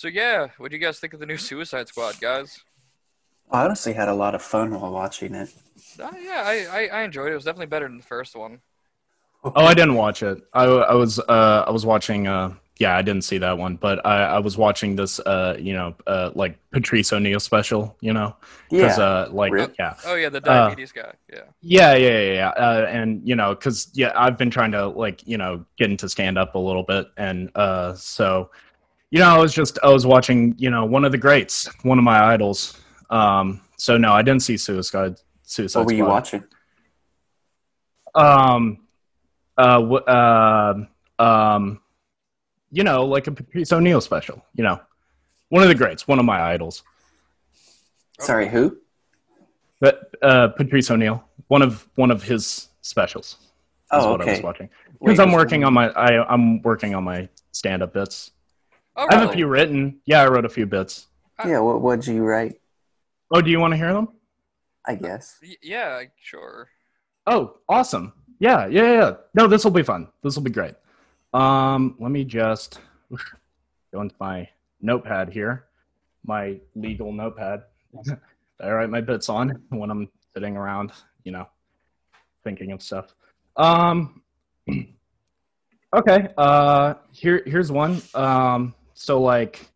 So 0.00 0.08
yeah, 0.08 0.48
what 0.56 0.70
do 0.70 0.78
you 0.78 0.82
guys 0.82 0.98
think 0.98 1.12
of 1.12 1.20
the 1.20 1.26
new 1.26 1.36
Suicide 1.36 1.86
Squad, 1.88 2.18
guys? 2.22 2.64
I 3.50 3.64
honestly 3.66 3.92
had 3.92 4.08
a 4.08 4.14
lot 4.14 4.34
of 4.34 4.40
fun 4.40 4.70
while 4.80 4.92
watching 4.92 5.34
it. 5.34 5.52
Uh, 6.00 6.10
yeah, 6.18 6.42
I, 6.42 6.64
I 6.64 6.86
I 6.86 7.02
enjoyed 7.02 7.28
it. 7.28 7.32
It 7.32 7.34
was 7.34 7.44
definitely 7.44 7.66
better 7.66 7.86
than 7.86 7.98
the 7.98 8.02
first 8.02 8.34
one. 8.34 8.62
Oh, 9.44 9.64
I 9.64 9.74
didn't 9.74 9.94
watch 9.94 10.22
it. 10.22 10.42
I, 10.52 10.64
I 10.64 10.94
was 10.94 11.18
uh 11.18 11.64
I 11.66 11.70
was 11.70 11.84
watching 11.86 12.26
uh 12.26 12.54
yeah 12.78 12.96
I 12.96 13.02
didn't 13.02 13.24
see 13.24 13.38
that 13.38 13.58
one, 13.58 13.76
but 13.76 14.04
I, 14.06 14.24
I 14.24 14.38
was 14.38 14.56
watching 14.56 14.96
this 14.96 15.18
uh 15.20 15.56
you 15.58 15.72
know 15.74 15.94
uh 16.06 16.30
like 16.34 16.58
Patrice 16.72 17.12
O'Neal 17.12 17.40
special, 17.40 17.96
you 18.00 18.12
know, 18.12 18.36
because 18.70 18.98
Yeah. 18.98 19.04
uh 19.04 19.28
like 19.32 19.52
Rip. 19.52 19.74
yeah 19.78 19.94
Oh 20.06 20.14
yeah, 20.14 20.28
the 20.28 20.40
diabetes 20.40 20.92
guy. 20.92 21.12
Yeah. 21.32 21.42
yeah 21.62 21.94
yeah 21.94 22.20
yeah, 22.20 22.32
yeah. 22.32 22.48
Uh, 22.50 22.86
and 22.90 23.26
you 23.26 23.34
know 23.36 23.54
because 23.54 23.88
yeah 23.94 24.12
I've 24.14 24.36
been 24.36 24.50
trying 24.50 24.72
to 24.72 24.88
like 24.88 25.26
you 25.26 25.38
know 25.38 25.64
get 25.78 25.90
into 25.90 26.08
stand 26.08 26.38
up 26.38 26.54
a 26.54 26.58
little 26.58 26.82
bit, 26.84 27.06
and 27.16 27.50
uh 27.54 27.94
so 27.94 28.50
you 29.10 29.18
know 29.18 29.28
I 29.28 29.38
was 29.38 29.52
just 29.52 29.78
I 29.82 29.88
was 29.90 30.06
watching 30.06 30.54
you 30.58 30.70
know 30.70 30.84
one 30.84 31.04
of 31.04 31.12
the 31.12 31.18
greats, 31.18 31.68
one 31.82 31.98
of 31.98 32.04
my 32.04 32.32
idols. 32.32 32.76
Um, 33.10 33.60
so 33.76 33.96
no, 33.96 34.12
I 34.12 34.22
didn't 34.22 34.42
see 34.42 34.56
Suicide 34.56 35.16
Suicide 35.42 35.80
What 35.80 35.86
were 35.86 35.92
you 35.92 36.04
watching? 36.06 36.44
Um, 38.14 38.86
uh, 39.56 39.80
w- 39.80 40.04
uh, 40.04 40.74
um, 41.18 41.80
you 42.70 42.84
know, 42.84 43.04
like 43.04 43.26
a 43.26 43.32
Patrice 43.32 43.72
O'Neal 43.72 44.00
special. 44.00 44.44
You 44.54 44.64
know, 44.64 44.80
one 45.48 45.62
of 45.62 45.68
the 45.68 45.74
greats, 45.74 46.06
one 46.08 46.18
of 46.18 46.24
my 46.24 46.40
idols. 46.40 46.82
Sorry, 48.20 48.48
who? 48.48 48.78
But 49.80 50.14
uh, 50.22 50.48
Patrice 50.48 50.90
O'Neal, 50.90 51.24
one 51.48 51.62
of 51.62 51.86
one 51.94 52.10
of 52.10 52.22
his 52.22 52.68
specials. 52.82 53.36
Is 53.92 54.04
Oh, 54.04 54.12
what 54.12 54.20
I 54.20 54.24
was 54.24 54.34
okay. 54.34 54.42
watching 54.42 54.70
because 55.02 55.18
I'm 55.18 55.32
working 55.32 55.64
on 55.64 55.72
my 55.74 55.88
I, 55.90 56.24
I'm 56.32 56.62
working 56.62 56.94
on 56.94 57.02
my 57.02 57.28
stand 57.50 57.82
up 57.82 57.92
bits. 57.92 58.30
Oh, 58.96 59.06
I 59.10 59.14
have 59.16 59.30
a 59.30 59.32
few 59.32 59.46
written. 59.46 60.00
Yeah, 60.04 60.22
I 60.22 60.28
wrote 60.28 60.44
a 60.44 60.48
few 60.48 60.66
bits. 60.66 61.06
Yeah, 61.46 61.60
what 61.60 61.80
what'd 61.80 62.06
you 62.06 62.22
write? 62.22 62.60
Oh, 63.30 63.40
do 63.40 63.50
you 63.50 63.60
want 63.60 63.72
to 63.72 63.76
hear 63.76 63.92
them? 63.92 64.08
I 64.86 64.94
guess. 64.94 65.38
Yeah, 65.62 66.02
sure. 66.20 66.68
Oh, 67.26 67.58
awesome. 67.68 68.12
Yeah, 68.38 68.66
yeah, 68.66 68.82
yeah, 68.82 68.92
yeah. 68.92 69.12
No, 69.34 69.46
this 69.46 69.64
will 69.64 69.70
be 69.70 69.82
fun. 69.82 70.08
This 70.22 70.34
will 70.34 70.42
be 70.42 70.50
great. 70.50 70.74
Um, 71.32 71.96
let 72.00 72.10
me 72.10 72.24
just 72.24 72.80
go 73.92 74.00
into 74.00 74.14
my 74.18 74.48
notepad 74.80 75.30
here, 75.30 75.66
my 76.24 76.58
legal 76.74 77.12
notepad 77.12 77.62
that 78.04 78.20
I 78.60 78.70
write 78.72 78.90
my 78.90 79.00
bits 79.00 79.28
on 79.28 79.62
when 79.68 79.90
I'm 79.90 80.08
sitting 80.34 80.56
around, 80.56 80.92
you 81.24 81.32
know, 81.32 81.46
thinking 82.44 82.72
of 82.72 82.82
stuff. 82.82 83.14
Um, 83.56 84.22
okay. 85.96 86.28
Uh, 86.36 86.94
here, 87.12 87.42
here's 87.46 87.70
one. 87.70 88.02
Um, 88.14 88.74
so 89.00 89.20
like, 89.20 89.66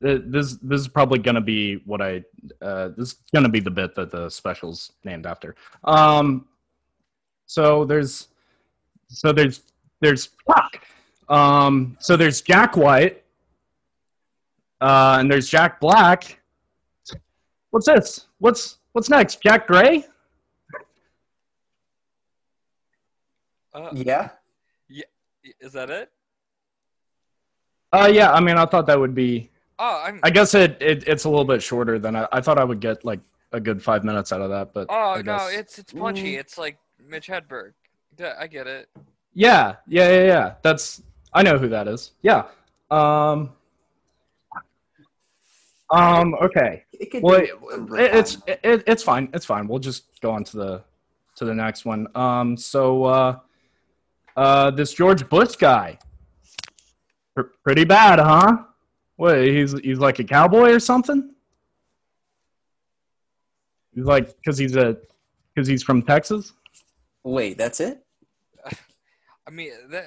this 0.00 0.58
this 0.62 0.80
is 0.80 0.86
probably 0.88 1.18
gonna 1.18 1.40
be 1.40 1.76
what 1.86 2.00
I 2.00 2.22
uh, 2.62 2.88
this 2.96 3.08
is 3.08 3.14
gonna 3.34 3.48
be 3.48 3.60
the 3.60 3.70
bit 3.70 3.94
that 3.96 4.10
the 4.12 4.30
special's 4.30 4.92
named 5.04 5.26
after. 5.26 5.56
Um, 5.84 6.46
so 7.46 7.84
there's, 7.84 8.28
so 9.08 9.32
there's, 9.32 9.62
there's, 10.00 10.30
fuck. 10.46 10.84
Um, 11.28 11.96
so 11.98 12.16
there's 12.16 12.40
Jack 12.42 12.76
White, 12.76 13.24
uh, 14.80 15.16
and 15.18 15.30
there's 15.30 15.48
Jack 15.48 15.80
Black. 15.80 16.40
What's 17.70 17.86
this? 17.86 18.26
What's 18.38 18.78
what's 18.92 19.10
next? 19.10 19.42
Jack 19.42 19.66
Gray? 19.66 20.06
Uh, 23.74 23.90
Yeah. 23.92 24.30
is 25.60 25.72
that 25.72 25.90
it? 25.90 26.10
Uh, 28.02 28.06
yeah. 28.06 28.32
I 28.32 28.40
mean, 28.40 28.56
I 28.56 28.66
thought 28.66 28.86
that 28.86 28.98
would 28.98 29.14
be. 29.14 29.50
Oh, 29.78 30.02
I'm. 30.06 30.20
I 30.22 30.30
guess 30.30 30.54
it, 30.54 30.76
it 30.80 31.06
it's 31.06 31.24
a 31.24 31.28
little 31.28 31.44
bit 31.44 31.62
shorter 31.62 31.98
than 31.98 32.16
I, 32.16 32.26
I 32.32 32.40
thought 32.40 32.58
I 32.58 32.64
would 32.64 32.80
get 32.80 33.04
like 33.04 33.20
a 33.52 33.60
good 33.60 33.82
five 33.82 34.04
minutes 34.04 34.32
out 34.32 34.40
of 34.40 34.50
that, 34.50 34.72
but 34.72 34.86
oh 34.90 35.14
I 35.14 35.22
no, 35.22 35.48
it's 35.50 35.78
it's 35.78 35.92
punchy. 35.92 36.34
Mm. 36.34 36.40
It's 36.40 36.56
like 36.58 36.78
Mitch 37.08 37.28
Hedberg. 37.28 37.72
Yeah, 38.18 38.34
I 38.38 38.46
get 38.46 38.66
it. 38.66 38.88
Yeah, 39.34 39.76
yeah, 39.86 40.08
yeah, 40.10 40.24
yeah. 40.24 40.54
That's 40.62 41.02
I 41.34 41.42
know 41.42 41.58
who 41.58 41.68
that 41.68 41.88
is. 41.88 42.12
Yeah. 42.22 42.44
Um. 42.90 43.52
Um. 45.90 46.34
Okay. 46.42 46.84
It 46.92 47.10
could 47.10 47.22
Well, 47.22 47.34
it, 47.40 47.50
it- 47.50 48.14
it's 48.14 48.38
it, 48.46 48.60
it's 48.86 49.02
fine. 49.02 49.28
It's 49.34 49.44
fine. 49.46 49.68
We'll 49.68 49.78
just 49.78 50.04
go 50.20 50.30
on 50.32 50.42
to 50.44 50.56
the 50.56 50.82
to 51.36 51.44
the 51.44 51.54
next 51.54 51.84
one. 51.84 52.06
Um. 52.14 52.56
So, 52.56 53.04
uh, 53.04 53.38
uh, 54.36 54.70
this 54.70 54.94
George 54.94 55.28
Bush 55.28 55.56
guy, 55.56 55.98
Pr- 57.36 57.52
pretty 57.62 57.84
bad, 57.84 58.18
huh? 58.18 58.64
What? 59.16 59.38
He's 59.38 59.72
he's 59.80 59.98
like 59.98 60.18
a 60.18 60.24
cowboy 60.24 60.72
or 60.72 60.80
something. 60.80 61.30
He's 63.94 64.04
like 64.04 64.34
because 64.36 64.58
he's 64.58 64.74
a 64.74 64.96
because 65.54 65.68
he's 65.68 65.82
from 65.82 66.02
Texas. 66.02 66.52
Wait, 67.22 67.56
that's 67.56 67.80
it? 67.80 68.04
I 69.46 69.50
mean, 69.50 69.70
that, 69.90 70.04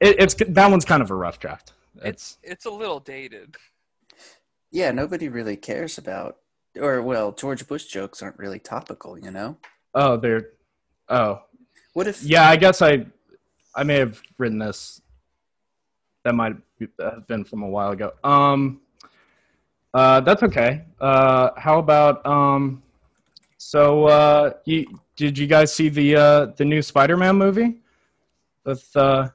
It, 0.00 0.16
it's 0.20 0.34
that 0.34 0.70
one's 0.70 0.84
kind 0.84 1.02
of 1.02 1.10
a 1.10 1.14
rough 1.14 1.38
draft. 1.40 1.72
it's 1.96 2.04
It's 2.04 2.38
it's 2.42 2.64
a 2.66 2.70
little 2.70 3.00
dated. 3.00 3.56
Yeah, 4.70 4.90
nobody 4.92 5.28
really 5.28 5.56
cares 5.56 5.98
about 5.98 6.38
or 6.80 7.02
well, 7.02 7.32
George 7.32 7.66
Bush 7.66 7.84
jokes 7.84 8.22
aren't 8.22 8.38
really 8.38 8.58
topical, 8.58 9.18
you 9.18 9.30
know? 9.30 9.56
oh 9.94 10.16
they're 10.16 10.50
oh 11.10 11.42
What 11.92 12.06
if 12.06 12.22
Yeah, 12.22 12.48
I 12.48 12.56
guess 12.56 12.80
I 12.80 13.04
I 13.74 13.82
may 13.84 13.96
have 13.96 14.22
written 14.38 14.58
this. 14.58 15.01
That 16.24 16.34
might 16.34 16.54
have 17.00 17.26
been 17.26 17.44
from 17.44 17.62
a 17.62 17.68
while 17.68 17.90
ago. 17.90 18.12
Um, 18.22 18.80
uh, 19.94 20.20
that's 20.20 20.42
okay. 20.42 20.84
Uh, 21.00 21.50
how 21.56 21.78
about 21.78 22.24
um, 22.24 22.82
so 23.58 24.06
uh, 24.06 24.52
you, 24.64 24.86
did 25.16 25.36
you 25.36 25.46
guys 25.46 25.72
see 25.72 25.88
the 25.88 26.16
uh, 26.16 26.46
the 26.56 26.64
new 26.64 26.82
Spider-Man 26.82 27.36
movie? 27.36 27.76
With 28.64 28.88
uh, 28.96 29.28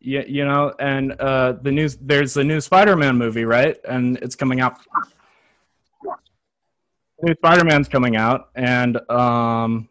you, 0.00 0.24
you 0.26 0.44
know, 0.44 0.74
and 0.80 1.12
uh, 1.12 1.52
the 1.62 1.70
news 1.70 1.96
there's 2.00 2.34
the 2.34 2.44
new 2.44 2.60
Spider-Man 2.60 3.16
movie, 3.16 3.44
right? 3.44 3.76
And 3.88 4.18
it's 4.18 4.34
coming 4.34 4.60
out. 4.60 4.78
New 7.22 7.34
Spider-Man's 7.34 7.88
coming 7.88 8.16
out, 8.16 8.50
and 8.56 8.98
um, 9.10 9.88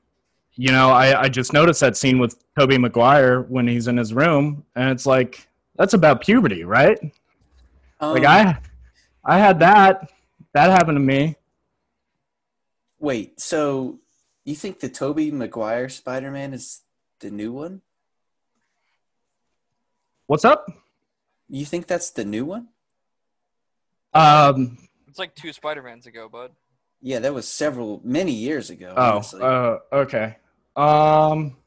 you 0.56 0.72
know, 0.72 0.90
I, 0.90 1.22
I 1.22 1.30
just 1.30 1.54
noticed 1.54 1.80
that 1.80 1.96
scene 1.96 2.20
with 2.20 2.44
Tobey 2.60 2.78
Maguire 2.78 3.44
when 3.44 3.68
he's 3.68 3.88
in 3.88 3.96
his 3.96 4.14
room, 4.14 4.66
and 4.76 4.90
it's 4.90 5.06
like 5.06 5.48
that's 5.76 5.94
about 5.94 6.22
puberty, 6.22 6.64
right? 6.64 6.98
um, 8.00 8.14
Like 8.14 8.26
I, 8.26 8.58
I 9.24 9.38
had 9.40 9.60
that. 9.60 10.12
That 10.54 10.70
happened 10.72 10.98
to 10.98 11.00
me. 11.00 11.36
wait, 13.00 13.40
so 13.40 14.00
you 14.44 14.56
think 14.56 14.80
the 14.80 14.90
Tobey 14.90 15.32
Maguire 15.32 15.88
Spider-Man 15.90 16.54
is 16.54 16.82
the 17.20 17.32
new 17.32 17.54
one? 17.54 17.82
What's 20.28 20.46
up? 20.46 20.68
You 21.50 21.66
think 21.66 21.88
that's 21.88 22.12
the 22.12 22.26
new 22.26 22.46
one? 22.46 22.68
Um. 24.14 24.78
It's 25.08 25.20
like 25.20 25.36
two 25.36 25.52
Spider 25.52 25.84
Mans 25.84 26.06
ago, 26.06 26.30
bud. 26.30 26.52
Yeah, 27.02 27.20
that 27.20 27.34
was 27.34 27.48
several 27.48 28.02
many 28.04 28.32
years 28.32 28.70
ago. 28.70 28.94
Oh. 28.96 29.12
honestly. 29.16 29.42
Uh. 29.42 29.78
Okay. 29.92 30.38
Um. 30.76 31.58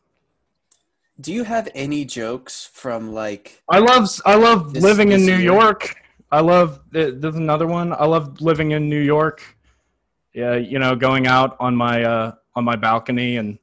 Do 1.20 1.32
you 1.32 1.44
have 1.44 1.68
any 1.74 2.04
jokes 2.04 2.68
from 2.72 3.12
like 3.12 3.62
I 3.68 3.78
love. 3.78 4.08
I 4.26 4.34
love 4.34 4.74
This- 4.74 4.82
living 4.82 5.12
in 5.12 5.24
New 5.24 5.36
year? 5.36 5.52
York. 5.52 5.96
I 6.32 6.40
love. 6.40 6.80
There's 6.90 7.36
another 7.36 7.66
one. 7.66 7.92
I 7.92 8.04
love 8.06 8.40
living 8.40 8.72
in 8.72 8.88
New 8.88 9.00
York. 9.00 9.42
Yeah, 10.32 10.56
you 10.56 10.80
know, 10.80 10.96
going 10.96 11.28
out 11.28 11.56
on 11.60 11.76
my 11.76 12.02
uh, 12.02 12.32
on 12.56 12.64
my 12.64 12.74
balcony 12.74 13.36
and 13.36 13.58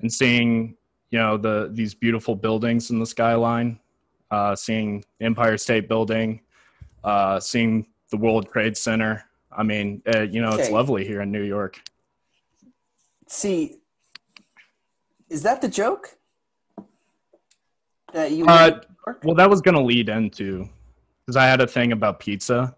and 0.00 0.12
seeing 0.12 0.76
you 1.10 1.18
know 1.18 1.36
the 1.36 1.70
these 1.72 1.94
beautiful 1.94 2.36
buildings 2.36 2.90
in 2.90 3.00
the 3.00 3.06
skyline, 3.06 3.80
uh, 4.30 4.54
seeing 4.54 5.04
the 5.18 5.26
Empire 5.26 5.58
State 5.58 5.88
Building, 5.88 6.40
uh, 7.02 7.40
seeing 7.40 7.86
the 8.10 8.16
World 8.16 8.48
Trade 8.52 8.76
Center. 8.76 9.24
I 9.50 9.64
mean, 9.64 10.00
uh, 10.14 10.20
you 10.20 10.40
know, 10.40 10.52
it's 10.52 10.70
lovely 10.70 11.04
here 11.04 11.22
in 11.22 11.32
New 11.32 11.42
York. 11.42 11.82
See, 13.26 13.78
is 15.28 15.42
that 15.42 15.60
the 15.60 15.68
joke? 15.68 16.16
That 18.12 18.32
you 18.32 18.46
Uh, 18.46 18.52
live 18.66 18.72
in 18.74 18.80
New 18.80 18.96
York? 19.06 19.20
Well, 19.24 19.34
that 19.36 19.50
was 19.50 19.60
going 19.60 19.76
to 19.76 19.82
lead 19.82 20.08
into 20.08 20.68
because 21.24 21.36
I 21.36 21.46
had 21.46 21.60
a 21.60 21.66
thing 21.66 21.92
about 21.92 22.20
pizza. 22.20 22.76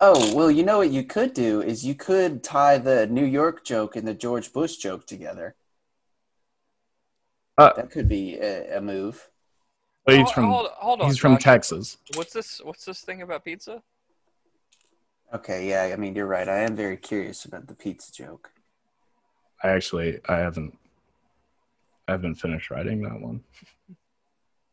Oh, 0.00 0.34
well, 0.34 0.50
you 0.50 0.64
know 0.64 0.78
what 0.78 0.90
you 0.90 1.04
could 1.04 1.32
do 1.32 1.62
is 1.62 1.84
you 1.86 1.94
could 1.94 2.42
tie 2.42 2.78
the 2.78 3.06
New 3.06 3.24
York 3.24 3.64
joke 3.64 3.94
and 3.94 4.06
the 4.06 4.14
George 4.14 4.52
Bush 4.52 4.76
joke 4.76 5.06
together. 5.06 5.54
Uh, 7.56 7.72
that 7.76 7.90
could 7.90 8.08
be 8.08 8.34
a, 8.36 8.78
a 8.78 8.80
move. 8.80 9.28
But 10.04 10.16
he's 10.16 10.30
from 10.32 10.46
hold, 10.46 10.66
hold 10.72 11.00
on. 11.00 11.06
he's 11.06 11.18
from 11.18 11.34
Josh. 11.34 11.44
Texas. 11.44 11.98
What's 12.16 12.32
this? 12.32 12.60
What's 12.64 12.84
this 12.84 13.02
thing 13.02 13.22
about 13.22 13.44
pizza? 13.44 13.80
Okay, 15.32 15.68
yeah, 15.68 15.92
I 15.92 15.96
mean, 15.96 16.16
you're 16.16 16.26
right. 16.26 16.48
I 16.48 16.58
am 16.58 16.74
very 16.74 16.96
curious 16.96 17.44
about 17.44 17.68
the 17.68 17.74
pizza 17.74 18.12
joke. 18.12 18.50
I 19.62 19.68
actually 19.68 20.18
I 20.28 20.38
haven't 20.38 20.76
I 22.08 22.12
haven't 22.12 22.34
finished 22.34 22.70
writing 22.70 23.02
that 23.02 23.20
one. 23.20 23.44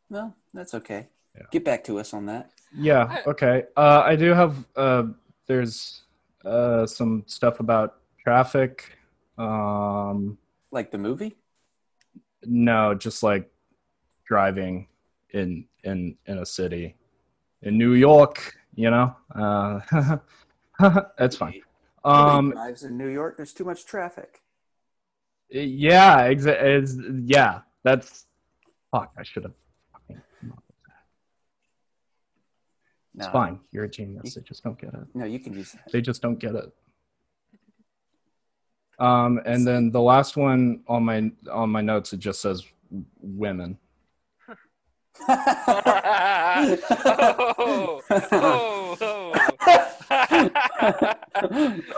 Well, 0.09 0.35
that's 0.53 0.73
okay. 0.73 1.07
Get 1.51 1.63
back 1.63 1.83
to 1.85 1.99
us 1.99 2.13
on 2.13 2.25
that. 2.25 2.51
Yeah. 2.75 3.21
Okay. 3.25 3.63
Uh, 3.77 4.01
I 4.05 4.15
do 4.15 4.33
have. 4.33 4.65
Uh, 4.75 5.03
there's 5.47 6.01
uh, 6.43 6.85
some 6.85 7.23
stuff 7.27 7.59
about 7.59 7.97
traffic. 8.21 8.97
Um, 9.37 10.37
Like 10.71 10.91
the 10.91 10.97
movie? 10.97 11.35
no, 12.45 12.93
just 12.95 13.21
like 13.23 13.49
driving 14.25 14.87
in 15.31 15.65
in 15.83 16.15
in 16.25 16.37
a 16.39 16.45
city 16.45 16.95
in 17.61 17.77
New 17.77 17.93
York. 17.93 18.55
You 18.75 18.91
know. 18.91 19.15
Uh, 19.33 20.17
that's 21.17 21.35
fine. 21.37 21.61
Nobody 22.03 22.37
Um, 22.37 22.51
drives 22.51 22.83
in 22.83 22.97
New 22.97 23.07
York. 23.09 23.37
There's 23.37 23.53
too 23.53 23.65
much 23.65 23.85
traffic. 23.85 24.41
yeah. 25.49 26.27
Exa- 26.27 26.61
is 26.81 26.97
yeah. 27.25 27.61
That's. 27.83 28.25
Fuck. 28.91 29.13
I 29.17 29.23
should 29.23 29.43
have. 29.43 29.53
fucking 29.93 30.21
come 30.41 30.51
up 30.51 30.63
with 30.67 30.77
that. 30.87 31.03
It's 33.19 33.27
fine. 33.27 33.59
You're 33.71 33.83
a 33.83 33.89
genius. 33.89 34.33
They 34.35 34.41
just 34.41 34.63
don't 34.63 34.79
get 34.79 34.93
it. 34.93 35.01
No, 35.13 35.25
you 35.25 35.39
can 35.39 35.53
use 35.53 35.73
that. 35.73 35.91
They 35.91 35.99
just 36.01 36.21
don't 36.21 36.39
get 36.39 36.55
it. 36.55 36.71
Um, 38.97 39.41
and 39.45 39.67
then 39.67 39.91
the 39.91 39.99
last 40.01 40.37
one 40.37 40.81
on 40.87 41.03
my 41.03 41.29
on 41.51 41.69
my 41.69 41.81
notes 41.81 42.13
it 42.13 42.19
just 42.19 42.41
says 42.41 42.63
women. 43.21 43.77
oh, 45.27 45.35
oh, 48.09 48.97
oh. 49.01 49.33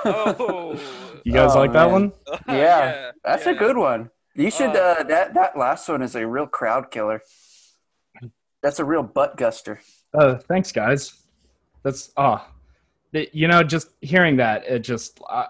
oh. 0.05 0.79
You 1.23 1.33
guys 1.33 1.51
Oh, 1.55 1.59
like 1.59 1.73
that 1.73 1.83
man. 1.85 1.91
one? 1.91 2.11
Yeah, 2.47 3.11
That's 3.23 3.45
a 3.45 3.53
good 3.53 3.77
one. 3.77 4.09
You 4.35 4.49
should. 4.49 4.75
Uh, 4.75 4.95
Uh, 4.99 5.03
that 5.03 5.33
that 5.35 5.55
last 5.57 5.87
one 5.89 6.01
is 6.01 6.15
a 6.15 6.25
real 6.25 6.47
crowd 6.47 6.89
killer. 6.91 7.21
That's 8.63 8.79
a 8.79 8.85
real 8.85 9.03
butt 9.03 9.37
guster. 9.37 9.77
Uh, 10.13 10.35
thanks, 10.35 10.71
guys. 10.71 11.13
That's 11.83 12.11
ah, 12.17 12.51
it- 13.13 13.33
you 13.33 13.47
know, 13.47 13.63
just 13.63 13.89
hearing 14.01 14.37
that 14.37 14.65
it 14.65 14.79
just 14.79 15.19
I, 15.29 15.47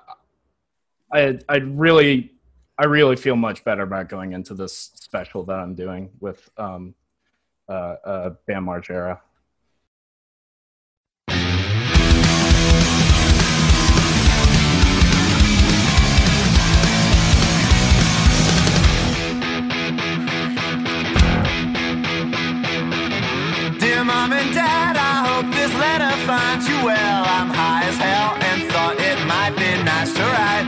I 1.11 1.39
I 1.49 1.57
really 1.57 2.33
I 2.77 2.85
really 2.85 3.15
feel 3.15 3.35
much 3.35 3.63
better 3.63 3.83
about 3.83 4.09
going 4.09 4.33
into 4.33 4.53
this 4.53 4.91
special 4.95 5.43
that 5.45 5.59
I'm 5.59 5.75
doing 5.75 6.09
with 6.19 6.49
um 6.57 6.93
uh 7.69 7.95
uh 8.05 8.29
Bam 8.47 8.65
Margera. 8.65 9.19
And 24.41 24.53
dad, 24.55 24.95
I 24.97 25.15
hope 25.27 25.47
this 25.53 25.73
letter 25.85 26.13
finds 26.25 26.67
you 26.67 26.77
well. 26.83 27.21
I'm 27.37 27.49
high 27.49 27.85
as 27.85 27.97
hell 27.97 28.31
and 28.49 28.59
thought 28.71 28.97
it 28.97 29.19
might 29.33 29.53
be 29.61 29.71
nice 29.83 30.11
to 30.17 30.25
write. 30.33 30.67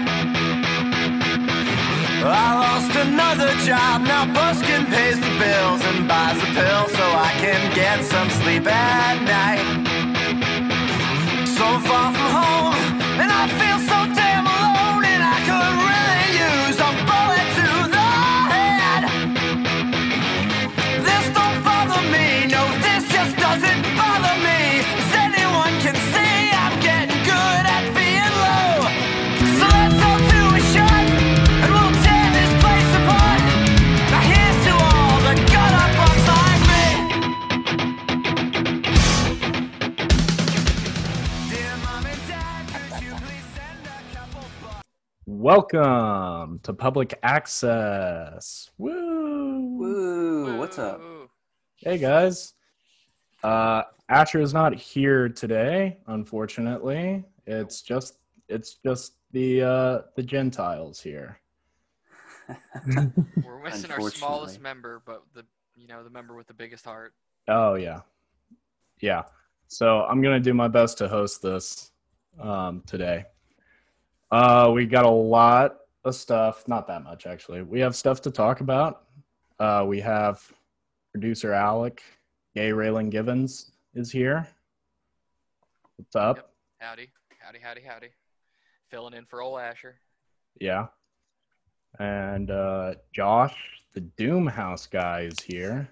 I 2.23 2.47
lost 2.65 2.93
another 2.95 3.51
job, 3.65 4.01
now 4.03 4.25
Buskin 4.31 4.85
pays 4.85 5.19
the 5.19 5.33
bills 5.41 5.81
and 5.89 6.07
buys 6.07 6.37
a 6.37 6.49
pill 6.57 6.83
so 6.97 7.05
I 7.29 7.31
can 7.43 7.61
get 7.73 8.03
some 8.03 8.29
sleep 8.29 8.65
at 8.67 9.17
night. 9.23 9.82
Welcome 45.43 46.61
to 46.63 46.71
public 46.71 47.19
access. 47.21 48.71
Woo! 48.77 49.75
Woo! 49.77 50.57
What's 50.57 50.79
up? 50.79 51.01
Hey 51.75 51.97
guys. 51.97 52.53
Uh 53.43 53.83
Asher 54.07 54.39
is 54.39 54.53
not 54.53 54.73
here 54.73 55.27
today, 55.27 55.97
unfortunately. 56.07 57.25
It's 57.45 57.81
just 57.81 58.19
it's 58.47 58.75
just 58.75 59.15
the 59.33 59.63
uh 59.63 60.01
the 60.15 60.23
Gentiles 60.23 61.01
here. 61.01 61.41
We're 63.43 63.61
missing 63.63 63.91
our 63.91 64.11
smallest 64.11 64.61
member, 64.61 65.01
but 65.05 65.23
the 65.33 65.43
you 65.75 65.87
know 65.87 66.05
the 66.05 66.09
member 66.09 66.37
with 66.37 66.47
the 66.47 66.53
biggest 66.53 66.85
heart. 66.85 67.13
Oh 67.49 67.73
yeah. 67.73 67.99
Yeah. 69.01 69.23
So 69.67 70.03
I'm 70.03 70.21
gonna 70.21 70.39
do 70.39 70.53
my 70.53 70.69
best 70.69 70.99
to 70.99 71.09
host 71.09 71.41
this 71.41 71.91
um 72.39 72.81
today. 72.87 73.25
Uh 74.33 74.71
we 74.73 74.87
got 74.87 75.05
a 75.05 75.09
lot 75.09 75.81
of 76.05 76.15
stuff, 76.15 76.67
not 76.67 76.87
that 76.87 77.03
much 77.03 77.27
actually. 77.27 77.61
We 77.61 77.79
have 77.81 77.95
stuff 77.95 78.19
to 78.21 78.31
talk 78.31 78.61
about. 78.61 79.03
Uh 79.59 79.85
we 79.87 79.99
have 79.99 80.41
producer 81.11 81.53
Alec, 81.53 82.01
Gay 82.55 82.71
Raylan 82.71 83.11
Givens 83.11 83.73
is 83.93 84.11
here. 84.11 84.47
What's 85.97 86.15
up? 86.15 86.37
Yep. 86.37 86.49
Howdy, 86.79 87.09
howdy, 87.37 87.59
howdy, 87.59 87.81
howdy. 87.81 88.07
Filling 88.89 89.13
in 89.13 89.25
for 89.25 89.43
old 89.43 89.59
Asher. 89.59 89.99
Yeah. 90.59 90.87
And 91.99 92.49
uh 92.49 92.95
Josh, 93.13 93.55
the 93.93 94.01
Doom 94.01 94.47
House 94.47 94.87
guy, 94.87 95.29
is 95.31 95.39
here. 95.41 95.87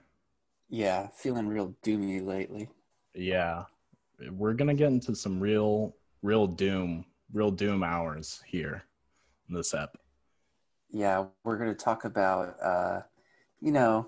Yeah, 0.67 1.09
feeling 1.15 1.47
real 1.47 1.75
doomy 1.83 2.25
lately. 2.25 2.69
Yeah. 3.13 3.65
We're 4.31 4.53
gonna 4.53 4.73
get 4.73 4.87
into 4.87 5.13
some 5.13 5.39
real 5.39 5.95
real 6.23 6.47
doom, 6.47 7.05
real 7.33 7.51
doom 7.51 7.83
hours 7.83 8.41
here 8.47 8.83
in 9.49 9.55
this 9.55 9.73
ep. 9.73 9.97
Yeah, 10.91 11.25
we're 11.43 11.57
gonna 11.57 11.73
talk 11.73 12.05
about 12.05 12.55
uh, 12.61 13.01
you 13.61 13.71
know, 13.71 14.07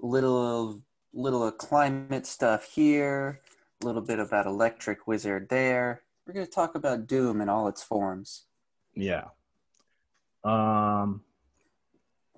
little 0.00 0.82
little 1.12 1.50
climate 1.50 2.26
stuff 2.26 2.64
here, 2.64 3.40
a 3.82 3.86
little 3.86 4.02
bit 4.02 4.18
about 4.18 4.46
Electric 4.46 5.06
Wizard 5.06 5.48
there. 5.48 6.02
We're 6.26 6.34
gonna 6.34 6.46
talk 6.46 6.74
about 6.74 7.06
Doom 7.06 7.40
in 7.40 7.48
all 7.48 7.66
its 7.66 7.82
forms. 7.82 8.44
Yeah. 8.94 9.28
Um 10.44 11.22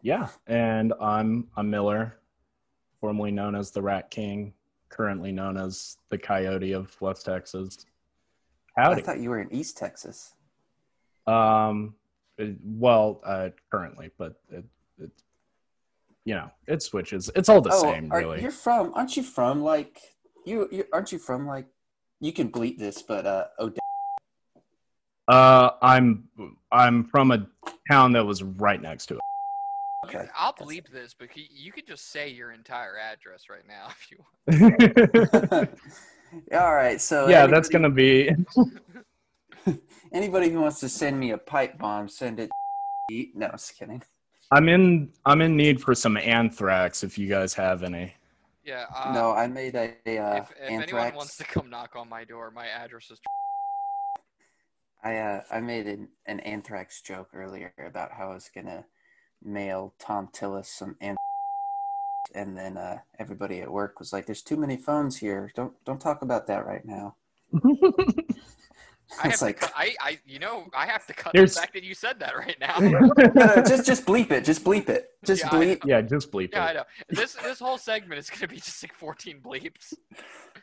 yeah, 0.01 0.29
and 0.47 0.93
I'm 1.01 1.49
I'm 1.57 1.71
Miller, 1.71 2.19
formerly 3.01 3.31
known 3.31 3.55
as 3.55 3.71
the 3.71 3.83
Rat 3.83 4.11
King, 4.11 4.53
currently 4.89 5.33
known 5.33 5.57
as 5.57 5.97
the 6.09 6.19
Coyote 6.19 6.73
of 6.73 6.99
West 7.01 7.27
Texas. 7.27 7.87
I 8.76 9.00
thought 9.00 9.21
you 9.21 9.31
were 9.31 9.41
in 9.41 9.52
East 9.52 9.76
Texas. 9.76 10.35
Um, 11.26 11.95
it- 12.38 12.57
well, 12.64 13.21
uh, 13.25 13.50
currently, 13.71 14.11
but 14.19 14.41
it, 14.50 14.64
it, 14.99 15.11
you 16.25 16.35
know, 16.35 16.50
it 16.67 16.83
switches. 16.83 17.31
It's 17.37 17.49
all 17.49 17.61
the 17.61 17.71
same, 17.73 18.09
Oh, 18.11 18.17
are, 18.17 18.19
really. 18.21 18.43
you're 18.43 18.50
from? 18.50 18.93
Aren't 18.95 19.17
you 19.17 19.23
from 19.23 19.62
like 19.62 19.99
you? 20.47 20.69
you 20.73 20.85
aren't 20.93 21.12
you 21.12 21.19
from 21.19 21.47
like? 21.47 21.67
You 22.21 22.33
can 22.33 22.50
bleep 22.50 22.79
this, 22.79 23.02
but 23.02 23.26
uh, 23.26 23.47
Odessa. 23.59 23.79
Uh, 25.29 25.71
I'm 25.83 26.29
I'm 26.71 27.05
from 27.05 27.31
a 27.31 27.47
town 27.91 28.12
that 28.12 28.25
was 28.25 28.43
right 28.43 28.81
next 28.81 29.07
to 29.07 29.14
it. 29.17 29.21
Okay. 30.05 30.26
I'll 30.37 30.52
bleep 30.52 30.91
this, 30.91 31.14
but 31.17 31.37
you, 31.37 31.45
you 31.50 31.71
could 31.73 31.87
just 31.87 32.11
say 32.11 32.29
your 32.29 32.50
entire 32.52 32.99
address 32.99 33.45
right 33.49 33.62
now 33.69 33.88
if 33.91 34.11
you 34.11 34.19
want. 35.59 35.71
all 36.53 36.75
right, 36.75 37.01
so 37.01 37.29
yeah, 37.29 37.47
that's 37.47 37.69
gonna 37.69 37.91
be. 37.91 38.31
Anybody 40.12 40.51
who 40.51 40.61
wants 40.61 40.81
to 40.81 40.89
send 40.89 41.19
me 41.19 41.31
a 41.31 41.39
pipe 41.39 41.79
bomb, 41.79 42.09
send 42.09 42.41
it. 42.41 42.51
No, 43.35 43.49
just 43.49 43.79
kidding. 43.79 44.03
I'm 44.51 44.69
in 44.69 45.11
I'm 45.25 45.41
in 45.41 45.57
need 45.57 45.81
for 45.81 45.95
some 45.95 46.17
anthrax. 46.17 47.03
If 47.03 47.19
you 47.19 47.29
guys 47.29 47.55
have 47.55 47.83
any. 47.83 48.15
Yeah. 48.65 48.85
Uh, 48.95 49.12
no, 49.12 49.33
I 49.33 49.47
made 49.47 49.75
a, 49.75 49.95
a 50.07 50.19
uh, 50.19 50.37
if, 50.37 50.51
if 50.51 50.71
anyone 50.71 51.15
wants 51.15 51.37
to 51.39 51.45
come 51.45 51.69
knock 51.71 51.97
on 51.97 52.09
my 52.09 52.25
door, 52.25 52.51
my 52.51 52.67
address 52.67 53.11
is. 53.11 53.19
I 55.03 55.17
uh, 55.17 55.43
I 55.51 55.61
made 55.61 55.87
an, 55.87 56.09
an 56.27 56.41
anthrax 56.41 57.01
joke 57.01 57.31
earlier 57.35 57.73
about 57.85 58.12
how 58.12 58.31
I 58.31 58.35
was 58.35 58.51
gonna 58.55 58.85
mail 59.43 59.95
Tom 59.99 60.29
Tillis 60.33 60.67
some 60.67 60.97
anthrax, 61.01 61.22
and 62.35 62.57
then 62.57 62.77
uh, 62.77 62.99
everybody 63.19 63.61
at 63.61 63.71
work 63.71 63.99
was 63.99 64.12
like, 64.12 64.27
"There's 64.27 64.43
too 64.43 64.57
many 64.57 64.77
phones 64.77 65.17
here. 65.19 65.51
Don't 65.55 65.73
don't 65.85 66.01
talk 66.01 66.23
about 66.23 66.47
that 66.49 66.67
right 66.67 66.85
now." 66.85 67.17
I 69.21 69.25
have 69.25 69.33
It's 69.35 69.43
like- 69.43 69.61
to 69.61 69.67
cut, 69.67 69.73
I, 69.77 69.95
I, 70.01 70.19
you 70.25 70.39
know, 70.39 70.65
I 70.75 70.87
have 70.87 71.07
to 71.07 71.12
cut 71.12 71.35
There's- 71.35 71.55
the 71.55 71.61
fact 71.61 71.75
that 71.75 71.83
you 71.83 71.95
said 71.95 72.19
that 72.21 72.35
right 72.35 72.57
now. 72.59 72.79
No, 72.81 73.11
no, 73.35 73.62
just 73.62 73.85
just 73.85 74.07
bleep 74.07 74.31
it. 74.31 74.43
Just 74.43 74.65
bleep 74.65 74.89
it. 74.89 75.11
Just 75.23 75.43
Yeah, 75.43 75.51
bleep. 75.51 75.83
yeah, 75.85 76.01
just 76.01 76.33
bleep 76.33 76.45
it. 76.47 76.51
yeah, 76.55 76.65
I 76.65 76.73
know. 76.73 76.85
This 77.11 77.35
this 77.35 77.59
whole 77.59 77.77
segment 77.77 78.19
is 78.19 78.31
gonna 78.31 78.49
be 78.49 78.57
just 78.57 78.83
like 78.83 78.95
14 78.95 79.41
bleeps. 79.45 79.93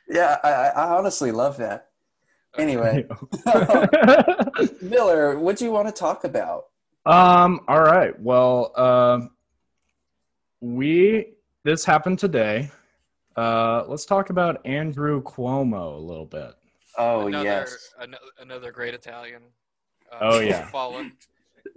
Yeah, 0.09 0.39
I, 0.43 0.49
I 0.51 0.67
I 0.69 0.97
honestly 0.97 1.31
love 1.31 1.57
that. 1.57 1.89
Anyway, 2.57 3.05
Miller, 4.81 5.37
what 5.39 5.57
do 5.57 5.65
you 5.65 5.71
want 5.71 5.87
to 5.87 5.93
talk 5.93 6.23
about? 6.23 6.65
um. 7.05 7.59
All 7.67 7.81
right. 7.81 8.19
Well, 8.19 8.71
um, 8.79 9.29
we 10.59 11.33
this 11.63 11.85
happened 11.85 12.19
today. 12.19 12.69
Uh, 13.35 13.83
let's 13.87 14.05
talk 14.05 14.29
about 14.29 14.65
Andrew 14.65 15.21
Cuomo 15.23 15.95
a 15.95 15.99
little 15.99 16.25
bit. 16.25 16.53
Oh 16.97 17.27
another, 17.27 17.45
yes, 17.45 17.93
ano- 18.01 18.17
another 18.41 18.71
great 18.71 18.93
Italian. 18.93 19.41
Uh, 20.11 20.17
Oh, 20.21 20.39
yeah. 20.39 20.67
fallen. 20.71 21.13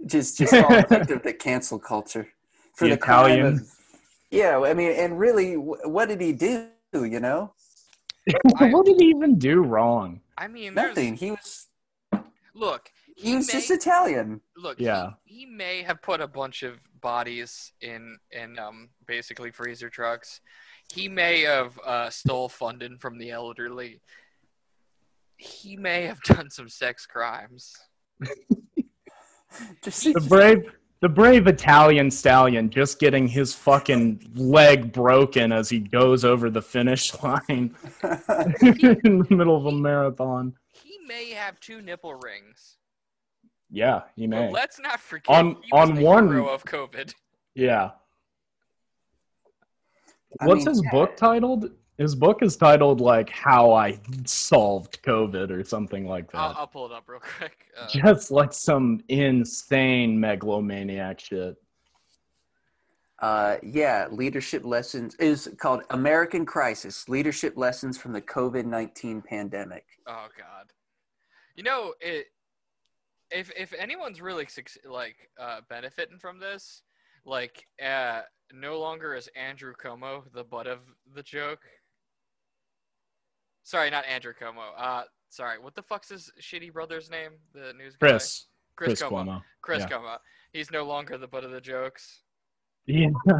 just 0.07 0.37
just 0.37 0.53
all 0.53 0.81
victim 0.89 1.21
the 1.23 1.33
cancel 1.33 1.79
culture 1.79 2.27
for 2.75 2.85
The 2.85 2.91
the, 2.95 2.97
crime 2.97 3.25
Italian. 3.31 3.53
of- 3.59 3.71
yeah, 4.31 4.59
I 4.59 4.73
mean, 4.73 4.91
and 4.91 5.17
really, 5.19 5.53
what 5.55 6.09
did 6.09 6.19
he 6.19 6.33
do? 6.33 6.67
You 6.93 7.19
know, 7.19 7.53
I- 8.57 8.69
what 8.71 8.85
did 8.85 8.99
he 8.99 9.07
even 9.07 9.37
do 9.37 9.61
wrong? 9.61 10.21
I 10.37 10.47
mean, 10.47 10.73
nothing. 10.73 11.15
He 11.15 11.31
was 11.31 11.67
look, 12.55 12.89
he 13.15 13.29
he 13.29 13.35
was 13.37 13.47
may, 13.47 13.53
just 13.53 13.71
Italian. 13.71 14.41
look, 14.57 14.79
Yeah. 14.79 15.11
he, 15.23 15.41
he 15.41 15.45
may 15.45 15.83
have 15.83 16.01
put 16.01 16.19
a 16.19 16.27
bunch 16.27 16.63
of 16.63 16.79
bodies 17.03 17.73
in 17.81 18.17
in 18.31 18.57
um 18.57 18.89
basically 19.05 19.51
freezer 19.51 19.89
trucks. 19.89 20.41
He 20.91 21.07
may 21.07 21.41
have 21.41 21.77
uh, 21.85 22.09
stole 22.09 22.49
funding 22.49 22.97
from 22.97 23.17
the 23.17 23.31
elderly. 23.31 24.01
He 25.37 25.77
may 25.77 26.03
have 26.03 26.21
done 26.23 26.49
some 26.49 26.69
sex 26.69 27.05
crimes. 27.05 27.75
Just 29.83 30.03
The 30.05 30.25
brave, 30.27 30.71
the 31.01 31.09
brave 31.09 31.47
Italian 31.47 32.09
stallion 32.09 32.69
just 32.69 32.97
getting 32.97 33.27
his 33.27 33.53
fucking 33.53 34.31
leg 34.35 34.91
broken 34.91 35.51
as 35.51 35.69
he 35.69 35.79
goes 35.79 36.25
over 36.25 36.49
the 36.49 36.61
finish 36.61 37.13
line 37.21 37.75
in 38.63 39.19
the 39.19 39.27
middle 39.29 39.55
of 39.55 39.65
a 39.67 39.71
marathon. 39.71 40.53
He 40.71 40.97
may 41.05 41.31
have 41.31 41.59
two 41.59 41.81
nipple 41.81 42.15
rings. 42.15 42.77
Yeah, 43.75 44.01
he 44.15 44.27
may. 44.27 44.45
But 44.45 44.51
let's 44.51 44.79
not 44.79 44.99
forget 44.99 45.35
On- 45.35 45.57
he 45.63 45.71
on 45.71 45.95
the 45.95 46.03
one- 46.03 46.27
hero 46.27 46.47
of 46.47 46.63
COVID. 46.63 47.11
Yeah. 47.55 47.91
I 50.39 50.45
What's 50.45 50.59
mean, 50.65 50.67
his 50.75 50.81
yeah. 50.83 50.91
book 50.91 51.17
titled? 51.17 51.71
His 51.97 52.13
book 52.15 52.43
is 52.43 52.55
titled 52.55 53.01
like 53.01 53.29
"How 53.29 53.71
I 53.73 53.99
Solved 54.25 55.01
COVID" 55.03 55.49
or 55.51 55.63
something 55.63 56.07
like 56.07 56.31
that. 56.31 56.37
I'll, 56.37 56.55
I'll 56.59 56.67
pull 56.67 56.85
it 56.85 56.91
up 56.91 57.07
real 57.07 57.19
quick. 57.19 57.65
Uh, 57.79 57.87
Just 57.87 58.29
like 58.31 58.53
some 58.53 59.01
insane 59.09 60.19
megalomaniac 60.19 61.19
shit. 61.19 61.55
Uh, 63.19 63.57
yeah, 63.63 64.07
leadership 64.11 64.65
lessons 64.65 65.15
is 65.15 65.49
called 65.59 65.83
American 65.91 66.45
Crisis: 66.45 67.07
Leadership 67.09 67.53
Lessons 67.57 67.97
from 67.97 68.11
the 68.13 68.21
COVID 68.21 68.65
nineteen 68.65 69.21
Pandemic. 69.21 69.85
Oh 70.07 70.27
God, 70.37 70.71
you 71.55 71.63
know 71.63 71.93
it. 72.01 72.27
If 73.33 73.51
if 73.57 73.73
anyone's 73.73 74.21
really 74.21 74.47
like 74.89 75.15
uh, 75.39 75.61
benefiting 75.69 76.19
from 76.19 76.39
this, 76.39 76.81
like 77.25 77.65
uh, 77.83 78.21
no 78.53 78.79
longer 78.79 79.15
is 79.15 79.29
Andrew 79.35 79.73
Como 79.73 80.23
the 80.33 80.43
butt 80.43 80.67
of 80.67 80.81
the 81.15 81.23
joke. 81.23 81.61
Sorry, 83.63 83.89
not 83.89 84.05
Andrew 84.05 84.33
Como. 84.37 84.61
Uh, 84.77 85.03
sorry, 85.29 85.57
what 85.59 85.75
the 85.75 85.81
fuck's 85.81 86.09
his 86.09 86.31
shitty 86.41 86.71
brother's 86.71 87.09
name? 87.09 87.31
The 87.53 87.73
news 87.73 87.95
guy. 87.95 88.09
Chris, 88.09 88.47
Chris, 88.75 88.87
Chris 88.89 89.01
Como. 89.01 89.23
Cuomo. 89.23 89.41
Chris 89.61 89.79
yeah. 89.81 89.89
Como. 89.89 90.17
He's 90.51 90.69
no 90.71 90.83
longer 90.83 91.17
the 91.17 91.27
butt 91.27 91.43
of 91.43 91.51
the 91.51 91.61
jokes. 91.61 92.21
Yeah. 92.85 93.09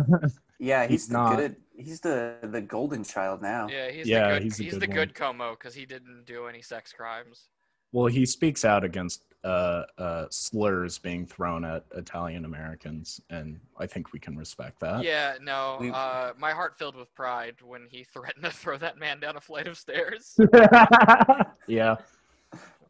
Yeah, 0.64 0.84
he's, 0.84 0.92
He's 1.02 1.08
the 1.10 1.14
not. 1.14 1.36
good. 1.36 1.56
He's 1.76 2.00
the 2.00 2.38
the 2.44 2.62
golden 2.62 3.04
child 3.04 3.42
now. 3.42 3.68
Yeah, 3.70 3.92
he's 3.92 4.08
Yeah, 4.08 4.28
the 4.30 4.34
good. 4.36 4.44
he's 4.44 4.58
He's, 4.58 4.74
a 4.76 4.80
the 4.80 4.88
good 4.88 5.10
good 5.10 5.16
Como 5.16 5.52
because 5.52 5.76
he 5.76 5.86
didn't 5.86 6.24
do 6.26 6.46
any 6.48 6.62
sex 6.62 6.94
crimes. 6.94 7.50
Well, 7.92 8.06
he 8.06 8.26
speaks 8.26 8.64
out 8.64 8.86
against 8.86 9.26
uh, 9.44 9.84
uh, 9.98 10.26
slurs 10.30 10.98
being 10.98 11.26
thrown 11.26 11.66
at 11.66 11.84
Italian 11.96 12.46
Americans, 12.46 13.20
and 13.30 13.60
I 13.78 13.86
think 13.86 14.14
we 14.14 14.20
can 14.20 14.38
respect 14.38 14.80
that. 14.80 15.04
Yeah, 15.04 15.34
no. 15.42 15.80
Uh, 15.94 16.34
my 16.38 16.52
heart 16.52 16.78
filled 16.78 16.96
with 16.96 17.14
pride 17.14 17.56
when 17.62 17.88
he 17.90 18.04
threatened 18.14 18.46
to 18.46 18.52
throw 18.52 18.78
that 18.78 18.98
man 18.98 19.20
down 19.20 19.36
a 19.36 19.42
flight 19.42 19.68
of 19.68 19.78
stairs. 19.78 20.38
yeah. 21.68 21.96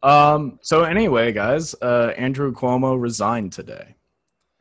Um. 0.02 0.58
So 0.62 0.84
anyway, 0.84 1.32
guys, 1.32 1.74
uh, 1.82 2.12
Andrew 2.16 2.52
Cuomo 2.52 3.00
resigned 3.00 3.52
today. 3.52 3.94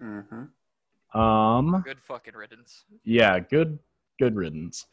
Mm-hmm. 0.01 1.19
Um. 1.19 1.83
Good 1.85 1.99
fucking 1.99 2.33
riddance. 2.33 2.85
Yeah. 3.03 3.39
Good. 3.39 3.77
Good 4.19 4.35
riddance. 4.35 4.87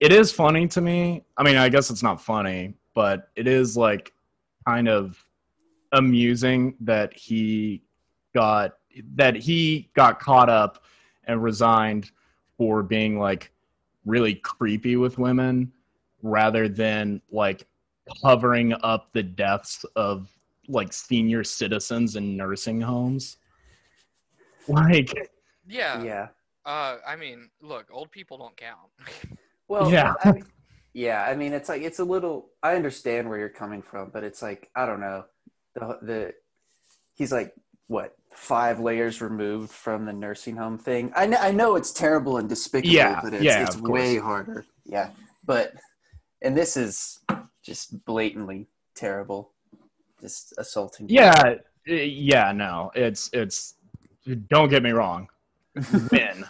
It 0.00 0.12
is 0.12 0.30
funny 0.30 0.68
to 0.68 0.80
me. 0.80 1.24
I 1.36 1.42
mean, 1.42 1.56
I 1.56 1.68
guess 1.68 1.90
it's 1.90 2.02
not 2.02 2.20
funny, 2.20 2.74
but 2.94 3.30
it 3.34 3.46
is 3.46 3.76
like 3.76 4.12
kind 4.66 4.88
of 4.88 5.25
amusing 5.92 6.74
that 6.80 7.12
he 7.14 7.82
got 8.34 8.76
that 9.14 9.36
he 9.36 9.90
got 9.94 10.20
caught 10.20 10.48
up 10.48 10.84
and 11.24 11.42
resigned 11.42 12.10
for 12.56 12.82
being 12.82 13.18
like 13.18 13.52
really 14.04 14.34
creepy 14.36 14.96
with 14.96 15.18
women 15.18 15.72
rather 16.22 16.68
than 16.68 17.20
like 17.30 17.66
covering 18.22 18.74
up 18.82 19.12
the 19.12 19.22
deaths 19.22 19.84
of 19.96 20.28
like 20.68 20.92
senior 20.92 21.44
citizens 21.44 22.16
in 22.16 22.36
nursing 22.36 22.80
homes. 22.80 23.38
Like, 24.68 25.30
Yeah. 25.68 26.02
Yeah. 26.02 26.28
Uh, 26.64 26.96
I 27.06 27.14
mean, 27.16 27.50
look, 27.60 27.86
old 27.92 28.10
people 28.10 28.38
don't 28.38 28.56
count. 28.56 28.90
Well, 29.68 29.90
Yeah. 29.90 30.14
I 30.22 30.30
mean, 30.30 30.44
yeah. 30.92 31.24
I 31.24 31.34
mean, 31.34 31.52
it's 31.52 31.68
like 31.68 31.82
it's 31.82 31.98
a 31.98 32.04
little. 32.04 32.50
I 32.62 32.76
understand 32.76 33.28
where 33.28 33.36
you're 33.36 33.48
coming 33.48 33.82
from, 33.82 34.10
but 34.10 34.22
it's 34.22 34.42
like 34.42 34.70
I 34.76 34.86
don't 34.86 35.00
know. 35.00 35.24
The 35.76 35.98
the 36.02 36.34
he's 37.14 37.32
like 37.32 37.54
what 37.86 38.16
five 38.32 38.80
layers 38.80 39.20
removed 39.20 39.70
from 39.70 40.04
the 40.04 40.12
nursing 40.12 40.56
home 40.56 40.78
thing. 40.78 41.12
I 41.14 41.26
know, 41.26 41.38
I 41.38 41.50
know 41.52 41.76
it's 41.76 41.92
terrible 41.92 42.38
and 42.38 42.48
despicable, 42.48 42.94
Yeah, 42.94 43.20
but 43.22 43.34
it's, 43.34 43.44
yeah, 43.44 43.62
it's 43.62 43.76
way 43.78 44.16
harder. 44.18 44.64
Yeah, 44.84 45.10
but 45.44 45.72
and 46.42 46.56
this 46.56 46.76
is 46.76 47.20
just 47.62 48.04
blatantly 48.04 48.68
terrible, 48.94 49.52
just 50.20 50.54
assaulting. 50.58 51.08
yeah, 51.08 51.56
uh, 51.88 51.92
yeah, 51.92 52.52
no, 52.52 52.90
it's 52.94 53.30
it's. 53.32 53.74
Don't 54.48 54.68
get 54.68 54.82
me 54.82 54.90
wrong, 54.90 55.28
win, 56.10 56.44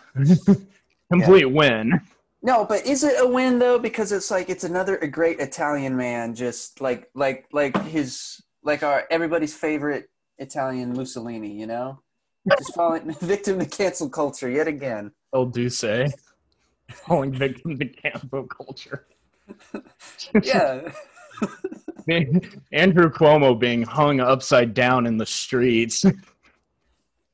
complete 1.12 1.44
win. 1.44 2.00
No, 2.42 2.64
but 2.64 2.86
is 2.86 3.04
it 3.04 3.16
a 3.18 3.26
win 3.26 3.58
though? 3.58 3.78
Because 3.78 4.12
it's 4.12 4.30
like 4.30 4.48
it's 4.48 4.64
another 4.64 4.96
a 4.98 5.08
great 5.08 5.40
Italian 5.40 5.96
man, 5.96 6.34
just 6.34 6.80
like 6.80 7.10
like 7.14 7.46
like 7.52 7.76
his 7.84 8.40
like 8.66 8.82
our 8.82 9.04
everybody's 9.10 9.54
favorite 9.54 10.10
Italian 10.38 10.92
Mussolini, 10.92 11.52
you 11.52 11.66
know, 11.66 12.00
just 12.58 12.74
falling 12.74 13.14
victim 13.20 13.58
to 13.60 13.64
cancel 13.66 14.10
culture 14.10 14.50
yet 14.50 14.68
again. 14.68 15.12
El 15.34 15.46
Duce, 15.46 15.84
falling 16.92 17.32
victim 17.32 17.78
to 17.78 17.86
cancel 17.86 18.44
culture. 18.44 19.06
Yeah, 20.42 20.90
Andrew 22.72 23.10
Cuomo 23.10 23.58
being 23.58 23.82
hung 23.82 24.18
upside 24.20 24.74
down 24.74 25.06
in 25.06 25.16
the 25.18 25.26
streets. 25.26 26.04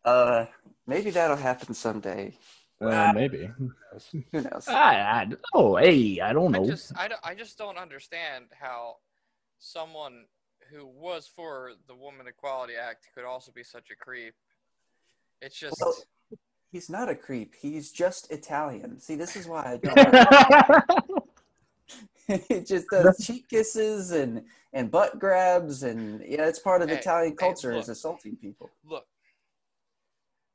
uh, 0.04 0.44
maybe 0.86 1.10
that'll 1.10 1.36
happen 1.36 1.72
someday. 1.72 2.34
Uh, 2.80 3.12
maybe. 3.14 3.48
Who 4.10 4.42
knows? 4.42 4.66
I, 4.68 4.96
I, 4.96 5.28
oh, 5.54 5.76
hey, 5.76 6.20
I 6.20 6.32
don't 6.34 6.54
I 6.54 6.58
know. 6.58 6.66
just, 6.66 6.92
I, 6.96 7.08
I 7.24 7.34
just 7.34 7.56
don't 7.56 7.78
understand 7.78 8.46
how 8.60 8.96
someone 9.58 10.24
who 10.72 10.86
was 10.86 11.26
for 11.26 11.72
the 11.86 11.94
Woman 11.94 12.26
Equality 12.26 12.74
Act 12.74 13.08
could 13.14 13.24
also 13.24 13.52
be 13.52 13.62
such 13.62 13.90
a 13.90 13.96
creep. 13.96 14.34
It's 15.40 15.58
just, 15.58 15.76
Well, 15.80 15.94
he's 16.70 16.88
not 16.88 17.08
a 17.08 17.14
creep. 17.14 17.54
He's 17.54 17.92
just 17.92 18.30
Italian. 18.30 18.98
See, 19.00 19.16
this 19.16 19.36
is 19.36 19.46
why 19.46 19.62
I 19.72 19.76
don't. 19.76 21.22
he 22.48 22.60
just 22.60 22.88
does 22.88 23.24
cheek 23.24 23.48
kisses 23.48 24.12
and 24.12 24.44
and 24.72 24.90
butt 24.90 25.18
grabs 25.18 25.82
and 25.82 26.22
yeah, 26.26 26.46
it's 26.46 26.58
part 26.58 26.80
of 26.80 26.88
Hey, 26.88 26.96
Italian 26.96 27.32
hey, 27.32 27.36
culture 27.36 27.72
is 27.72 27.88
assaulting 27.88 28.36
people. 28.36 28.70
look. 28.84 29.06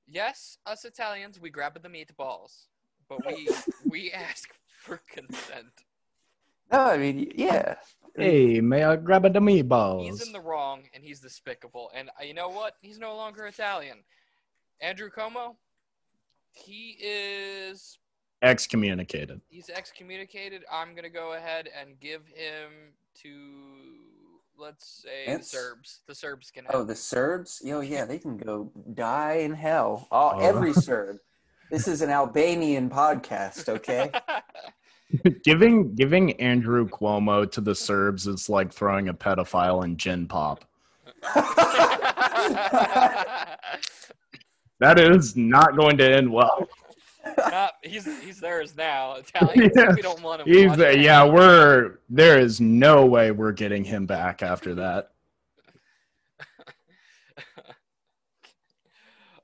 Yes, 0.09 0.57
us 0.65 0.85
Italians, 0.85 1.39
we 1.39 1.49
grab 1.49 1.81
the 1.81 1.89
meatballs, 1.89 2.67
but 3.09 3.25
we 3.25 3.49
we 3.89 4.11
ask 4.11 4.53
for 4.79 5.01
consent. 5.11 5.83
No, 6.71 6.79
I 6.79 6.97
mean, 6.97 7.31
yeah. 7.35 7.75
Hey, 8.17 8.59
may 8.61 8.83
I 8.83 8.95
grab 8.97 9.25
a 9.25 9.29
He's 9.29 9.37
meatballs? 9.37 10.03
He's 10.05 10.25
in 10.27 10.33
the 10.33 10.39
wrong 10.41 10.83
and 10.93 11.03
he's 11.03 11.19
despicable. 11.19 11.91
And 11.95 12.09
uh, 12.09 12.23
you 12.23 12.33
know 12.33 12.49
what? 12.49 12.75
He's 12.81 12.97
no 12.99 13.15
longer 13.15 13.45
Italian. 13.45 13.99
Andrew 14.81 15.09
Como, 15.09 15.55
he 16.51 16.97
is 16.99 17.97
Excommunicated. 18.43 19.41
he's 19.49 19.69
excommunicated. 19.69 20.63
I'm 20.71 20.93
gonna 20.95 21.09
go 21.09 21.33
ahead 21.33 21.69
and 21.79 21.99
give 21.99 22.21
him 22.27 22.93
to 23.23 23.29
let's 24.59 25.03
say 25.03 25.35
the 25.37 25.43
Serbs. 25.43 26.01
The 26.07 26.13
Serbs 26.13 26.51
can. 26.51 26.65
Oh, 26.71 26.83
the 26.83 26.95
Serbs? 26.95 27.61
Yo, 27.65 27.79
yeah, 27.79 28.05
they 28.05 28.19
can 28.19 28.37
go 28.37 28.71
die 28.93 29.37
in 29.41 29.53
hell. 29.53 30.07
All 30.11 30.33
Oh. 30.35 30.39
every 30.39 30.73
Serb. 30.87 31.17
This 31.71 31.87
is 31.87 32.01
an 32.01 32.09
Albanian 32.11 32.89
podcast, 32.89 33.67
okay? 33.69 34.11
giving 35.43 35.93
giving 35.95 36.33
Andrew 36.41 36.87
Cuomo 36.87 37.49
to 37.51 37.61
the 37.61 37.75
Serbs 37.75 38.27
is 38.27 38.49
like 38.49 38.71
throwing 38.73 39.09
a 39.09 39.13
pedophile 39.13 39.83
in 39.83 39.97
gin 39.97 40.27
pop. 40.27 40.63
That 44.79 44.99
is 44.99 45.35
not 45.35 45.75
going 45.75 45.97
to 45.97 46.07
end 46.07 46.31
well. 46.31 46.69
Not- 47.35 47.73
he's 47.83 48.05
he's 48.21 48.39
theirs 48.39 48.75
now. 48.77 49.13
Italians, 49.15 49.73
Yeah. 49.75 49.93
we 49.95 50.01
don't 50.03 50.21
want 50.21 50.41
him. 50.41 50.47
He's, 50.47 50.67
watching. 50.67 51.01
yeah, 51.01 51.25
we're 51.25 51.97
there 52.09 52.39
is 52.39 52.61
no 52.61 53.05
way 53.05 53.31
we're 53.31 53.53
getting 53.53 53.83
him 53.83 54.05
back 54.05 54.43
after 54.43 54.75
that. 54.75 55.11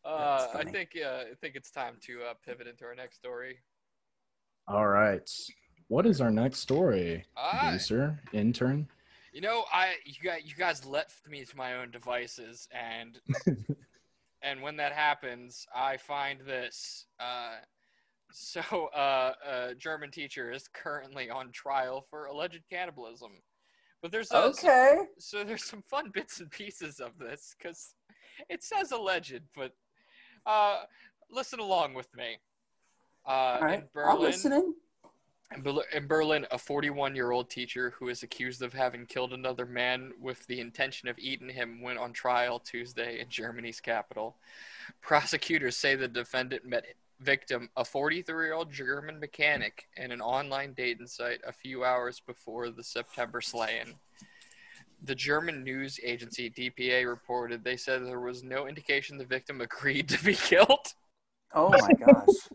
Uh, 0.05 0.48
I 0.53 0.63
think 0.65 0.91
uh, 1.03 1.22
I 1.32 1.34
think 1.41 1.55
it's 1.55 1.72
time 1.72 1.96
to 2.01 2.20
uh, 2.29 2.34
pivot 2.46 2.67
into 2.67 2.86
our 2.86 2.93
next 2.93 3.15
story. 3.15 3.58
All 4.67 4.88
right. 4.88 5.29
What 5.88 6.05
is 6.05 6.22
our 6.22 6.32
next 6.32 6.60
story? 6.60 7.25
Ah, 7.36 7.60
Producer, 7.60 8.20
intern. 8.32 8.88
you 9.34 9.41
know, 9.41 9.65
I 9.72 9.96
you 10.05 10.15
guys 10.24 10.41
you 10.46 10.55
guys 10.55 10.86
left 10.86 11.27
me 11.27 11.43
to 11.43 11.58
my 11.58 11.75
own 11.75 11.91
devices, 11.91 12.67
and 12.72 13.20
and 14.41 14.62
when 14.62 14.77
that 14.77 14.93
happens, 14.93 15.65
I 15.75 15.98
find 15.98 16.39
this. 16.41 17.05
Uh, 17.20 17.58
so, 18.32 18.62
uh, 18.96 19.34
a 19.48 19.75
German 19.75 20.10
teacher 20.10 20.51
is 20.51 20.67
currently 20.67 21.29
on 21.29 21.51
trial 21.51 22.05
for 22.10 22.25
alleged 22.25 22.63
cannibalism, 22.70 23.32
but 24.01 24.12
there's 24.12 24.32
a, 24.32 24.38
okay. 24.46 25.01
so 25.20 25.43
there's 25.43 25.65
some 25.65 25.84
fun 25.88 26.10
bits 26.12 26.39
and 26.39 26.50
pieces 26.50 27.00
of 27.00 27.20
this 27.20 27.53
because 27.58 27.93
it 28.50 28.63
says 28.63 28.91
alleged, 28.91 29.41
but 29.55 29.74
uh, 30.48 30.84
listen 31.29 31.60
along 31.60 31.93
with 31.93 32.08
me. 32.15 32.38
Uh, 33.25 33.30
All 33.30 33.62
right. 33.62 33.84
in 33.96 34.01
I'm 34.03 34.20
listening. 34.20 34.74
in 35.94 36.08
Berlin, 36.08 36.46
a 36.51 36.58
41-year-old 36.58 37.50
teacher 37.50 37.94
who 37.98 38.10
is 38.10 38.24
accused 38.24 38.62
of 38.62 38.74
having 38.74 39.06
killed 39.06 39.34
another 39.34 39.65
man 39.65 40.12
with 40.20 40.46
the 40.48 40.60
intention 40.60 41.08
of 41.08 41.18
eating 41.20 41.50
him 41.50 41.82
went 41.82 42.00
on 42.00 42.12
trial 42.12 42.60
Tuesday 42.60 43.20
in 43.20 43.30
Germany's 43.30 43.80
capital. 43.80 44.36
Prosecutors 45.01 45.77
say 45.77 45.96
the 45.96 46.08
defendant 46.08 46.65
met 46.65 46.86
victim, 47.22 47.70
a 47.77 47.84
43-year-old 47.84 48.72
German 48.72 49.20
mechanic, 49.20 49.88
in 49.96 50.12
an 50.12 50.22
online 50.22 50.74
dating 50.74 51.08
site 51.08 51.39
a 51.48 51.53
few 51.53 51.84
hours 51.86 52.20
before 52.20 52.70
the 52.70 52.84
September 52.84 53.39
slaying. 53.39 53.94
The 55.06 55.15
German 55.15 55.63
news 55.63 56.00
agency 56.03 56.50
DPA 56.50 57.08
reported 57.08 57.63
they 57.63 57.77
said 57.77 58.06
there 58.06 58.20
was 58.20 58.44
no 58.44 58.68
indication 58.68 59.18
the 59.18 59.25
victim 59.25 59.62
agreed 59.62 60.10
to 60.10 60.24
be 60.24 60.34
killed. 60.50 60.94
Oh 61.53 61.70
my 61.70 61.94
gosh. 61.94 62.50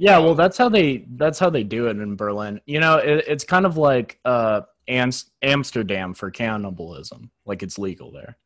Yeah, 0.00 0.16
well, 0.16 0.34
that's 0.34 0.56
how 0.56 0.70
they 0.70 1.04
that's 1.16 1.38
how 1.38 1.50
they 1.50 1.62
do 1.62 1.88
it 1.88 1.98
in 1.98 2.16
Berlin. 2.16 2.58
You 2.64 2.80
know, 2.80 2.96
it, 2.96 3.24
it's 3.28 3.44
kind 3.44 3.66
of 3.66 3.76
like 3.76 4.18
uh, 4.24 4.62
Ams- 4.88 5.30
Amsterdam 5.42 6.14
for 6.14 6.30
cannibalism. 6.30 7.30
Like 7.44 7.62
it's 7.62 7.78
legal 7.78 8.10
there 8.10 8.38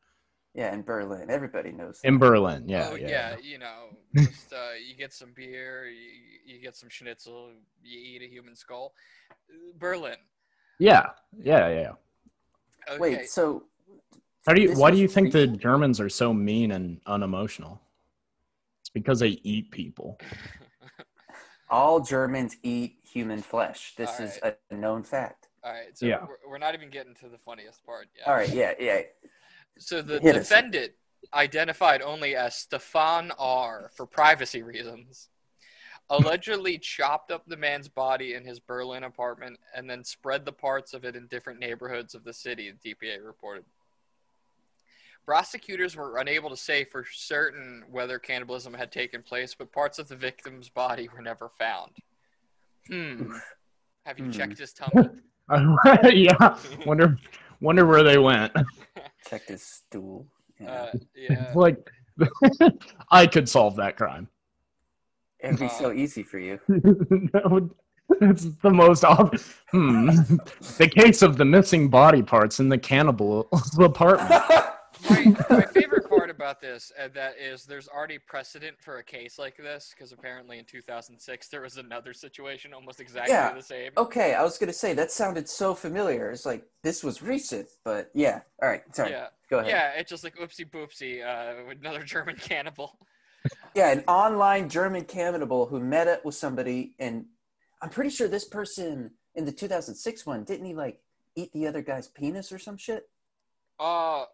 Yeah, 0.53 0.75
in 0.75 0.83
Berlin. 0.83 1.31
Everybody 1.31 1.71
knows. 1.71 2.01
that. 2.01 2.09
in 2.09 2.19
Berlin. 2.19 2.65
Yeah, 2.69 2.89
oh 2.91 2.97
yeah. 2.97 3.09
yeah, 3.09 3.37
you 3.41 3.59
know, 3.59 3.91
just 4.17 4.53
uh, 4.53 4.73
you 4.85 4.97
get 4.97 5.13
some 5.13 5.33
beer, 5.33 5.87
you, 5.87 6.55
you 6.57 6.61
get 6.61 6.75
some 6.75 6.89
schnitzel, 6.89 7.51
you 7.85 8.01
eat 8.01 8.23
a 8.23 8.29
human 8.29 8.57
skull. 8.57 8.93
Berlin. 9.79 10.17
yeah, 10.81 11.11
yeah, 11.39 11.69
yeah. 11.69 11.93
Okay. 12.91 12.99
Wait, 12.99 13.31
so 13.31 13.63
How 14.45 14.55
do 14.55 14.61
you? 14.61 14.75
Why 14.75 14.91
do 14.91 14.97
you 14.97 15.07
think 15.07 15.31
the? 15.31 15.47
Germans 15.47 16.01
are 16.01 16.09
so 16.09 16.35
mean 16.35 16.73
and 16.73 17.01
unemotional? 17.07 17.81
It's 18.83 18.91
because 18.91 19.21
they 19.21 19.39
eat 19.45 19.71
people. 19.71 20.19
all 21.71 22.01
Germans 22.01 22.57
eat 22.63 22.97
human 23.03 23.41
flesh. 23.41 23.95
This 23.97 24.11
All 24.21 24.27
is 24.27 24.39
a 24.43 24.75
known 24.75 25.03
fact. 25.03 25.49
All 25.63 25.73
right, 25.73 25.97
so 25.97 26.07
Yeah. 26.07 26.25
we're, 26.27 26.51
we're 26.53 26.59
not 26.59 26.75
even 26.75 26.91
getting 26.91 27.15
to 27.17 27.29
the 27.29 27.39
funniest 27.39 27.85
part 27.87 28.09
yet. 28.17 28.27
All 28.29 28.35
right, 28.35 28.49
yeah, 28.53 28.73
yeah. 28.79 29.01
So 29.79 30.03
the 30.03 30.21
Hit 30.21 30.37
us. 30.37 30.49
defendant, 30.49 30.93
identified 31.33 32.03
only 32.03 32.37
as 32.37 32.55
Stefan 32.55 33.33
R. 33.39 33.91
for 33.95 34.07
privacy 34.07 34.63
reasons, 34.63 35.31
allegedly 36.11 36.79
chopped 36.79 37.31
up 37.31 37.45
the 37.47 37.57
man's 37.57 37.89
body 37.89 38.35
in 38.35 38.45
his 38.45 38.61
Berlin 38.61 39.05
apartment 39.05 39.59
and 39.75 39.89
then 39.89 40.05
spread 40.05 40.45
the 40.45 40.53
parts 40.53 40.93
of 40.93 41.05
it 41.05 41.17
in 41.17 41.27
different 41.29 41.59
neighborhoods 41.61 42.15
of 42.15 42.25
the 42.25 42.33
city, 42.33 42.71
the 42.83 42.95
DPA 42.95 43.25
reported. 43.25 43.65
Prosecutors 45.25 45.97
were 45.97 46.19
unable 46.19 46.51
to 46.51 46.57
say 46.57 46.85
for 46.85 47.05
certain 47.11 47.83
whether 47.91 48.19
cannibalism 48.19 48.75
had 48.75 48.93
taken 48.93 49.23
place, 49.23 49.55
but 49.55 49.73
parts 49.73 49.99
of 49.99 50.09
the 50.09 50.17
victim's 50.17 50.69
body 50.69 51.09
were 51.15 51.23
never 51.23 51.49
found. 51.49 51.93
Hmm. 52.89 53.33
Have 54.05 54.19
you 54.19 54.27
Hmm. 54.27 54.31
checked 54.33 54.59
his 54.59 54.75
tummy? 54.75 55.09
yeah. 56.13 56.59
Wonder 56.85 57.17
wonder 57.61 57.87
where 57.87 58.03
they 58.03 58.19
went. 58.19 58.53
Checked 59.29 59.49
his 59.49 59.63
stool. 59.63 60.27
Yeah. 60.61 60.71
Uh, 60.71 60.93
yeah. 61.17 61.53
like 61.55 61.91
I 63.11 63.27
could 63.27 63.49
solve 63.49 63.77
that 63.77 63.97
crime. 63.97 64.29
It'd 65.41 65.59
be 65.59 65.67
uh, 65.67 65.71
so 65.71 65.93
easy 65.93 66.23
for 66.23 66.39
you. 66.39 66.61
that 66.69 67.51
would 67.51 67.71
it's 68.21 68.45
the 68.63 68.71
most 68.71 69.05
obvious. 69.05 69.55
hmm. 69.71 70.07
the 70.79 70.89
case 70.95 71.23
of 71.23 71.39
the 71.39 71.45
missing 71.47 71.89
body 71.89 72.23
parts 72.23 72.61
in 72.61 72.69
the 72.69 72.77
cannibal 72.79 73.49
apartment. 73.79 74.45
My, 75.15 75.37
my 75.51 75.63
favorite 75.67 76.09
part 76.09 76.31
about 76.31 76.61
this 76.61 76.93
uh, 77.03 77.09
that 77.15 77.35
is 77.39 77.65
there's 77.65 77.89
already 77.89 78.19
precedent 78.19 78.77
for 78.81 78.99
a 78.99 79.03
case 79.05 79.39
like 79.39 79.57
this 79.57 79.93
because 79.97 80.13
apparently 80.13 80.59
in 80.59 80.65
2006 80.65 81.49
there 81.49 81.61
was 81.63 81.77
another 81.77 82.13
situation 82.13 82.73
almost 82.73 83.01
exactly 83.01 83.33
Yeah. 83.33 83.53
the 83.53 83.63
same. 83.63 83.93
okay, 83.97 84.35
I 84.35 84.43
was 84.43 84.59
gonna 84.59 84.73
say 84.73 84.93
that 84.95 85.11
sounded 85.11 85.49
so 85.49 85.75
familiar. 85.75 86.31
It's 86.31 86.47
like 86.47 86.65
this 86.83 87.03
was 87.05 87.23
recent, 87.23 87.69
but 87.85 88.11
yeah. 88.15 88.41
All 88.63 88.69
right, 88.69 88.83
sorry. 88.95 89.11
Yeah, 89.11 89.27
Go 89.51 89.59
ahead. 89.59 89.71
yeah, 89.71 89.91
it's 89.93 90.11
just 90.11 90.25
like 90.25 90.37
oopsie 90.37 90.69
boopsie, 90.71 91.23
uh, 91.25 91.71
another 91.71 92.03
German 92.15 92.37
cannibal. 92.37 92.99
Yeah, 93.75 93.91
an 93.91 94.05
online 94.09 94.69
German 94.71 95.05
cannibal 95.05 95.67
who 95.67 95.79
met 95.81 96.09
up 96.09 96.25
with 96.25 96.35
somebody, 96.35 96.95
and 96.99 97.27
I'm 97.83 97.91
pretty 97.91 98.09
sure 98.11 98.27
this 98.29 98.45
person 98.47 99.11
in 99.35 99.45
the 99.45 99.53
2006 99.53 100.25
one 100.25 100.45
didn't 100.45 100.65
he 100.65 100.75
like 100.75 101.01
eat 101.37 101.53
the 101.53 101.67
other 101.67 101.83
guy's 101.83 102.07
penis 102.09 102.53
or 102.53 102.59
some 102.59 102.77
shit? 102.77 103.09
Uh, 103.81 104.21
And 104.21 104.29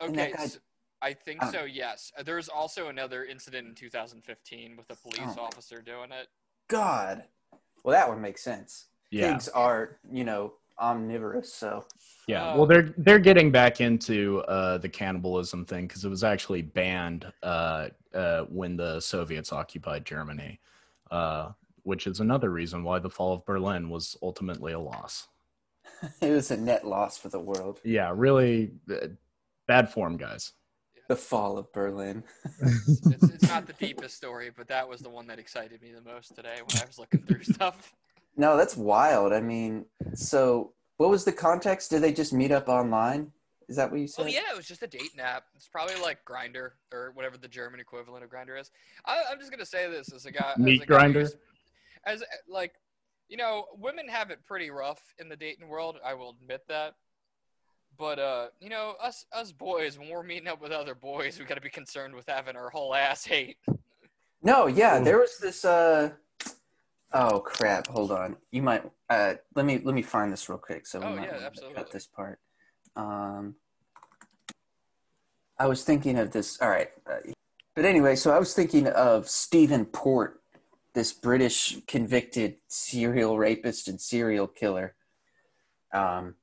okay, 0.00 0.32
guy- 0.36 0.46
so 0.46 0.58
I 1.02 1.12
think 1.12 1.42
Um, 1.42 1.52
so. 1.52 1.64
Yes, 1.64 2.12
Uh, 2.16 2.22
there 2.22 2.36
was 2.36 2.48
also 2.48 2.88
another 2.88 3.24
incident 3.24 3.68
in 3.68 3.74
2015 3.74 4.76
with 4.76 4.90
a 4.90 4.96
police 4.96 5.36
Oh. 5.36 5.42
officer 5.42 5.82
doing 5.82 6.12
it. 6.12 6.28
God. 6.68 7.24
Well, 7.82 7.92
that 7.92 8.08
would 8.08 8.18
make 8.20 8.38
sense. 8.38 8.86
Yeah. 9.10 9.32
Pigs 9.32 9.48
are, 9.50 9.98
you 10.10 10.24
know, 10.24 10.54
omnivorous, 10.78 11.52
so 11.52 11.86
Yeah, 12.26 12.52
Uh, 12.52 12.56
well, 12.56 12.66
they're 12.66 12.94
they're 12.96 13.18
getting 13.18 13.52
back 13.52 13.82
into 13.82 14.38
uh, 14.48 14.78
the 14.78 14.88
cannibalism 14.88 15.66
thing 15.66 15.86
because 15.86 16.06
it 16.06 16.08
was 16.08 16.24
actually 16.24 16.62
banned 16.62 17.30
uh, 17.42 17.90
uh, 18.14 18.44
when 18.44 18.76
the 18.78 18.98
Soviets 19.00 19.52
occupied 19.52 20.06
Germany, 20.06 20.58
uh, 21.10 21.52
which 21.82 22.06
is 22.06 22.20
another 22.20 22.48
reason 22.48 22.82
why 22.82 22.98
the 22.98 23.10
fall 23.10 23.34
of 23.34 23.44
Berlin 23.44 23.90
was 23.90 24.16
ultimately 24.22 24.72
a 24.72 24.78
loss. 24.80 25.28
it 26.22 26.30
was 26.30 26.50
a 26.50 26.56
net 26.56 26.86
loss 26.86 27.18
for 27.18 27.28
the 27.28 27.38
world. 27.38 27.80
Yeah, 27.84 28.10
really 28.14 28.72
uh, 28.90 29.08
bad 29.66 29.90
form, 29.90 30.16
guys. 30.16 30.52
The 31.08 31.16
fall 31.16 31.58
of 31.58 31.72
Berlin. 31.72 32.24
It's, 32.62 33.22
it's 33.22 33.42
not 33.48 33.66
the 33.66 33.74
deepest 33.74 34.16
story, 34.16 34.50
but 34.56 34.68
that 34.68 34.88
was 34.88 35.00
the 35.00 35.10
one 35.10 35.26
that 35.26 35.38
excited 35.38 35.82
me 35.82 35.92
the 35.92 36.00
most 36.00 36.34
today 36.34 36.56
when 36.64 36.82
I 36.82 36.86
was 36.86 36.98
looking 36.98 37.22
through 37.22 37.42
stuff. 37.54 37.92
No, 38.36 38.56
that's 38.56 38.76
wild. 38.76 39.32
I 39.32 39.40
mean, 39.40 39.84
so 40.14 40.72
what 40.96 41.10
was 41.10 41.24
the 41.24 41.32
context? 41.32 41.90
Did 41.90 42.02
they 42.02 42.12
just 42.12 42.32
meet 42.32 42.50
up 42.52 42.68
online? 42.68 43.32
Is 43.68 43.76
that 43.76 43.90
what 43.90 44.00
you 44.00 44.06
said? 44.08 44.24
Oh 44.24 44.28
yeah, 44.28 44.40
it 44.50 44.56
was 44.56 44.66
just 44.66 44.82
a 44.82 44.86
dating 44.86 45.20
app. 45.20 45.44
It's 45.54 45.68
probably 45.68 45.94
like 46.02 46.24
Grindr 46.24 46.70
or 46.92 47.12
whatever 47.14 47.36
the 47.38 47.48
German 47.48 47.80
equivalent 47.80 48.24
of 48.24 48.30
Grindr 48.30 48.58
is. 48.60 48.70
I, 49.06 49.22
I'm 49.30 49.38
just 49.38 49.50
gonna 49.50 49.64
say 49.66 49.90
this 49.90 50.12
as 50.12 50.26
a 50.26 50.30
guy. 50.32 50.52
as 50.52 50.58
Meat 50.58 50.82
a 50.82 50.86
guy 50.86 50.98
Grindr? 51.06 51.12
who's- 51.20 51.36
As 52.04 52.22
like, 52.48 52.72
you 53.28 53.36
know, 53.36 53.66
women 53.76 54.08
have 54.08 54.30
it 54.30 54.40
pretty 54.46 54.70
rough 54.70 55.02
in 55.18 55.28
the 55.28 55.36
dating 55.36 55.68
world. 55.68 55.96
I 56.04 56.14
will 56.14 56.36
admit 56.42 56.62
that. 56.68 56.94
But 57.98 58.18
uh, 58.18 58.46
you 58.60 58.68
know, 58.68 58.94
us 59.00 59.26
us 59.32 59.52
boys, 59.52 59.98
when 59.98 60.08
we're 60.10 60.22
meeting 60.22 60.48
up 60.48 60.60
with 60.60 60.72
other 60.72 60.94
boys, 60.94 61.38
we 61.38 61.44
got 61.44 61.54
to 61.54 61.60
be 61.60 61.70
concerned 61.70 62.14
with 62.14 62.26
having 62.28 62.56
our 62.56 62.70
whole 62.70 62.94
ass 62.94 63.24
hate. 63.24 63.56
No, 64.42 64.66
yeah, 64.66 65.00
there 65.00 65.18
was 65.18 65.38
this 65.38 65.64
uh 65.64 66.10
Oh 67.12 67.38
crap, 67.40 67.86
hold 67.86 68.10
on. 68.10 68.36
You 68.50 68.62
might 68.62 68.82
uh 69.08 69.34
let 69.54 69.64
me 69.64 69.80
let 69.82 69.94
me 69.94 70.02
find 70.02 70.32
this 70.32 70.48
real 70.48 70.58
quick 70.58 70.86
so 70.86 70.98
we 71.00 71.06
Oh, 71.06 71.16
might 71.16 71.26
yeah, 71.28 71.38
absolutely. 71.46 71.76
cut 71.76 71.90
this 71.90 72.06
part. 72.06 72.40
Um 72.96 73.54
I 75.58 75.66
was 75.66 75.84
thinking 75.84 76.18
of 76.18 76.32
this 76.32 76.60
all 76.60 76.68
right. 76.70 76.90
Uh, 77.10 77.30
but 77.76 77.84
anyway, 77.84 78.16
so 78.16 78.32
I 78.32 78.38
was 78.38 78.54
thinking 78.54 78.86
of 78.88 79.28
Stephen 79.28 79.84
Port, 79.84 80.40
this 80.94 81.12
British 81.12 81.78
convicted 81.86 82.56
serial 82.68 83.38
rapist 83.38 83.88
and 83.88 84.00
serial 84.00 84.48
killer. 84.48 84.94
Um 85.92 86.34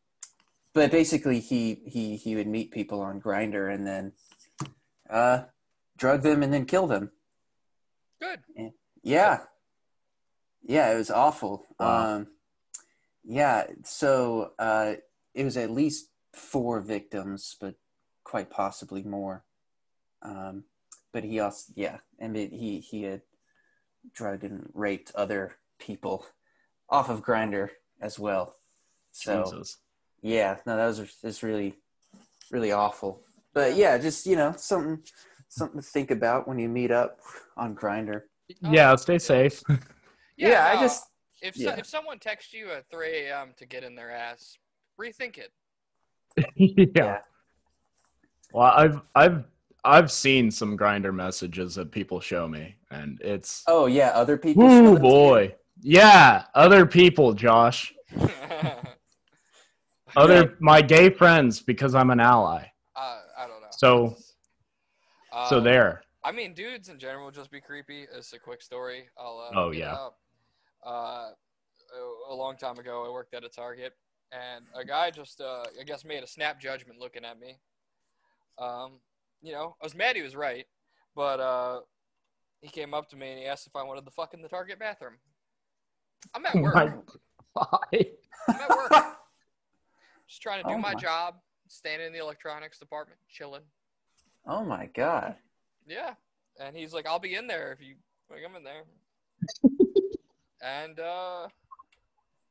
but 0.73 0.91
basically, 0.91 1.39
he 1.39 1.81
he 1.85 2.15
he 2.15 2.35
would 2.35 2.47
meet 2.47 2.71
people 2.71 3.01
on 3.01 3.21
Grindr 3.21 3.73
and 3.73 3.85
then 3.85 4.13
uh, 5.09 5.43
drug 5.97 6.21
them 6.21 6.43
and 6.43 6.53
then 6.53 6.65
kill 6.65 6.87
them. 6.87 7.11
Good. 8.21 8.39
Yeah. 9.03 9.39
Yeah, 10.63 10.91
it 10.91 10.97
was 10.97 11.11
awful. 11.11 11.65
Wow. 11.79 12.15
Um, 12.15 12.27
yeah, 13.23 13.65
so 13.83 14.53
uh, 14.59 14.93
it 15.33 15.43
was 15.43 15.57
at 15.57 15.71
least 15.71 16.09
four 16.33 16.79
victims, 16.81 17.55
but 17.59 17.75
quite 18.23 18.49
possibly 18.49 19.03
more. 19.03 19.43
Um, 20.21 20.63
but 21.11 21.23
he 21.23 21.39
also, 21.39 21.73
yeah, 21.75 21.97
and 22.19 22.37
it, 22.37 22.51
he 22.51 22.79
he 22.79 23.03
had 23.03 23.21
drugged 24.13 24.43
and 24.43 24.69
raped 24.73 25.11
other 25.15 25.55
people 25.79 26.25
off 26.89 27.09
of 27.09 27.23
Grindr 27.23 27.69
as 27.99 28.17
well. 28.17 28.55
So 29.11 29.43
Jesus. 29.43 29.77
Yeah, 30.21 30.57
no, 30.65 30.77
that 30.77 30.85
was 30.85 31.15
just 31.21 31.43
really, 31.43 31.75
really 32.51 32.71
awful. 32.71 33.23
But 33.53 33.75
yeah, 33.75 33.97
just 33.97 34.25
you 34.25 34.35
know, 34.35 34.53
something 34.55 34.99
something 35.49 35.81
to 35.81 35.85
think 35.85 36.11
about 36.11 36.47
when 36.47 36.59
you 36.59 36.69
meet 36.69 36.91
up 36.91 37.19
on 37.57 37.75
Grindr. 37.75 38.21
Oh, 38.63 38.71
Yeah, 38.71 38.95
stay 38.95 39.17
safe. 39.19 39.61
Yeah, 40.37 40.65
I 40.71 40.75
no, 40.75 40.81
just 40.81 41.05
if 41.41 41.55
so, 41.55 41.61
yeah. 41.61 41.75
if 41.77 41.85
someone 41.85 42.17
texts 42.17 42.51
you 42.51 42.71
at 42.71 42.89
3 42.89 43.27
a.m. 43.27 43.49
to 43.57 43.65
get 43.67 43.83
in 43.83 43.93
their 43.93 44.09
ass, 44.09 44.57
rethink 44.99 45.37
it. 45.37 45.51
yeah. 46.55 46.85
yeah. 46.95 47.17
Well, 48.51 48.73
I've 48.75 49.01
I've 49.13 49.43
I've 49.83 50.11
seen 50.11 50.49
some 50.49 50.77
Grindr 50.77 51.13
messages 51.13 51.75
that 51.75 51.91
people 51.91 52.19
show 52.19 52.47
me, 52.47 52.75
and 52.89 53.19
it's 53.21 53.63
Oh 53.67 53.85
yeah, 53.85 54.09
other 54.09 54.37
people. 54.37 54.63
oh 54.63 54.67
them 54.67 54.85
to 54.85 54.91
you? 54.93 54.99
boy, 54.99 55.55
yeah, 55.81 56.45
other 56.55 56.85
people, 56.85 57.33
Josh, 57.33 57.93
other 60.15 60.57
my 60.59 60.81
gay 60.81 61.09
friends 61.09 61.61
because 61.61 61.95
I'm 61.95 62.09
an 62.09 62.19
ally. 62.19 62.65
uh, 62.95 63.19
I 63.37 63.47
don't 63.47 63.61
know. 63.61 63.67
So- 63.71 64.15
so 65.49 65.57
Um, 65.59 65.63
there. 65.63 66.03
I 66.23 66.31
mean, 66.31 66.53
dudes 66.53 66.89
in 66.89 66.99
general 66.99 67.31
just 67.31 67.49
be 67.51 67.61
creepy. 67.61 68.03
It's 68.13 68.33
a 68.33 68.39
quick 68.39 68.61
story. 68.61 69.09
I'll. 69.17 69.39
Uh, 69.39 69.59
Oh, 69.59 69.71
yeah. 69.71 70.09
Uh, 70.85 71.31
a- 72.29 72.33
long 72.35 72.57
time 72.57 72.77
ago, 72.79 73.05
I 73.05 73.09
worked 73.09 73.33
at 73.33 73.43
a 73.45 73.49
Target, 73.49 73.97
and 74.31 74.65
a 74.75 74.83
guy 74.83 75.09
just, 75.09 75.39
uh, 75.41 75.63
I 75.79 75.83
guess, 75.83 76.03
made 76.03 76.21
a 76.23 76.27
snap 76.27 76.59
judgment 76.59 76.99
looking 76.99 77.23
at 77.25 77.39
me. 77.39 77.59
Um, 78.57 78.99
you 79.41 79.53
know, 79.53 79.75
I 79.81 79.85
was 79.85 79.95
mad 79.95 80.15
he 80.17 80.21
was 80.21 80.35
right, 80.35 80.67
but 81.15 81.39
uh, 81.39 81.81
he 82.61 82.67
came 82.69 82.93
up 82.93 83.07
to 83.09 83.15
me 83.15 83.29
and 83.31 83.39
he 83.39 83.45
asked 83.45 83.65
if 83.67 83.75
I 83.75 83.83
wanted 83.83 84.05
the 84.05 84.11
fuck 84.11 84.33
in 84.33 84.41
the 84.41 84.49
Target 84.49 84.79
bathroom. 84.79 85.17
I'm 86.35 86.45
at 86.45 86.55
work. 86.61 87.19
My 87.55 88.05
I'm 88.49 88.55
at 88.55 88.69
work. 88.69 88.91
Just 90.31 90.41
trying 90.41 90.63
to 90.63 90.69
do 90.69 90.75
Oh 90.75 90.77
my 90.77 90.93
my- 90.93 90.99
job, 90.99 91.35
standing 91.67 92.07
in 92.07 92.13
the 92.13 92.19
electronics 92.19 92.79
department, 92.79 93.19
chilling. 93.29 93.63
Oh 94.47 94.63
my 94.63 94.85
god. 94.95 95.35
Yeah. 95.85 96.13
And 96.57 96.73
he's 96.73 96.93
like, 96.93 97.05
I'll 97.05 97.19
be 97.19 97.35
in 97.35 97.47
there 97.47 97.73
if 97.73 97.81
you 97.85 97.95
want 98.29 98.41
to 98.41 98.47
come 98.47 98.55
in 98.55 98.63
there. 98.63 98.83
and 100.61 100.97
uh 101.01 101.47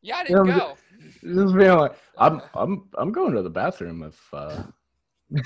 yeah, 0.03 0.17
I 0.17 0.25
didn't 0.25 0.47
Yeah, 0.47 0.59
go. 0.59 0.77
Just 1.43 1.57
being 1.57 1.71
like, 1.73 1.93
I'm 2.19 2.43
I'm 2.55 2.89
I'm 2.99 3.13
going 3.13 3.33
to 3.35 3.41
the 3.41 3.49
bathroom. 3.49 4.03
If 4.03 4.21
uh, 4.35 4.63
are 5.35 5.39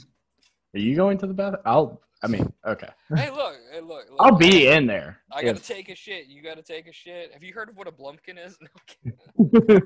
you 0.74 0.96
going 0.96 1.18
to 1.18 1.28
the 1.28 1.34
bathroom? 1.34 1.62
I'll. 1.64 2.00
I 2.24 2.26
mean, 2.26 2.50
okay. 2.66 2.88
hey, 3.14 3.30
look, 3.30 3.54
hey, 3.70 3.80
look, 3.80 4.06
look. 4.10 4.16
I'll 4.18 4.34
be 4.34 4.68
in 4.68 4.86
there. 4.86 5.18
I 5.30 5.42
gotta 5.42 5.56
if- 5.58 5.66
take 5.66 5.90
a 5.90 5.94
shit. 5.94 6.26
You 6.26 6.42
gotta 6.42 6.62
take 6.62 6.88
a 6.88 6.92
shit. 6.92 7.32
Have 7.34 7.42
you 7.42 7.52
heard 7.52 7.68
of 7.68 7.76
what 7.76 7.86
a 7.86 7.92
blumpkin 7.92 8.38
is? 8.42 8.56
No, 9.36 9.50
I'm 9.50 9.80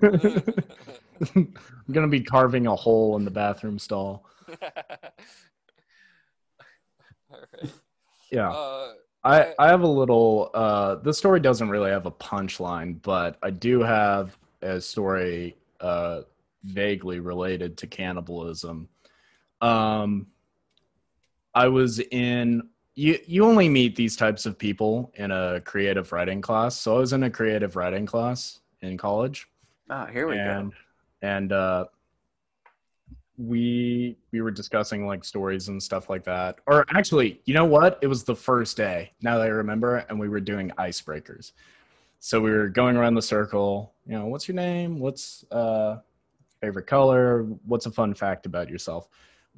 kidding. 1.34 1.54
I'm 1.88 1.92
gonna 1.92 2.06
be 2.06 2.20
carving 2.20 2.68
a 2.68 2.76
hole 2.76 3.16
in 3.16 3.24
the 3.24 3.30
bathroom 3.30 3.78
stall. 3.78 4.24
All 7.30 7.38
right. 7.60 7.72
Yeah. 8.30 8.50
Uh, 8.50 8.92
I, 9.24 9.52
I 9.58 9.66
have 9.66 9.80
a 9.82 9.86
little 9.88 10.50
uh 10.54 10.94
the 10.96 11.12
story 11.12 11.40
doesn't 11.40 11.68
really 11.68 11.90
have 11.90 12.06
a 12.06 12.10
punchline, 12.10 13.02
but 13.02 13.36
I 13.42 13.50
do 13.50 13.82
have 13.82 14.38
a 14.62 14.80
story 14.80 15.56
uh 15.80 16.20
vaguely 16.62 17.18
related 17.20 17.76
to 17.78 17.86
cannibalism. 17.88 18.88
Um 19.60 20.28
I 21.58 21.66
was 21.66 21.98
in 21.98 22.68
you 22.94 23.18
you 23.26 23.44
only 23.44 23.68
meet 23.68 23.96
these 23.96 24.14
types 24.14 24.46
of 24.46 24.56
people 24.56 25.12
in 25.16 25.32
a 25.32 25.60
creative 25.64 26.12
writing 26.12 26.40
class. 26.40 26.80
So 26.80 26.96
I 26.96 26.98
was 27.00 27.12
in 27.12 27.24
a 27.24 27.30
creative 27.30 27.74
writing 27.74 28.06
class 28.06 28.60
in 28.80 28.96
college. 28.96 29.48
Oh, 29.90 30.06
here 30.06 30.28
we 30.28 30.38
and 30.38 30.70
go. 30.70 30.76
and 31.22 31.52
uh 31.52 31.84
we 33.36 34.16
we 34.30 34.40
were 34.40 34.52
discussing 34.52 35.04
like 35.04 35.24
stories 35.24 35.66
and 35.66 35.82
stuff 35.82 36.08
like 36.08 36.22
that. 36.24 36.60
Or 36.66 36.84
actually 36.90 37.40
you 37.44 37.54
know 37.54 37.64
what? 37.64 37.98
It 38.02 38.06
was 38.06 38.22
the 38.22 38.36
first 38.36 38.76
day 38.76 39.10
now 39.20 39.38
that 39.38 39.44
i 39.44 39.48
remember 39.48 39.96
and 40.08 40.20
we 40.20 40.28
were 40.28 40.40
doing 40.40 40.70
icebreakers. 40.78 41.52
So 42.20 42.40
we 42.40 42.52
were 42.52 42.68
going 42.68 42.96
around 42.96 43.14
the 43.14 43.22
circle 43.22 43.94
you 44.06 44.12
know 44.12 44.26
what's 44.26 44.46
your 44.46 44.54
name? 44.54 45.00
What's 45.00 45.44
uh 45.50 45.96
favorite 46.60 46.86
color? 46.86 47.42
What's 47.66 47.86
a 47.86 47.90
fun 47.90 48.14
fact 48.14 48.46
about 48.46 48.70
yourself 48.70 49.08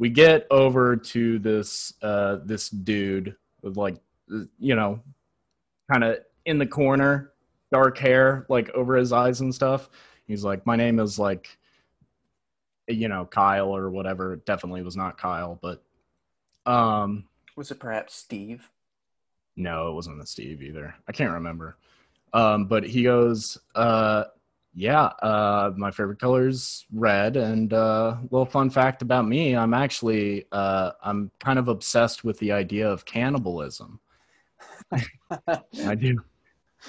we 0.01 0.09
get 0.09 0.47
over 0.51 0.97
to 0.97 1.39
this 1.39 1.95
uh 2.03 2.39
this 2.45 2.69
dude 2.71 3.37
with 3.63 3.77
like 3.77 3.97
you 4.59 4.75
know 4.75 4.99
kind 5.93 6.03
of 6.03 6.19
in 6.47 6.59
the 6.59 6.67
corner 6.67 7.33
dark 7.71 7.97
hair 7.99 8.47
like 8.49 8.69
over 8.71 8.97
his 8.97 9.13
eyes 9.13 9.41
and 9.41 9.55
stuff 9.55 9.91
He's 10.31 10.45
like, 10.45 10.65
my 10.65 10.77
name 10.77 11.01
is 11.01 11.19
like, 11.19 11.59
you 12.87 13.09
know, 13.09 13.25
Kyle 13.25 13.75
or 13.75 13.91
whatever. 13.91 14.35
It 14.35 14.47
definitely 14.47 14.83
was 14.83 14.97
not 14.97 15.19
Kyle, 15.19 15.59
but 15.61 15.83
um, 16.67 17.25
Was 17.57 17.73
it 17.73 17.81
perhaps 17.81 18.15
Steve? 18.15 18.71
no, 19.57 19.89
it 19.89 19.95
wasn't 19.95 20.23
a 20.23 20.27
Steve 20.27 20.63
either. 20.63 20.95
I 21.09 21.13
can't 21.13 21.33
remember. 21.33 21.77
Um, 22.33 22.67
but 22.67 22.85
he 22.85 23.03
goes, 23.03 23.59
uh, 23.75 24.27
yeah, 24.75 25.05
uh, 25.23 25.73
my 25.77 25.91
favorite 25.91 26.19
color 26.21 26.49
is 26.49 26.87
red. 26.93 27.37
And 27.37 27.73
uh, 27.73 28.17
little 28.31 28.47
fun 28.47 28.71
fact 28.71 29.03
about 29.03 29.27
me, 29.27 29.57
I'm 29.57 29.75
actually, 29.75 30.47
uh, 30.53 30.93
I'm 31.03 31.31
kind 31.41 31.59
of 31.59 31.69
obsessed 31.69 32.25
with 32.25 32.39
the 32.39 32.53
idea 32.53 32.89
of 32.89 33.05
cannibalism. 33.05 34.01
I 35.49 35.95
do, 35.95 36.21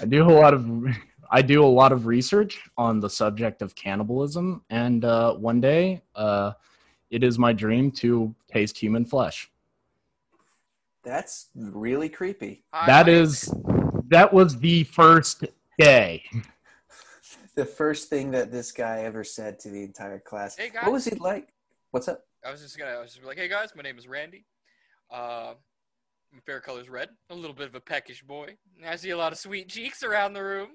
I 0.02 0.06
do 0.06 0.24
a 0.24 0.32
lot 0.32 0.54
of, 0.54 0.70
I 1.32 1.42
do 1.42 1.64
a 1.64 1.66
lot 1.66 1.92
of 1.92 2.06
research 2.06 2.62
on 2.78 3.00
the 3.00 3.10
subject 3.10 3.62
of 3.62 3.74
cannibalism, 3.76 4.64
and 4.70 5.06
uh, 5.06 5.34
one 5.36 5.62
day, 5.62 6.02
uh, 6.16 6.52
it 7.10 7.24
is 7.24 7.38
my 7.40 7.52
dream 7.54 7.92
to 7.92 8.34
taste 8.52 8.78
human 8.78 9.06
flesh. 9.06 9.50
That's 11.04 11.50
really 11.56 12.10
creepy. 12.10 12.64
hi, 12.74 12.86
That 12.88 13.08
my- 13.08 13.14
is, 13.14 13.54
that 14.10 14.34
was 14.34 14.60
the 14.60 14.84
first 14.86 15.46
day. 15.80 16.24
The 17.62 17.68
first 17.68 18.10
thing 18.10 18.32
that 18.32 18.52
this 18.52 18.72
guy 18.72 19.02
ever 19.02 19.24
said 19.24 19.60
to 19.60 19.70
the 19.70 19.84
entire 19.84 20.18
class. 20.18 20.58
Hey, 20.58 20.72
guys. 20.72 20.82
What 20.82 20.94
was 20.94 21.06
he 21.06 21.14
like? 21.18 21.50
What's 21.92 22.08
up? 22.08 22.24
I 22.44 22.52
was 22.52 22.60
just 22.60 22.76
gonna, 22.76 22.90
I 22.90 23.02
was 23.02 23.14
just 23.14 23.24
like, 23.24 23.38
hey 23.38 23.48
guys, 23.48 23.70
my 23.76 23.84
name 23.84 24.00
is 24.00 24.08
Randy. 24.08 24.48
Uh, 25.12 25.54
my 26.34 26.40
favorite 26.44 26.64
color 26.64 26.82
is 26.82 26.90
red. 26.90 27.10
A 27.30 27.36
little 27.36 27.56
bit 27.56 27.68
of 27.68 27.76
a 27.76 27.80
peckish 27.80 28.24
boy. 28.24 28.56
I 28.84 28.96
see 28.96 29.12
a 29.12 29.18
lot 29.18 29.32
of 29.32 29.38
sweet 29.38 29.70
cheeks 29.70 30.02
around 30.02 30.34
the 30.34 30.42
room. 30.42 30.70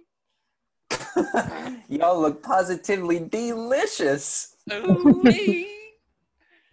Y'all 1.89 2.21
look 2.21 2.41
positively 2.41 3.19
delicious. 3.19 4.55
Ooh-wee. 4.73 5.69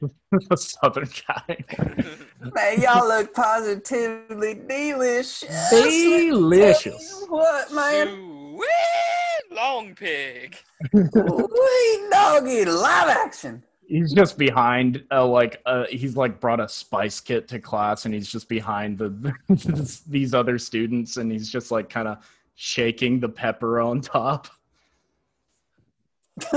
southern 0.56 1.10
guy. 1.28 1.58
Man, 2.54 2.82
y'all 2.82 3.08
look 3.08 3.34
positively 3.34 4.62
delicious. 4.68 5.70
Delicious. 5.72 7.26
What, 7.30 7.72
man? 7.72 8.10
Sweet 8.10 9.03
long 9.54 9.96
pig. 9.96 10.56
Wee 10.94 12.08
doggy 12.12 12.66
live 12.66 13.10
action. 13.10 13.64
He's 13.86 14.14
just 14.14 14.38
behind, 14.38 15.04
uh, 15.12 15.28
like, 15.28 15.62
uh, 15.66 15.86
he's 15.90 16.16
like 16.16 16.40
brought 16.40 16.60
a 16.60 16.68
spice 16.70 17.20
kit 17.20 17.48
to 17.50 17.60
class, 17.60 18.06
and 18.06 18.14
he's 18.14 18.32
just 18.32 18.48
behind 18.50 18.98
the 18.98 19.34
these 20.10 20.34
other 20.34 20.58
students, 20.58 21.18
and 21.18 21.32
he's 21.32 21.52
just 21.52 21.70
like 21.70 21.90
kind 21.90 22.08
of 22.08 22.18
shaking 22.56 23.20
the 23.20 23.30
pepper 23.30 23.82
on 23.82 24.00
top. 24.02 24.48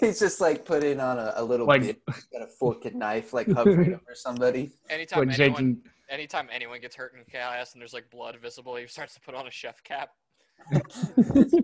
He's 0.00 0.18
just 0.18 0.40
like 0.40 0.64
putting 0.64 0.98
on 1.00 1.18
a, 1.18 1.32
a 1.36 1.44
little 1.44 1.66
Like- 1.66 1.82
bit, 1.82 2.02
got 2.32 2.42
a 2.42 2.46
fork 2.46 2.84
and 2.84 2.96
knife, 2.96 3.32
like 3.32 3.48
hovering 3.48 3.94
over 4.02 4.14
somebody. 4.14 4.70
Anytime 4.88 5.28
Like 5.28 5.38
anyone, 5.38 5.56
shaking. 5.56 5.82
anytime 6.08 6.48
anyone 6.52 6.80
gets 6.80 6.96
hurt 6.96 7.14
in 7.16 7.24
class 7.30 7.72
and 7.74 7.80
there's 7.80 7.92
like 7.94 8.10
blood 8.10 8.36
visible, 8.40 8.74
he 8.76 8.86
starts 8.86 9.14
to 9.14 9.20
put 9.20 9.34
on 9.34 9.46
a 9.46 9.50
chef 9.50 9.82
cap. 9.84 10.10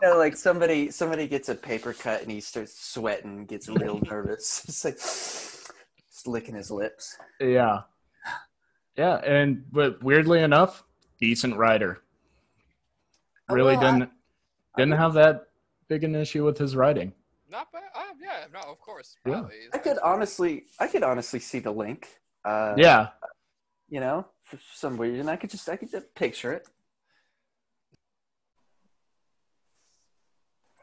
You 0.00 0.10
know, 0.10 0.18
like 0.18 0.36
somebody 0.36 0.90
somebody 0.92 1.26
gets 1.26 1.48
a 1.48 1.54
paper 1.56 1.92
cut 1.92 2.22
and 2.22 2.30
he 2.30 2.40
starts 2.40 2.78
sweating, 2.78 3.46
gets 3.46 3.68
real 3.68 3.98
nervous. 4.10 4.64
It's 4.68 4.84
like 4.84 4.94
just 6.10 6.26
licking 6.26 6.54
his 6.54 6.70
lips. 6.70 7.16
Yeah, 7.40 7.80
yeah, 8.96 9.16
and 9.16 9.64
but 9.72 10.00
weirdly 10.02 10.40
enough, 10.42 10.84
decent 11.20 11.56
writer. 11.56 12.02
Oh, 13.48 13.54
Really 13.54 13.76
well, 13.76 13.92
didn't 13.98 14.10
didn't 14.76 14.98
have 14.98 15.14
that 15.14 15.48
big 15.88 16.04
an 16.04 16.14
issue 16.14 16.44
with 16.44 16.58
his 16.58 16.76
writing. 16.76 17.12
Not 17.50 17.72
bad. 17.72 17.82
Oh 17.96 18.12
yeah, 18.20 18.44
no, 18.52 18.60
of 18.70 18.78
course. 18.80 19.16
Yeah. 19.26 19.46
I 19.72 19.78
could 19.78 19.98
honestly, 20.04 20.66
I 20.78 20.86
could 20.86 21.02
honestly 21.02 21.40
see 21.40 21.58
the 21.58 21.72
link. 21.72 22.06
Uh, 22.44 22.74
Yeah. 22.76 23.08
You 23.88 24.00
know, 24.00 24.26
for 24.44 24.58
some 24.74 24.96
reason, 25.00 25.28
I 25.28 25.36
could 25.36 25.48
just, 25.50 25.66
I 25.68 25.76
could 25.76 25.90
just 25.90 26.14
picture 26.14 26.52
it. 26.52 26.68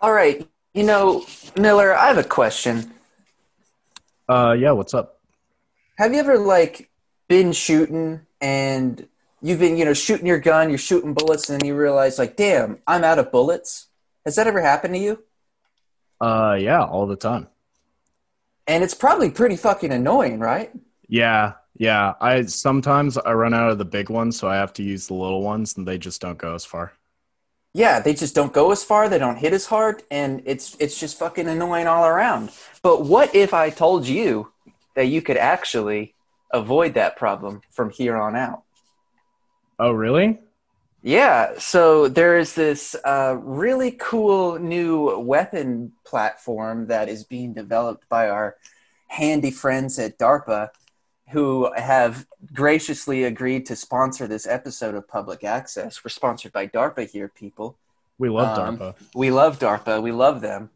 All 0.05 0.13
right. 0.13 0.47
You 0.75 0.83
know, 0.83 1.25
Miller, 1.57 1.91
I 1.91 2.09
have 2.09 2.19
a 2.19 2.23
question. 2.23 2.93
Uh, 4.29 4.55
yeah. 4.55 4.69
What's 4.69 4.93
up? 4.93 5.19
Have 5.97 6.13
you 6.13 6.19
ever 6.19 6.37
like 6.37 6.91
been 7.27 7.51
shooting 7.53 8.21
and 8.39 9.07
you've 9.41 9.57
been, 9.57 9.77
you 9.77 9.83
know, 9.83 9.95
shooting 9.95 10.27
your 10.27 10.37
gun, 10.37 10.69
you're 10.69 10.77
shooting 10.77 11.15
bullets, 11.15 11.49
and 11.49 11.59
then 11.59 11.67
you 11.67 11.75
realize, 11.75 12.19
like, 12.19 12.35
damn, 12.35 12.77
I'm 12.85 13.03
out 13.03 13.17
of 13.17 13.31
bullets? 13.31 13.87
Has 14.25 14.35
that 14.35 14.45
ever 14.45 14.61
happened 14.61 14.93
to 14.93 14.99
you? 14.99 15.23
Uh, 16.21 16.55
yeah, 16.59 16.83
all 16.83 17.07
the 17.07 17.15
time. 17.15 17.47
And 18.67 18.83
it's 18.83 18.93
probably 18.93 19.31
pretty 19.31 19.55
fucking 19.55 19.91
annoying, 19.91 20.37
right? 20.37 20.71
Yeah, 21.07 21.53
yeah. 21.77 22.13
I 22.21 22.43
sometimes 22.43 23.17
I 23.17 23.33
run 23.33 23.55
out 23.55 23.71
of 23.71 23.79
the 23.79 23.85
big 23.85 24.11
ones, 24.11 24.37
so 24.37 24.47
I 24.47 24.57
have 24.57 24.73
to 24.73 24.83
use 24.83 25.07
the 25.07 25.15
little 25.15 25.41
ones, 25.41 25.75
and 25.77 25.87
they 25.87 25.97
just 25.97 26.21
don't 26.21 26.37
go 26.37 26.53
as 26.53 26.63
far. 26.63 26.93
Yeah, 27.75 27.99
they 27.99 28.13
just 28.13 28.33
don't 28.33 28.53
go 28.53 28.71
as 28.71 28.85
far, 28.85 29.09
they 29.09 29.19
don't 29.19 29.35
hit 29.35 29.51
as 29.51 29.65
hard, 29.65 30.03
and 30.09 30.41
it's 30.45 30.77
it's 30.79 30.97
just 30.97 31.19
fucking 31.19 31.49
annoying 31.49 31.87
all 31.87 32.05
around. 32.05 32.51
But 32.81 33.03
what 33.03 33.35
if 33.35 33.53
I 33.53 33.69
told 33.69 34.07
you 34.07 34.53
that 34.93 35.07
you 35.07 35.21
could 35.21 35.35
actually 35.35 36.13
avoid 36.51 36.93
that 36.93 37.17
problem 37.17 37.59
from 37.71 37.89
here 37.89 38.15
on 38.15 38.33
out? 38.37 38.63
Oh, 39.77 39.91
really? 39.91 40.39
Yeah, 41.03 41.59
so 41.59 42.07
there 42.07 42.37
is 42.37 42.55
this 42.55 42.95
uh, 43.03 43.35
really 43.41 43.91
cool 43.99 44.57
new 44.57 45.19
weapon 45.19 45.91
platform 46.05 46.87
that 46.87 47.09
is 47.09 47.25
being 47.25 47.53
developed 47.53 48.07
by 48.07 48.29
our 48.29 48.55
handy 49.07 49.51
friends 49.51 49.99
at 49.99 50.17
DARPA 50.17 50.69
who 51.31 51.71
have 51.75 52.27
graciously 52.53 53.23
agreed 53.23 53.65
to 53.65 53.75
sponsor 53.75 54.27
this 54.27 54.45
episode 54.45 54.95
of 54.95 55.07
Public 55.07 55.43
Access. 55.43 56.03
We're 56.03 56.09
sponsored 56.09 56.53
by 56.53 56.67
DARPA 56.67 57.09
here, 57.09 57.27
people. 57.27 57.77
We 58.17 58.29
love 58.29 58.57
Um, 58.57 58.77
DARPA. 58.77 58.95
We 59.15 59.31
love 59.31 59.59
DARPA. 59.59 60.01
We 60.01 60.11
love 60.11 60.41
them. 60.41 60.69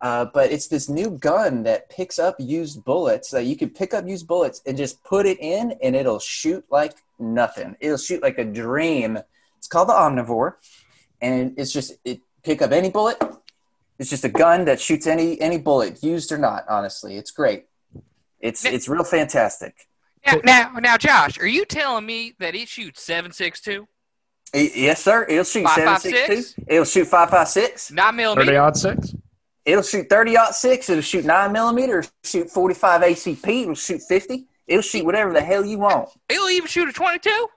Uh, 0.00 0.26
but 0.26 0.52
it's 0.52 0.68
this 0.68 0.88
new 0.88 1.10
gun 1.10 1.64
that 1.64 1.90
picks 1.90 2.20
up 2.20 2.36
used 2.38 2.84
bullets 2.84 3.32
that 3.32 3.44
you 3.44 3.56
can 3.56 3.68
pick 3.68 3.92
up 3.92 4.06
used 4.06 4.28
bullets 4.28 4.62
and 4.64 4.76
just 4.76 5.02
put 5.02 5.26
it 5.26 5.38
in 5.40 5.72
and 5.82 5.96
it'll 5.96 6.20
shoot 6.20 6.64
like 6.70 6.94
nothing. 7.18 7.76
It'll 7.80 7.98
shoot 7.98 8.22
like 8.22 8.38
a 8.38 8.44
dream. 8.44 9.18
It's 9.56 9.66
called 9.66 9.88
the 9.88 9.94
Omnivore. 9.94 10.54
And 11.20 11.54
it's 11.58 11.72
just 11.72 11.94
it 12.04 12.20
pick 12.44 12.62
up 12.62 12.70
any 12.70 12.90
bullet. 12.90 13.20
It's 13.98 14.08
just 14.08 14.24
a 14.24 14.28
gun 14.28 14.66
that 14.66 14.80
shoots 14.80 15.08
any 15.08 15.40
any 15.40 15.58
bullet, 15.58 16.00
used 16.04 16.30
or 16.30 16.38
not, 16.38 16.64
honestly. 16.68 17.16
It's 17.16 17.32
great. 17.32 17.66
It's 18.40 18.64
it's 18.64 18.88
real 18.88 19.02
fantastic. 19.02 19.87
Now, 20.26 20.40
now, 20.44 20.72
now, 20.80 20.96
Josh, 20.96 21.38
are 21.38 21.46
you 21.46 21.64
telling 21.64 22.04
me 22.06 22.34
that 22.38 22.54
it 22.54 22.68
shoots 22.68 23.02
seven 23.02 23.32
six 23.32 23.60
two, 23.60 23.86
Yes, 24.54 25.02
sir. 25.02 25.26
It'll 25.28 25.44
shoot 25.44 25.64
Five, 25.64 25.74
seven 25.74 25.92
five, 25.94 26.00
six 26.02 26.26
six? 26.26 26.52
two. 26.54 26.64
It'll 26.68 26.84
shoot 26.84 27.06
five 27.06 27.30
five 27.30 27.48
six. 27.48 27.90
nine 27.90 28.06
Thirty 28.12 28.16
millimeter? 28.16 28.46
Thirty 28.46 28.56
odd 28.56 28.76
six. 28.76 29.14
It'll 29.64 29.82
shoot 29.82 30.08
30 30.08 30.36
aught 30.38 30.54
six. 30.54 30.88
It'll 30.88 31.02
shoot 31.02 31.26
9 31.26 31.52
millimeter. 31.52 31.98
It'll 31.98 32.10
shoot 32.24 32.48
45 32.50 33.02
ACP. 33.02 33.62
It'll 33.64 33.74
shoot 33.74 34.00
50. 34.00 34.46
It'll 34.66 34.80
shoot 34.80 35.04
whatever 35.04 35.34
the 35.34 35.42
hell 35.42 35.62
you 35.62 35.78
want. 35.78 36.08
It'll 36.30 36.48
even 36.48 36.66
shoot 36.68 36.88
a 36.88 36.92
twenty 36.92 37.18
two. 37.18 37.48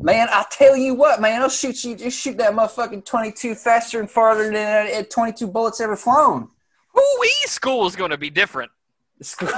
Man, 0.00 0.28
I 0.30 0.44
tell 0.50 0.76
you 0.76 0.94
what, 0.94 1.20
man, 1.20 1.42
I'll 1.42 1.48
shoot 1.48 1.84
you. 1.84 1.94
Just 1.94 2.18
shoot 2.18 2.38
that 2.38 2.54
motherfucking 2.54 3.04
22 3.04 3.54
faster 3.54 4.00
and 4.00 4.10
farther 4.10 4.50
than 4.50 5.02
uh, 5.02 5.02
22 5.10 5.46
bullets 5.46 5.80
ever 5.80 5.94
flown. 5.96 6.48
Ooh, 6.96 7.24
school 7.46 7.86
is 7.86 7.94
going 7.94 8.10
to 8.10 8.16
be 8.16 8.30
different. 8.30 8.70
School 9.20 9.48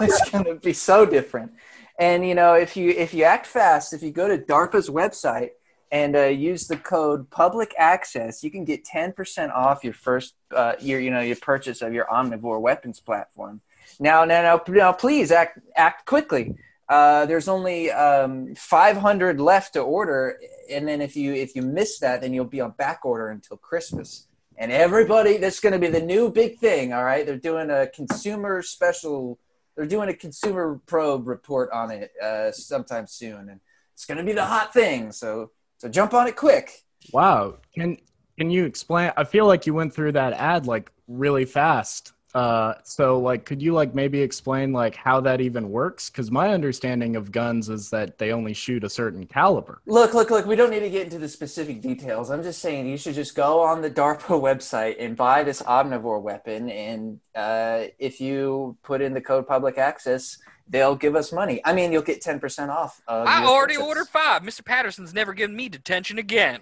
is 0.00 0.20
going 0.32 0.44
to 0.44 0.54
be 0.56 0.72
so 0.72 1.04
different. 1.06 1.52
And 1.98 2.26
you 2.26 2.34
know, 2.34 2.54
if 2.54 2.76
you 2.76 2.90
if 2.90 3.14
you 3.14 3.24
act 3.24 3.46
fast, 3.46 3.92
if 3.92 4.02
you 4.02 4.10
go 4.10 4.28
to 4.28 4.38
DARPA's 4.38 4.90
website 4.90 5.50
and 5.92 6.16
uh, 6.16 6.24
use 6.24 6.66
the 6.66 6.76
code 6.76 7.30
Public 7.30 7.72
Access, 7.78 8.42
you 8.42 8.50
can 8.50 8.64
get 8.64 8.84
ten 8.84 9.12
percent 9.12 9.52
off 9.52 9.84
your 9.84 9.92
first 9.92 10.34
uh, 10.54 10.74
your 10.80 11.00
you 11.00 11.10
know 11.10 11.20
your 11.20 11.36
purchase 11.36 11.82
of 11.82 11.92
your 11.92 12.06
Omnivore 12.06 12.60
weapons 12.60 13.00
platform. 13.00 13.60
Now, 14.00 14.24
now, 14.24 14.42
now, 14.42 14.60
now 14.68 14.92
please 14.92 15.30
act 15.30 15.58
act 15.76 16.06
quickly. 16.06 16.54
Uh, 16.88 17.24
there's 17.24 17.48
only 17.48 17.90
um, 17.90 18.54
500 18.54 19.40
left 19.40 19.72
to 19.72 19.80
order, 19.80 20.38
and 20.70 20.86
then 20.86 21.00
if 21.00 21.16
you 21.16 21.32
if 21.32 21.56
you 21.56 21.62
miss 21.62 21.98
that, 22.00 22.20
then 22.20 22.34
you'll 22.34 22.44
be 22.44 22.60
on 22.60 22.72
back 22.72 23.04
order 23.04 23.28
until 23.28 23.56
Christmas. 23.56 24.26
And 24.56 24.70
everybody, 24.70 25.38
that's 25.38 25.58
going 25.58 25.72
to 25.72 25.78
be 25.78 25.88
the 25.88 26.00
new 26.00 26.30
big 26.30 26.58
thing. 26.58 26.92
All 26.92 27.04
right, 27.04 27.26
they're 27.26 27.38
doing 27.38 27.70
a 27.70 27.88
consumer 27.88 28.62
special. 28.62 29.38
They're 29.76 29.86
doing 29.86 30.08
a 30.08 30.14
consumer 30.14 30.80
probe 30.86 31.26
report 31.26 31.70
on 31.72 31.90
it 31.90 32.12
uh, 32.22 32.52
sometime 32.52 33.06
soon, 33.06 33.48
and 33.50 33.60
it's 33.92 34.06
going 34.06 34.18
to 34.18 34.24
be 34.24 34.32
the 34.32 34.44
hot 34.44 34.72
thing. 34.72 35.12
So, 35.12 35.50
so 35.78 35.88
jump 35.88 36.14
on 36.14 36.26
it 36.26 36.36
quick. 36.36 36.70
Wow. 37.12 37.58
Can 37.74 37.98
can 38.38 38.50
you 38.50 38.64
explain? 38.64 39.12
I 39.16 39.24
feel 39.24 39.46
like 39.46 39.66
you 39.66 39.74
went 39.74 39.94
through 39.94 40.12
that 40.12 40.32
ad 40.32 40.66
like 40.66 40.90
really 41.06 41.44
fast. 41.44 42.13
Uh, 42.34 42.74
so 42.82 43.18
like, 43.18 43.44
could 43.44 43.62
you 43.62 43.72
like 43.72 43.94
maybe 43.94 44.20
explain 44.20 44.72
like 44.72 44.96
how 44.96 45.20
that 45.20 45.40
even 45.40 45.70
works? 45.70 46.10
Because 46.10 46.30
my 46.30 46.48
understanding 46.52 47.14
of 47.14 47.30
guns 47.30 47.68
is 47.68 47.90
that 47.90 48.18
they 48.18 48.32
only 48.32 48.52
shoot 48.52 48.82
a 48.82 48.88
certain 48.90 49.24
caliber. 49.24 49.80
Look, 49.86 50.14
look, 50.14 50.30
look. 50.30 50.44
We 50.44 50.56
don't 50.56 50.70
need 50.70 50.80
to 50.80 50.90
get 50.90 51.04
into 51.04 51.18
the 51.18 51.28
specific 51.28 51.80
details. 51.80 52.30
I'm 52.30 52.42
just 52.42 52.60
saying 52.60 52.88
you 52.88 52.96
should 52.96 53.14
just 53.14 53.36
go 53.36 53.60
on 53.60 53.82
the 53.82 53.90
DARPA 53.90 54.18
website 54.40 54.96
and 54.98 55.16
buy 55.16 55.44
this 55.44 55.62
omnivore 55.62 56.20
weapon. 56.20 56.70
And 56.70 57.20
uh, 57.36 57.84
if 57.98 58.20
you 58.20 58.76
put 58.82 59.00
in 59.00 59.14
the 59.14 59.20
code 59.20 59.46
public 59.46 59.78
access, 59.78 60.38
they'll 60.68 60.96
give 60.96 61.14
us 61.14 61.32
money. 61.32 61.60
I 61.64 61.72
mean, 61.72 61.92
you'll 61.92 62.02
get 62.02 62.20
10% 62.20 62.68
off. 62.68 63.00
Of 63.06 63.28
I 63.28 63.44
already 63.44 63.74
purchase. 63.74 63.86
ordered 63.86 64.08
five. 64.08 64.42
Mr. 64.42 64.64
Patterson's 64.64 65.14
never 65.14 65.34
given 65.34 65.54
me 65.54 65.68
detention 65.68 66.18
again. 66.18 66.60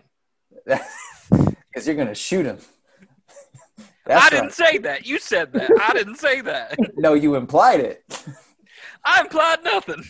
Because 1.72 1.87
you're 1.87 1.96
going 1.96 2.08
to 2.08 2.14
shoot 2.14 2.44
him. 2.44 2.58
That's 4.04 4.26
I 4.26 4.30
didn't 4.30 4.44
right. 4.44 4.52
say 4.52 4.78
that. 4.78 5.06
You 5.06 5.18
said 5.18 5.52
that. 5.52 5.70
I 5.80 5.92
didn't 5.94 6.16
say 6.16 6.40
that. 6.40 6.76
No, 6.96 7.14
you 7.14 7.36
implied 7.36 7.80
it. 7.80 8.04
I 9.04 9.20
implied 9.20 9.62
nothing. 9.64 10.04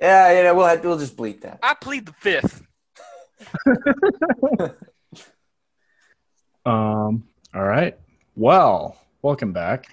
Yeah, 0.00 0.32
yeah, 0.32 0.52
we'll, 0.52 0.66
have, 0.66 0.84
we'll 0.84 0.98
just 0.98 1.16
bleep 1.16 1.40
that. 1.40 1.58
I 1.62 1.74
plead 1.74 2.06
the 2.06 2.12
fifth. 2.12 2.62
Um. 6.66 7.24
All 7.54 7.64
right. 7.64 7.96
Well, 8.36 8.98
welcome 9.22 9.54
back. 9.54 9.86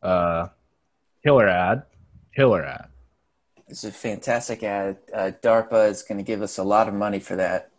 Uh, 0.00 0.46
killer 1.24 1.48
ad. 1.48 1.82
Killer 2.36 2.64
ad. 2.64 2.86
It's 3.66 3.82
a 3.82 3.90
fantastic 3.90 4.62
ad. 4.62 4.98
Uh, 5.12 5.32
DARPA 5.42 5.88
is 5.90 6.02
going 6.02 6.18
to 6.18 6.24
give 6.24 6.40
us 6.40 6.58
a 6.58 6.62
lot 6.62 6.86
of 6.86 6.94
money 6.94 7.18
for 7.18 7.34
that. 7.34 7.72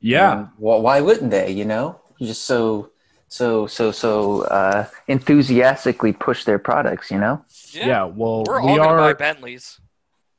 Yeah. 0.00 0.40
And 0.40 0.48
well, 0.58 0.82
why 0.82 1.00
wouldn't 1.00 1.30
they? 1.30 1.52
You 1.52 1.64
know, 1.64 2.02
You 2.18 2.26
just 2.26 2.44
so 2.44 2.90
so 3.30 3.68
so 3.68 3.92
so 3.92 4.42
uh, 4.42 4.86
enthusiastically 5.06 6.12
push 6.12 6.44
their 6.44 6.58
products. 6.58 7.10
You 7.10 7.18
know. 7.18 7.44
Yeah. 7.72 8.04
well, 8.04 8.44
We're 8.44 8.60
we 8.60 8.76
gonna 8.76 8.88
buy 8.88 9.10
are 9.10 9.14
Bentleys. 9.14 9.80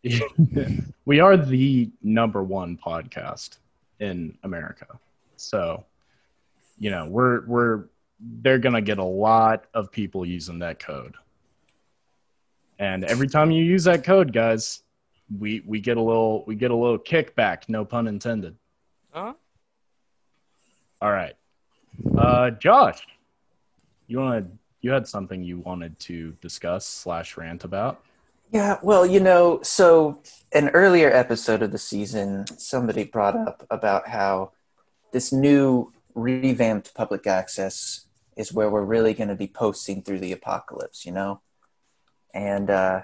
we 1.06 1.19
are 1.19 1.38
the 1.38 1.89
number 2.04 2.43
one 2.43 2.77
podcast 2.77 3.58
in 3.99 4.38
America. 4.43 4.88
So, 5.38 5.86
you 6.80 6.91
know, 6.91 7.08
we're 7.08 7.45
we're 7.45 7.86
they're 8.19 8.60
gonna 8.60 8.82
get 8.82 8.97
a 8.97 9.04
lot 9.04 9.65
of 9.73 9.91
people 9.91 10.25
using 10.25 10.60
that 10.60 10.80
code. 10.80 11.15
And 12.77 13.06
every 13.06 13.27
time 13.27 13.51
you 13.51 13.63
use 13.63 13.86
that 13.86 14.04
code, 14.04 14.34
guys, 14.34 14.84
we 15.39 15.62
we 15.65 15.80
get 15.80 15.95
a 15.95 16.01
little 16.01 16.43
we 16.45 16.56
get 16.56 16.71
a 16.71 16.75
little 16.75 16.99
kickback, 16.99 17.69
no 17.69 17.86
pun 17.86 18.08
intended. 18.08 18.58
Huh? 19.12 19.34
All 21.01 21.12
right. 21.12 21.36
Uh 22.18 22.52
Josh, 22.52 23.06
you 24.08 24.20
wanna 24.20 24.48
you 24.82 24.92
had 24.92 25.08
something 25.08 25.44
you 25.44 25.60
wanted 25.60 25.98
to 26.00 26.32
discuss 26.42 26.86
slash 26.86 27.38
rant 27.38 27.64
about? 27.64 28.04
Yeah, 28.52 28.80
well, 28.82 29.06
you 29.06 29.22
know, 29.22 29.62
so 29.62 30.22
an 30.52 30.70
earlier 30.70 31.10
episode 31.10 31.62
of 31.62 31.72
the 31.72 31.78
season, 31.78 32.46
somebody 32.58 33.06
brought 33.06 33.36
up 33.36 33.66
about 33.70 34.10
how 34.10 34.52
this 35.14 35.32
new 35.32 35.94
revamped 36.16 36.94
public 36.94 37.26
access 37.26 38.08
is 38.36 38.52
where 38.52 38.70
we're 38.70 38.84
really 38.84 39.14
going 39.14 39.30
to 39.30 39.36
be 39.36 39.48
posting 39.48 40.02
through 40.02 40.20
the 40.20 40.34
apocalypse, 40.34 41.06
you 41.06 41.14
know? 41.14 41.40
And 42.34 42.70
uh, 42.70 43.04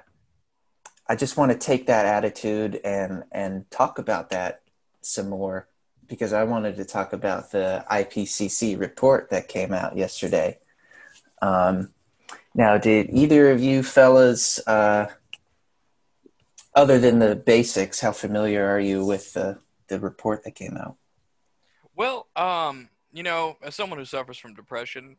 I 1.07 1.15
just 1.15 1.37
want 1.37 1.53
to 1.53 1.57
take 1.57 1.87
that 1.87 2.05
attitude 2.05 2.81
and, 2.83 3.23
and 3.31 3.69
talk 3.71 3.99
about 3.99 4.31
that 4.31 4.61
some 5.01 5.29
more 5.29 5.69
because 6.07 6.33
I 6.33 6.43
wanted 6.43 6.75
to 6.77 6.85
talk 6.85 7.13
about 7.13 7.51
the 7.51 7.85
IPCC 7.91 8.79
report 8.79 9.29
that 9.29 9.47
came 9.47 9.73
out 9.73 9.97
yesterday. 9.97 10.59
Um, 11.41 11.93
now, 12.55 12.77
did 12.77 13.09
either 13.11 13.51
of 13.51 13.61
you 13.61 13.83
fellas, 13.83 14.59
uh, 14.67 15.09
other 16.73 16.99
than 16.99 17.19
the 17.19 17.35
basics, 17.35 17.99
how 17.99 18.11
familiar 18.11 18.65
are 18.65 18.79
you 18.79 19.05
with 19.05 19.33
the, 19.33 19.59
the 19.87 19.99
report 19.99 20.43
that 20.43 20.55
came 20.55 20.77
out? 20.77 20.95
Well, 21.95 22.27
um, 22.35 22.89
you 23.11 23.23
know, 23.23 23.57
as 23.61 23.75
someone 23.75 23.99
who 23.99 24.05
suffers 24.05 24.37
from 24.37 24.53
depression, 24.53 25.17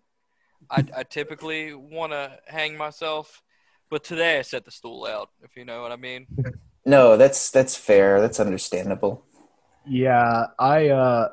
I, 0.70 0.84
I 0.96 1.02
typically 1.02 1.74
want 1.74 2.12
to 2.12 2.38
hang 2.46 2.76
myself, 2.76 3.42
but 3.90 4.04
today 4.04 4.38
I 4.38 4.42
set 4.42 4.64
the 4.64 4.70
stool 4.70 5.04
out. 5.04 5.30
If 5.42 5.56
you 5.56 5.64
know 5.64 5.82
what 5.82 5.92
I 5.92 5.96
mean. 5.96 6.26
No, 6.84 7.16
that's 7.18 7.50
that's 7.50 7.76
fair. 7.76 8.20
That's 8.20 8.40
understandable. 8.40 9.24
Yeah, 9.88 10.46
I 10.58 10.88
uh 10.88 11.32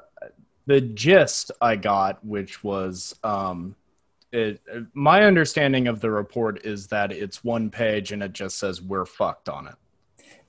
the 0.66 0.82
gist 0.82 1.52
I 1.62 1.76
got, 1.76 2.24
which 2.26 2.64
was 2.64 3.16
um 3.24 3.76
it, 4.36 4.62
my 4.94 5.24
understanding 5.24 5.88
of 5.88 6.02
the 6.02 6.12
report 6.12 6.66
is 6.66 6.88
that 6.88 7.12
it's 7.12 7.44
one 7.44 7.70
page 7.70 8.12
and 8.12 8.22
it 8.22 8.34
just 8.34 8.60
says 8.60 8.82
we're 8.82 9.06
fucked 9.06 9.48
on 9.48 9.68
it. 9.68 9.76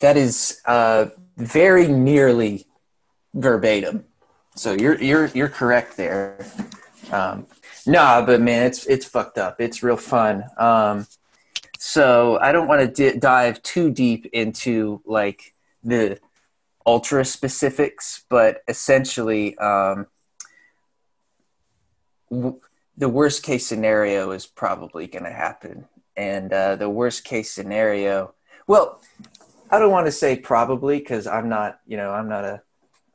That 0.00 0.16
is 0.16 0.60
uh, 0.66 1.06
very 1.36 1.86
nearly 1.86 2.66
verbatim. 3.32 4.04
So 4.56 4.72
you're 4.72 5.00
you're 5.00 5.26
you're 5.28 5.48
correct 5.48 5.96
there. 5.96 6.44
Um, 7.12 7.46
nah, 7.86 8.24
but 8.24 8.40
man, 8.40 8.66
it's 8.66 8.86
it's 8.86 9.06
fucked 9.06 9.38
up. 9.38 9.60
It's 9.60 9.82
real 9.82 9.96
fun. 9.96 10.44
Um, 10.58 11.06
so 11.78 12.38
I 12.40 12.52
don't 12.52 12.68
want 12.68 12.80
to 12.80 13.12
di- 13.12 13.18
dive 13.18 13.62
too 13.62 13.90
deep 13.90 14.26
into 14.32 15.00
like 15.04 15.54
the 15.84 16.18
ultra 16.86 17.24
specifics, 17.24 18.24
but 18.30 18.62
essentially, 18.68 19.58
um, 19.58 20.06
w- 22.30 22.60
the 22.96 23.08
worst 23.08 23.42
case 23.42 23.66
scenario 23.66 24.30
is 24.30 24.46
probably 24.46 25.06
going 25.06 25.24
to 25.24 25.32
happen, 25.32 25.86
and 26.16 26.52
uh, 26.52 26.76
the 26.76 26.88
worst 26.88 27.24
case 27.24 27.50
scenario. 27.52 28.34
Well, 28.66 29.00
I 29.70 29.78
don't 29.78 29.90
want 29.90 30.06
to 30.06 30.12
say 30.12 30.36
probably 30.36 30.98
because 30.98 31.26
I'm 31.26 31.48
not, 31.48 31.80
you 31.86 31.96
know, 31.96 32.10
I'm 32.10 32.28
not 32.28 32.44
a, 32.44 32.62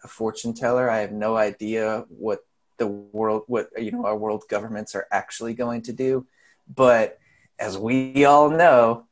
a 0.04 0.08
fortune 0.08 0.54
teller. 0.54 0.90
I 0.90 1.00
have 1.00 1.12
no 1.14 1.38
idea 1.38 2.06
what 2.10 2.46
the 2.78 2.88
world, 2.88 3.44
what 3.48 3.70
you 3.78 3.92
know, 3.92 4.06
our 4.06 4.18
world 4.18 4.44
governments 4.50 4.96
are 4.96 5.08
actually 5.12 5.54
going 5.54 5.84
to 5.84 5.94
do. 5.94 6.28
But 6.74 7.18
as 7.58 7.78
we 7.78 8.26
all 8.26 8.50
know, 8.50 9.06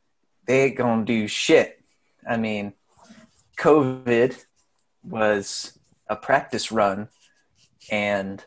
they 0.46 0.66
ain't 0.66 0.78
gonna 0.78 1.06
do 1.06 1.28
shit. 1.28 1.82
I 2.28 2.38
mean, 2.38 2.74
COVID 3.58 4.36
was 5.04 5.78
a 6.08 6.16
practice 6.16 6.72
run, 6.72 7.08
and 7.92 8.44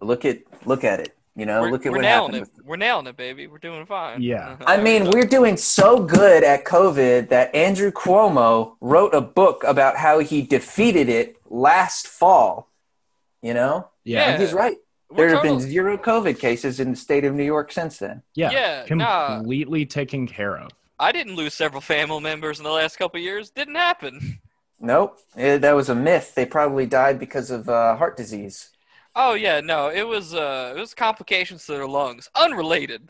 look 0.00 0.24
at 0.24 0.38
look 0.64 0.84
at 0.84 1.00
it. 1.00 1.14
You 1.36 1.46
know, 1.46 1.62
we're, 1.62 1.70
look 1.70 1.86
at 1.86 1.92
we're 1.92 1.98
what 1.98 2.02
nailing 2.02 2.32
happened. 2.34 2.50
it. 2.58 2.64
We're 2.66 2.76
nailing 2.76 3.06
it, 3.06 3.16
baby. 3.16 3.46
We're 3.46 3.58
doing 3.58 3.86
fine. 3.86 4.20
Yeah. 4.20 4.50
Uh-huh. 4.50 4.64
I 4.66 4.76
mean, 4.82 5.08
we're 5.12 5.24
doing 5.26 5.56
so 5.56 6.02
good 6.02 6.42
at 6.42 6.64
COVID 6.64 7.28
that 7.28 7.54
Andrew 7.54 7.92
Cuomo 7.92 8.74
wrote 8.80 9.14
a 9.14 9.20
book 9.20 9.62
about 9.64 9.96
how 9.96 10.18
he 10.18 10.42
defeated 10.42 11.08
it 11.08 11.36
last 11.48 12.08
fall. 12.08 12.68
You 13.40 13.54
know, 13.54 13.88
Yeah. 14.02 14.30
and 14.30 14.42
he's 14.42 14.52
right. 14.52 14.78
We're 15.10 15.28
There 15.28 15.36
have 15.36 15.42
been 15.44 15.60
zero 15.60 15.96
COVID 15.96 16.40
cases 16.40 16.80
in 16.80 16.90
the 16.90 16.96
state 16.96 17.24
of 17.24 17.34
New 17.34 17.44
York 17.44 17.70
since 17.70 17.98
then. 17.98 18.22
Yeah. 18.34 18.50
Yeah, 18.50 18.94
nah. 18.96 19.36
completely 19.38 19.86
taken 19.86 20.26
care 20.26 20.58
of. 20.58 20.70
I 20.98 21.12
didn't 21.12 21.36
lose 21.36 21.54
several 21.54 21.80
family 21.80 22.20
members 22.20 22.58
in 22.58 22.64
the 22.64 22.72
last 22.72 22.96
couple 22.96 23.18
of 23.18 23.22
years. 23.24 23.50
Didn't 23.50 23.76
happen. 23.76 24.40
Nope, 24.80 25.18
eh, 25.36 25.58
that 25.58 25.72
was 25.72 25.88
a 25.88 25.94
myth. 25.94 26.34
They 26.34 26.46
probably 26.46 26.86
died 26.86 27.18
because 27.18 27.50
of 27.50 27.68
uh, 27.68 27.96
heart 27.96 28.16
disease. 28.16 28.70
Oh 29.14 29.34
yeah, 29.34 29.60
no, 29.60 29.90
it 29.90 30.06
was 30.06 30.34
uh, 30.34 30.74
it 30.76 30.80
was 30.80 30.94
complications 30.94 31.66
to 31.66 31.72
their 31.72 31.88
lungs, 31.88 32.28
unrelated. 32.36 33.08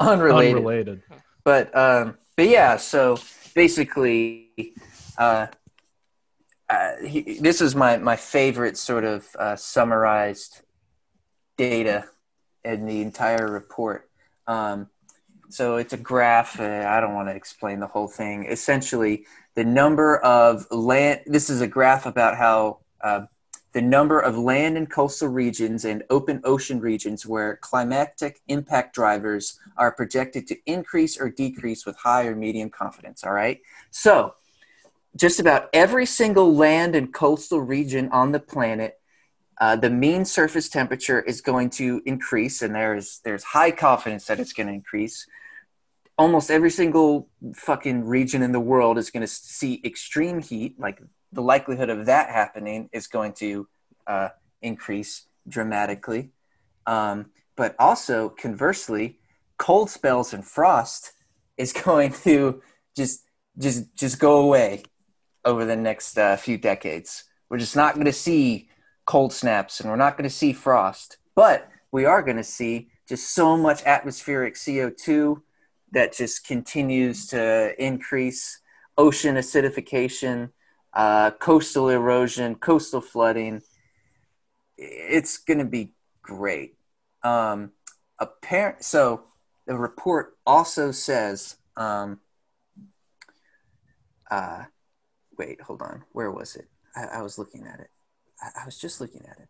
Unrelated. 0.00 0.56
Unrelated. 0.56 1.02
but 1.44 1.76
um, 1.76 2.18
but 2.36 2.48
yeah. 2.48 2.76
So 2.76 3.18
basically, 3.54 4.74
uh, 5.16 5.46
uh, 6.68 6.90
he, 7.06 7.38
this 7.40 7.60
is 7.60 7.76
my 7.76 7.98
my 7.98 8.16
favorite 8.16 8.76
sort 8.76 9.04
of 9.04 9.28
uh, 9.38 9.54
summarized 9.54 10.62
data 11.56 12.06
in 12.64 12.86
the 12.86 13.02
entire 13.02 13.46
report. 13.46 14.10
Um, 14.48 14.88
so 15.50 15.76
it's 15.76 15.92
a 15.92 15.96
graph. 15.96 16.58
Uh, 16.58 16.84
I 16.88 17.00
don't 17.00 17.14
want 17.14 17.28
to 17.28 17.36
explain 17.36 17.78
the 17.78 17.86
whole 17.86 18.08
thing. 18.08 18.46
Essentially, 18.46 19.26
the 19.54 19.64
number 19.64 20.18
of 20.18 20.66
land. 20.70 21.20
This 21.26 21.50
is 21.50 21.60
a 21.60 21.66
graph 21.66 22.06
about 22.06 22.36
how. 22.36 22.80
Uh, 23.00 23.26
the 23.74 23.82
number 23.82 24.20
of 24.20 24.38
land 24.38 24.76
and 24.76 24.88
coastal 24.88 25.26
regions 25.26 25.84
and 25.84 26.04
open 26.08 26.40
ocean 26.44 26.80
regions 26.80 27.26
where 27.26 27.56
climatic 27.56 28.40
impact 28.46 28.94
drivers 28.94 29.58
are 29.76 29.90
projected 29.90 30.46
to 30.46 30.56
increase 30.64 31.20
or 31.20 31.28
decrease 31.28 31.84
with 31.84 31.96
high 31.96 32.24
or 32.24 32.36
medium 32.36 32.70
confidence. 32.70 33.24
All 33.24 33.32
right. 33.32 33.60
So, 33.90 34.34
just 35.16 35.40
about 35.40 35.68
every 35.72 36.06
single 36.06 36.54
land 36.54 36.94
and 36.94 37.12
coastal 37.12 37.60
region 37.60 38.08
on 38.10 38.30
the 38.30 38.40
planet, 38.40 39.00
uh, 39.60 39.76
the 39.76 39.90
mean 39.90 40.24
surface 40.24 40.68
temperature 40.68 41.20
is 41.20 41.40
going 41.40 41.70
to 41.70 42.00
increase, 42.06 42.62
and 42.62 42.74
there's 42.74 43.20
there's 43.24 43.42
high 43.42 43.70
confidence 43.70 44.26
that 44.26 44.40
it's 44.40 44.52
going 44.52 44.68
to 44.68 44.72
increase. 44.72 45.26
Almost 46.16 46.50
every 46.50 46.70
single 46.70 47.28
fucking 47.54 48.04
region 48.04 48.42
in 48.42 48.52
the 48.52 48.60
world 48.60 48.98
is 48.98 49.10
going 49.10 49.22
to 49.22 49.26
see 49.26 49.80
extreme 49.84 50.40
heat. 50.40 50.78
Like 50.78 51.02
the 51.32 51.42
likelihood 51.42 51.90
of 51.90 52.06
that 52.06 52.30
happening 52.30 52.88
is 52.92 53.06
going 53.08 53.32
to 53.34 53.68
uh, 54.06 54.28
increase 54.62 55.26
dramatically. 55.48 56.30
Um, 56.86 57.30
but 57.56 57.74
also, 57.78 58.28
conversely, 58.28 59.18
cold 59.58 59.90
spells 59.90 60.32
and 60.32 60.44
frost 60.44 61.12
is 61.56 61.72
going 61.72 62.12
to 62.12 62.62
just 62.96 63.22
just 63.58 63.94
just 63.96 64.18
go 64.18 64.40
away 64.40 64.82
over 65.44 65.64
the 65.64 65.76
next 65.76 66.18
uh, 66.18 66.36
few 66.36 66.58
decades. 66.58 67.24
We're 67.48 67.58
just 67.58 67.76
not 67.76 67.94
going 67.94 68.06
to 68.06 68.12
see 68.12 68.68
cold 69.04 69.32
snaps 69.32 69.80
and 69.80 69.90
we're 69.90 69.96
not 69.96 70.16
going 70.16 70.28
to 70.28 70.34
see 70.34 70.52
frost, 70.52 71.18
but 71.34 71.68
we 71.92 72.04
are 72.04 72.22
going 72.22 72.38
to 72.38 72.44
see 72.44 72.88
just 73.08 73.34
so 73.34 73.56
much 73.56 73.82
atmospheric 73.84 74.54
CO2 74.54 75.42
that 75.94 76.12
just 76.12 76.46
continues 76.46 77.26
to 77.28 77.74
increase 77.82 78.60
ocean 78.98 79.36
acidification, 79.36 80.50
uh, 80.92 81.30
coastal 81.32 81.88
erosion, 81.88 82.56
coastal 82.56 83.00
flooding. 83.00 83.62
It's 84.76 85.38
going 85.38 85.58
to 85.58 85.64
be 85.64 85.94
great. 86.22 86.76
Um, 87.22 87.72
apparent. 88.18 88.84
So 88.84 89.24
the 89.66 89.76
report 89.76 90.36
also 90.46 90.90
says. 90.90 91.56
Um, 91.76 92.20
uh, 94.30 94.64
wait, 95.38 95.60
hold 95.60 95.82
on. 95.82 96.04
Where 96.12 96.30
was 96.30 96.56
it? 96.56 96.68
I, 96.96 97.18
I 97.18 97.22
was 97.22 97.38
looking 97.38 97.66
at 97.66 97.80
it. 97.80 97.90
I, 98.40 98.62
I 98.62 98.64
was 98.64 98.78
just 98.78 99.00
looking 99.00 99.24
at 99.28 99.38
it. 99.38 99.48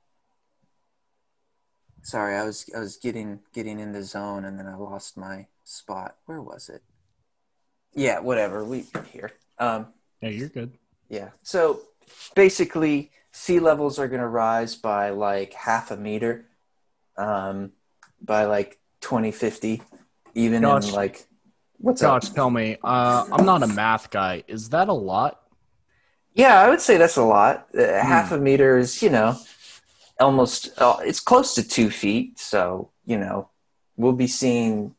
Sorry, 2.05 2.37
I 2.37 2.45
was 2.45 2.69
I 2.77 2.81
was 2.81 2.97
getting 2.99 3.41
getting 3.53 3.81
in 3.81 3.93
the 3.93 4.03
zone 4.03 4.45
and 4.45 4.59
then 4.59 4.67
I 4.67 4.77
lost 4.77 5.17
my 5.17 5.47
spot. 5.65 6.17
Where 6.27 6.41
was 6.43 6.69
it? 6.69 6.83
Yeah, 7.95 8.21
whatever. 8.21 8.63
We 8.65 8.85
here. 9.13 9.33
Um, 9.59 9.87
Yeah, 10.21 10.29
you're 10.31 10.49
good. 10.49 10.73
yeah. 11.09 11.31
So 11.43 11.81
basically, 12.35 13.11
sea 13.33 13.59
levels 13.59 13.99
are 13.99 14.09
going 14.09 14.21
to 14.21 14.29
rise 14.29 14.75
by 14.77 15.11
like 15.11 15.55
half 15.55 15.91
a 15.91 15.97
meter 15.97 16.45
um, 17.17 17.73
by 18.21 18.45
like 18.45 18.79
2050, 19.01 19.83
even 20.35 20.63
Gosh. 20.63 20.89
in 20.89 20.95
like. 20.95 21.27
What's 21.79 22.03
up? 22.03 22.23
Josh, 22.23 22.31
tell 22.31 22.51
me. 22.51 22.77
Uh, 22.85 23.27
I'm 23.33 23.45
not 23.47 23.63
a 23.63 23.67
math 23.67 24.11
guy. 24.11 24.43
Is 24.47 24.69
that 24.71 24.89
a 24.89 24.93
lot? 24.93 25.41
Yeah, 26.35 26.61
I 26.61 26.69
would 26.69 26.81
say 26.81 26.97
that's 26.99 27.17
a 27.17 27.23
lot. 27.25 27.69
Uh, 27.77 27.83
Half 28.03 28.33
a 28.33 28.39
meter 28.39 28.79
is, 28.79 29.03
you 29.03 29.11
know, 29.11 29.37
almost, 30.25 30.71
uh, 30.79 30.97
it's 31.01 31.21
close 31.21 31.55
to 31.55 31.63
two 31.63 31.91
feet. 31.91 32.39
So, 32.39 32.91
you 33.05 33.19
know, 33.19 33.51
we'll 33.97 34.13
be 34.13 34.27
seeing 34.27 34.95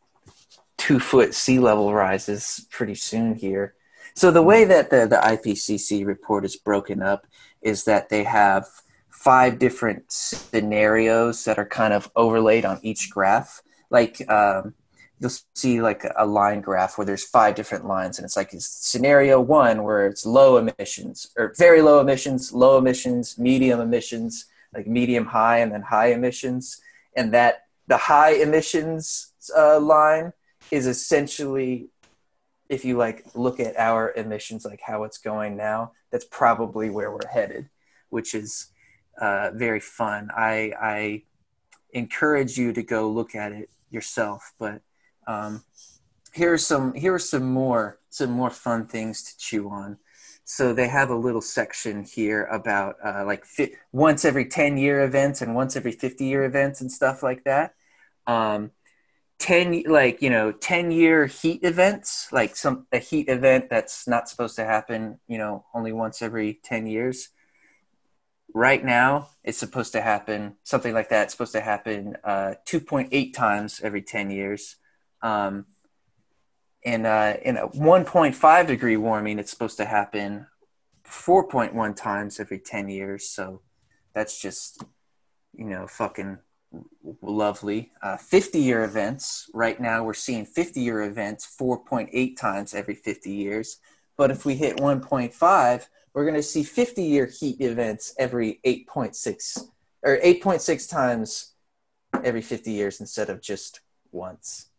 two 0.78 1.00
foot 1.00 1.34
sea 1.34 1.60
level 1.60 1.94
rises 1.94 2.68
pretty 2.70 2.96
soon 2.96 3.36
here. 3.36 3.76
So, 4.14 4.32
the 4.32 4.44
way 4.44 4.64
that 4.66 4.92
the, 4.92 5.08
the 5.08 5.18
IPCC 5.18 6.06
report 6.06 6.46
is 6.46 6.56
broken 6.56 7.02
up 7.02 7.28
is 7.62 7.84
that 7.86 8.10
they 8.10 8.24
have 8.24 8.66
five 9.10 9.58
different 9.60 10.12
scenarios 10.12 11.44
that 11.46 11.58
are 11.58 11.66
kind 11.66 11.94
of 11.94 12.10
overlaid 12.16 12.64
on 12.64 12.80
each 12.84 13.10
graph. 13.10 13.62
Like, 13.90 14.30
um, 14.30 14.76
you'll 15.20 15.32
see 15.56 15.82
like 15.82 16.04
a 16.18 16.26
line 16.26 16.62
graph 16.62 16.98
where 16.98 17.06
there's 17.06 17.24
five 17.24 17.56
different 17.56 17.86
lines 17.88 18.18
and 18.18 18.26
it's 18.26 18.36
like 18.36 18.50
scenario 18.58 19.40
one 19.40 19.84
where 19.84 20.08
it's 20.08 20.26
low 20.26 20.58
emissions 20.58 21.32
or 21.38 21.54
very 21.58 21.82
low 21.82 22.02
emissions 22.02 22.52
low 22.52 22.78
emissions 22.78 23.38
medium 23.38 23.80
emissions 23.80 24.46
like 24.76 24.88
medium 24.88 25.26
high 25.26 25.60
and 25.60 25.72
then 25.72 25.82
high 25.82 26.08
emissions. 26.08 26.82
And 27.16 27.34
that 27.34 27.64
the 27.88 27.98
high 27.98 28.34
emissions 28.34 29.34
uh, 29.56 29.80
line 29.80 30.34
is 30.72 30.88
essentially 30.88 31.90
if 32.68 32.84
you 32.84 32.98
like 32.98 33.26
look 33.36 33.60
at 33.60 33.78
our 33.78 34.12
emissions 34.14 34.66
like 34.66 34.82
how 34.82 35.04
it's 35.04 35.20
going 35.20 35.56
now 35.56 35.92
that's 36.12 36.26
probably 36.26 36.90
where 36.90 37.12
we're 37.12 37.28
headed 37.32 37.70
which 38.10 38.34
is 38.34 38.68
uh, 39.22 39.52
very 39.54 39.80
fun. 39.80 40.30
I 40.36 40.74
i 40.82 41.24
encourage 41.94 42.58
you 42.58 42.74
to 42.74 42.84
go 42.84 43.10
look 43.10 43.36
at 43.36 43.52
it 43.52 43.70
yourself 43.90 44.54
but 44.60 44.82
um, 45.28 45.64
here's 46.34 46.66
some 46.66 46.94
here 46.94 47.14
are 47.14 47.20
some 47.20 47.46
more 47.46 48.00
some 48.10 48.32
more 48.32 48.50
fun 48.50 48.88
things 48.88 49.24
to 49.24 49.38
chew 49.38 49.70
on 49.70 49.98
so 50.46 50.74
they 50.74 50.88
have 50.88 51.10
a 51.10 51.16
little 51.16 51.42
section 51.42 52.04
here 52.04 52.46
about 52.46 52.96
uh, 53.04 53.26
like 53.26 53.46
fi- 53.46 53.74
once 53.92 54.24
every 54.24 54.46
10 54.46 54.78
year 54.78 55.04
events 55.04 55.42
and 55.42 55.56
once 55.56 55.76
every 55.76 55.92
50 55.92 56.26
year 56.26 56.44
events 56.44 56.82
and 56.82 56.92
stuff 56.92 57.22
like 57.24 57.44
that 57.44 57.74
um, 58.28 58.72
ten 59.38 59.84
like 59.88 60.22
you 60.22 60.30
know 60.30 60.52
ten 60.52 60.92
year 60.92 61.26
heat 61.26 61.64
events, 61.64 62.30
like 62.32 62.56
some 62.56 62.88
a 62.92 63.00
heat 63.00 63.30
event 63.30 63.70
that's 63.70 64.08
not 64.08 64.30
supposed 64.30 64.56
to 64.56 64.66
happen, 64.66 65.20
you 65.28 65.38
know, 65.38 65.66
only 65.74 65.92
once 65.92 66.22
every 66.22 66.60
ten 66.64 66.88
years. 66.88 67.30
Right 68.54 68.84
now, 68.84 69.30
it's 69.44 69.58
supposed 69.58 69.92
to 69.94 70.02
happen 70.02 70.56
something 70.64 70.94
like 70.94 71.10
that. 71.10 71.24
It's 71.24 71.34
supposed 71.34 71.52
to 71.54 71.62
happen 71.62 72.16
uh, 72.24 72.56
two 72.66 72.80
point 72.80 73.10
eight 73.12 73.36
times 73.36 73.82
every 73.84 74.02
ten 74.02 74.30
years. 74.30 74.78
Um, 75.22 75.66
in 76.86 77.06
uh, 77.06 77.38
in 77.42 77.58
a 77.58 77.68
1.5 77.68 78.68
degree 78.68 78.96
warming, 78.96 79.40
it's 79.40 79.52
supposed 79.52 79.78
to 79.78 79.86
happen 79.86 80.46
4.1 81.06 81.96
times 81.96 82.40
every 82.40 82.60
10 82.60 82.90
years. 82.90 83.28
So 83.28 83.62
that's 84.14 84.40
just 84.40 84.84
you 85.54 85.66
know 85.66 85.88
fucking 85.88 86.38
lovely. 87.22 87.92
Uh, 88.02 88.18
50 88.18 88.60
year 88.60 88.84
events 88.84 89.50
right 89.54 89.80
now 89.80 90.04
we're 90.04 90.14
seeing 90.14 90.46
50 90.46 90.82
year 90.82 91.04
events 91.04 91.56
4.8 91.60 92.38
times 92.38 92.74
every 92.74 92.96
50 92.96 93.32
years. 93.32 93.78
But 94.18 94.32
if 94.32 94.46
we 94.46 94.56
hit 94.56 94.78
1.5, 94.78 95.88
we're 96.14 96.24
going 96.24 96.36
to 96.36 96.44
see 96.44 96.64
50 96.64 97.04
year 97.04 97.26
heat 97.26 97.60
events 97.60 98.14
every 98.20 98.60
8.6 98.66 99.68
or 100.04 100.18
8.6 100.18 100.90
times 100.90 101.54
every 102.24 102.42
50 102.42 102.72
years 102.72 103.00
instead 103.00 103.30
of 103.30 103.42
just 103.42 103.82
once 104.12 104.70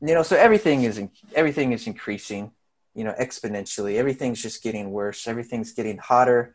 you 0.00 0.14
know 0.14 0.22
so 0.22 0.36
everything 0.36 0.82
is 0.82 1.00
everything 1.34 1.72
is 1.72 1.86
increasing 1.86 2.52
you 2.96 3.04
know 3.04 3.14
exponentially. 3.20 3.96
Everything's 3.96 4.42
just 4.42 4.62
getting 4.62 4.90
worse. 4.90 5.28
Everything's 5.28 5.72
getting 5.72 5.98
hotter. 5.98 6.54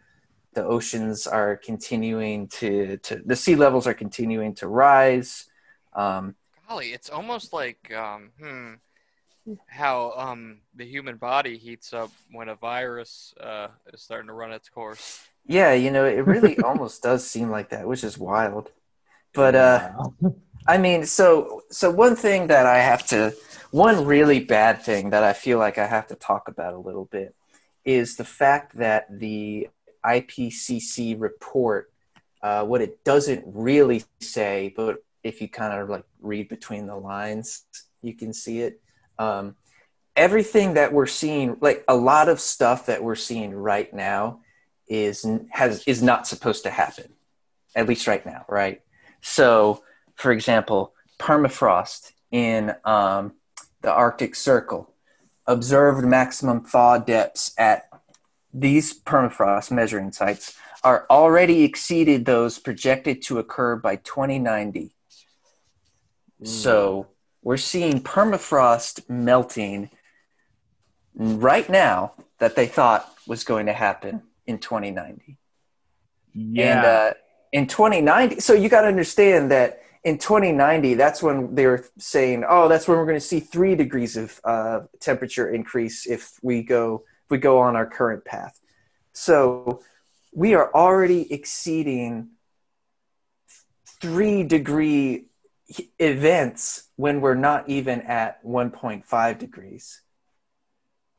The 0.54 0.66
oceans 0.66 1.28
are 1.28 1.56
continuing 1.56 2.48
to 2.60 2.98
to 2.98 3.22
the 3.24 3.36
sea 3.36 3.56
levels 3.56 3.88
are 3.88 3.94
continuing 3.94 4.56
to 4.56 4.68
rise. 4.68 5.46
Um 5.94 6.36
Golly, 6.68 6.94
it's 6.94 7.10
almost 7.10 7.52
like 7.54 7.94
um, 7.94 8.32
hmm, 8.40 8.74
how 9.68 10.14
um, 10.16 10.60
the 10.74 10.86
human 10.86 11.18
body 11.18 11.58
heats 11.58 11.92
up 11.94 12.10
when 12.32 12.48
a 12.48 12.56
virus 12.56 13.34
uh, 13.42 13.68
is 13.94 14.02
starting 14.02 14.28
to 14.28 14.34
run 14.34 14.54
its 14.54 14.70
course. 14.70 15.22
yeah 15.46 15.74
you 15.74 15.92
know 15.92 16.06
it 16.06 16.26
really 16.26 16.58
almost 16.64 17.04
does 17.04 17.28
seem 17.28 17.50
like 17.50 17.70
that 17.70 17.88
which 17.88 18.04
is 18.04 18.18
wild. 18.18 18.72
But 19.34 19.56
uh 19.56 19.92
I 20.68 20.78
mean, 20.78 21.06
so 21.06 21.64
so 21.70 21.90
one 21.90 22.16
thing 22.16 22.48
that 22.48 22.66
I 22.66 22.80
have 22.80 23.06
to, 23.08 23.34
one 23.72 24.06
really 24.06 24.40
bad 24.40 24.82
thing 24.82 25.10
that 25.10 25.24
I 25.24 25.34
feel 25.34 25.58
like 25.58 25.78
I 25.78 25.88
have 25.88 26.08
to 26.08 26.16
talk 26.16 26.48
about 26.48 26.74
a 26.74 26.78
little 26.78 27.06
bit 27.06 27.36
is 27.84 28.16
the 28.16 28.24
fact 28.24 28.78
that 28.78 29.08
the 29.20 29.70
IPCC 30.06 31.20
report, 31.20 31.92
uh, 32.44 32.64
what 32.64 32.82
it 32.82 33.04
doesn't 33.04 33.44
really 33.48 34.04
say, 34.20 34.74
but 34.76 35.04
if 35.24 35.42
you 35.42 35.48
kind 35.48 35.80
of 35.80 35.90
like 35.90 36.06
read 36.22 36.50
between 36.50 36.88
the 36.88 36.96
lines, 36.96 37.64
you 38.02 38.14
can 38.14 38.34
see 38.34 38.62
it. 38.62 38.82
Um, 39.18 39.56
everything 40.16 40.76
that 40.76 40.94
we're 40.94 41.08
seeing, 41.08 41.58
like 41.62 41.84
a 41.88 41.96
lot 41.96 42.30
of 42.30 42.40
stuff 42.40 42.86
that 42.88 43.04
we're 43.04 43.16
seeing 43.16 43.54
right 43.54 43.92
now, 43.94 44.42
is 44.88 45.26
has 45.52 45.84
is 45.88 46.04
not 46.04 46.28
supposed 46.28 46.64
to 46.64 46.70
happen, 46.70 47.14
at 47.76 47.88
least 47.88 48.08
right 48.08 48.26
now, 48.26 48.44
right? 48.50 48.82
So 49.22 49.84
for 50.22 50.32
example, 50.32 50.94
permafrost 51.20 52.12
in 52.32 52.76
um, 52.86 53.34
the 53.82 53.92
Arctic 53.92 54.36
Circle, 54.36 54.94
observed 55.48 56.06
maximum 56.06 56.64
thaw 56.64 57.00
depths 57.00 57.54
at 57.58 57.90
these 58.54 58.98
permafrost 59.02 59.72
measuring 59.72 60.12
sites 60.12 60.56
are 60.84 61.08
already 61.10 61.64
exceeded 61.64 62.26
those 62.26 62.60
projected 62.60 63.24
to 63.24 63.40
occur 63.40 63.76
by 63.76 63.96
2090. 63.96 64.92
So 66.44 67.08
we're 67.44 67.58
seeing 67.58 68.02
permafrost 68.02 69.10
melting 69.10 69.90
right 71.16 71.70
now 71.70 72.14
that 72.40 72.56
they 72.56 72.68
thought 72.68 73.12
was 73.28 73.44
going 73.44 73.68
to 73.68 73.74
happen 73.74 74.22
in 74.46 74.60
2090. 74.60 75.38
Yeah. 76.34 76.64
And 76.64 76.86
uh, 76.86 77.14
in 77.52 77.68
2090, 77.68 78.40
so 78.40 78.54
you 78.54 78.70
got 78.70 78.82
to 78.82 78.88
understand 78.88 79.52
that 79.52 79.82
in 80.04 80.18
2090, 80.18 80.96
that's 80.96 81.22
when 81.22 81.54
they 81.54 81.68
were 81.68 81.86
saying, 81.98 82.44
"Oh, 82.48 82.68
that's 82.68 82.88
when 82.88 82.98
we're 82.98 83.06
going 83.06 83.20
to 83.20 83.26
see 83.26 83.40
three 83.40 83.76
degrees 83.76 84.18
of 84.18 84.40
uh, 84.44 84.82
temperature 85.00 85.50
increase 85.50 86.08
if 86.08 86.40
we 86.42 86.64
go 86.64 87.04
if 87.26 87.32
we 87.32 87.38
go 87.38 87.60
on 87.60 87.76
our 87.76 87.86
current 87.86 88.26
path." 88.26 88.60
So 89.14 89.82
we 90.34 90.56
are 90.56 90.74
already 90.74 91.32
exceeding 91.32 92.30
three 94.02 94.44
degree 94.44 95.26
events 96.00 96.90
when 96.96 97.22
we're 97.22 97.36
not 97.36 97.70
even 97.70 98.02
at 98.02 98.44
1.5 98.44 99.38
degrees. 99.38 100.02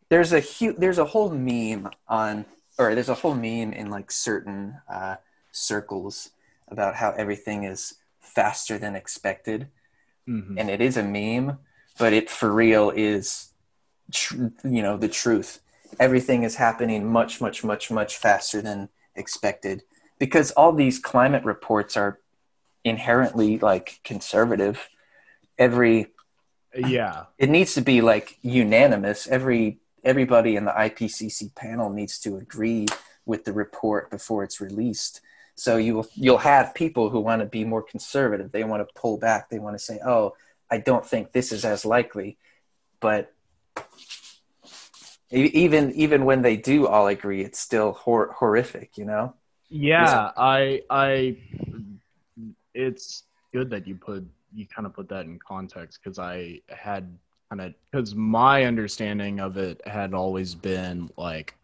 There's 0.08 0.32
a 0.32 0.40
huge, 0.40 0.76
there's 0.76 0.98
a 0.98 1.04
whole 1.04 1.30
meme 1.30 1.88
on, 2.08 2.44
or 2.78 2.94
there's 2.94 3.08
a 3.08 3.14
whole 3.14 3.34
meme 3.34 3.72
in 3.72 3.90
like 3.90 4.10
certain 4.10 4.76
uh, 4.92 5.16
circles 5.52 6.30
about 6.68 6.96
how 6.96 7.12
everything 7.12 7.64
is 7.64 7.94
faster 8.34 8.78
than 8.78 8.94
expected. 8.96 9.68
Mhm. 10.28 10.54
and 10.56 10.70
it 10.70 10.80
is 10.80 10.96
a 10.96 11.02
meme 11.02 11.58
but 11.98 12.12
it 12.12 12.30
for 12.30 12.48
real 12.52 12.90
is 12.90 13.52
tr- 14.12 14.46
you 14.62 14.80
know 14.80 14.96
the 14.96 15.08
truth. 15.08 15.58
Everything 15.98 16.44
is 16.44 16.54
happening 16.54 17.04
much 17.18 17.40
much 17.40 17.64
much 17.64 17.90
much 17.90 18.16
faster 18.16 18.62
than 18.62 18.88
expected 19.16 19.82
because 20.20 20.52
all 20.52 20.72
these 20.72 21.00
climate 21.00 21.44
reports 21.44 21.96
are 21.96 22.20
inherently 22.84 23.58
like 23.58 23.98
conservative. 24.04 24.88
Every 25.58 26.06
Yeah. 26.74 27.24
it 27.36 27.50
needs 27.50 27.74
to 27.74 27.80
be 27.80 28.00
like 28.00 28.38
unanimous. 28.42 29.26
Every 29.26 29.80
everybody 30.04 30.54
in 30.56 30.64
the 30.66 30.72
IPCC 30.86 31.48
panel 31.56 31.90
needs 31.90 32.18
to 32.20 32.36
agree 32.36 32.86
with 33.26 33.44
the 33.44 33.52
report 33.52 34.08
before 34.10 34.44
it's 34.44 34.60
released 34.60 35.20
so 35.62 35.76
you'll 35.76 36.08
you'll 36.16 36.38
have 36.38 36.74
people 36.74 37.08
who 37.08 37.20
want 37.20 37.38
to 37.38 37.46
be 37.46 37.64
more 37.64 37.82
conservative. 37.82 38.50
They 38.50 38.64
want 38.64 38.84
to 38.84 38.92
pull 39.00 39.16
back. 39.16 39.48
They 39.48 39.60
want 39.60 39.78
to 39.78 39.78
say 39.78 40.00
oh 40.04 40.34
I 40.68 40.78
don't 40.78 41.06
think 41.06 41.30
this 41.30 41.52
is 41.52 41.64
as 41.64 41.84
likely. 41.84 42.36
But 42.98 43.32
even 45.30 45.92
even 45.92 46.24
when 46.24 46.42
they 46.42 46.56
do 46.56 46.88
all 46.88 47.06
agree 47.06 47.42
it's 47.42 47.60
still 47.60 47.92
hor- 47.92 48.32
horrific 48.32 48.98
you 48.98 49.04
know? 49.04 49.34
Yeah, 49.70 50.32
I 50.36 50.82
I 50.90 51.36
it's 52.74 53.22
good 53.52 53.70
that 53.70 53.86
you 53.86 53.94
put 53.94 54.26
you 54.52 54.66
kind 54.66 54.84
of 54.84 54.92
put 54.94 55.08
that 55.10 55.26
in 55.26 55.38
context 55.38 56.00
because 56.02 56.18
I 56.18 56.60
had 56.70 57.16
kind 57.50 57.60
of 57.60 57.74
because 57.92 58.16
my 58.16 58.64
understanding 58.64 59.38
of 59.38 59.56
it 59.58 59.80
had 59.86 60.12
always 60.12 60.56
been 60.56 61.08
like 61.16 61.54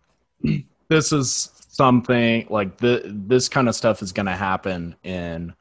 this 0.88 1.12
is 1.12 1.50
something 1.68 2.46
like 2.50 2.76
the 2.78 3.02
this 3.04 3.48
kind 3.48 3.68
of 3.68 3.74
stuff 3.74 4.02
is 4.02 4.12
going 4.12 4.26
to 4.26 4.32
happen 4.32 4.96
in 5.04 5.54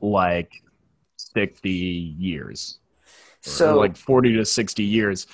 like 0.00 0.52
60 1.16 1.70
years. 1.70 2.78
So 3.40 3.76
like 3.78 3.96
40 3.96 4.34
to 4.36 4.44
60 4.44 4.82
years. 4.84 5.26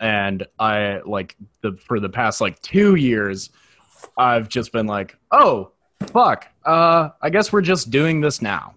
And 0.00 0.44
i 0.58 1.00
like 1.06 1.36
the 1.60 1.74
for 1.86 2.00
the 2.00 2.08
past 2.08 2.40
like 2.40 2.60
two 2.60 2.96
years 2.96 3.50
i've 4.18 4.48
just 4.48 4.72
been 4.72 4.88
like 4.88 5.16
oh 5.30 5.70
fuck 6.08 6.48
uh 6.66 7.10
i 7.20 7.30
guess 7.30 7.52
we're 7.52 7.60
just 7.62 7.90
doing 7.90 8.20
this 8.20 8.42
now. 8.42 8.74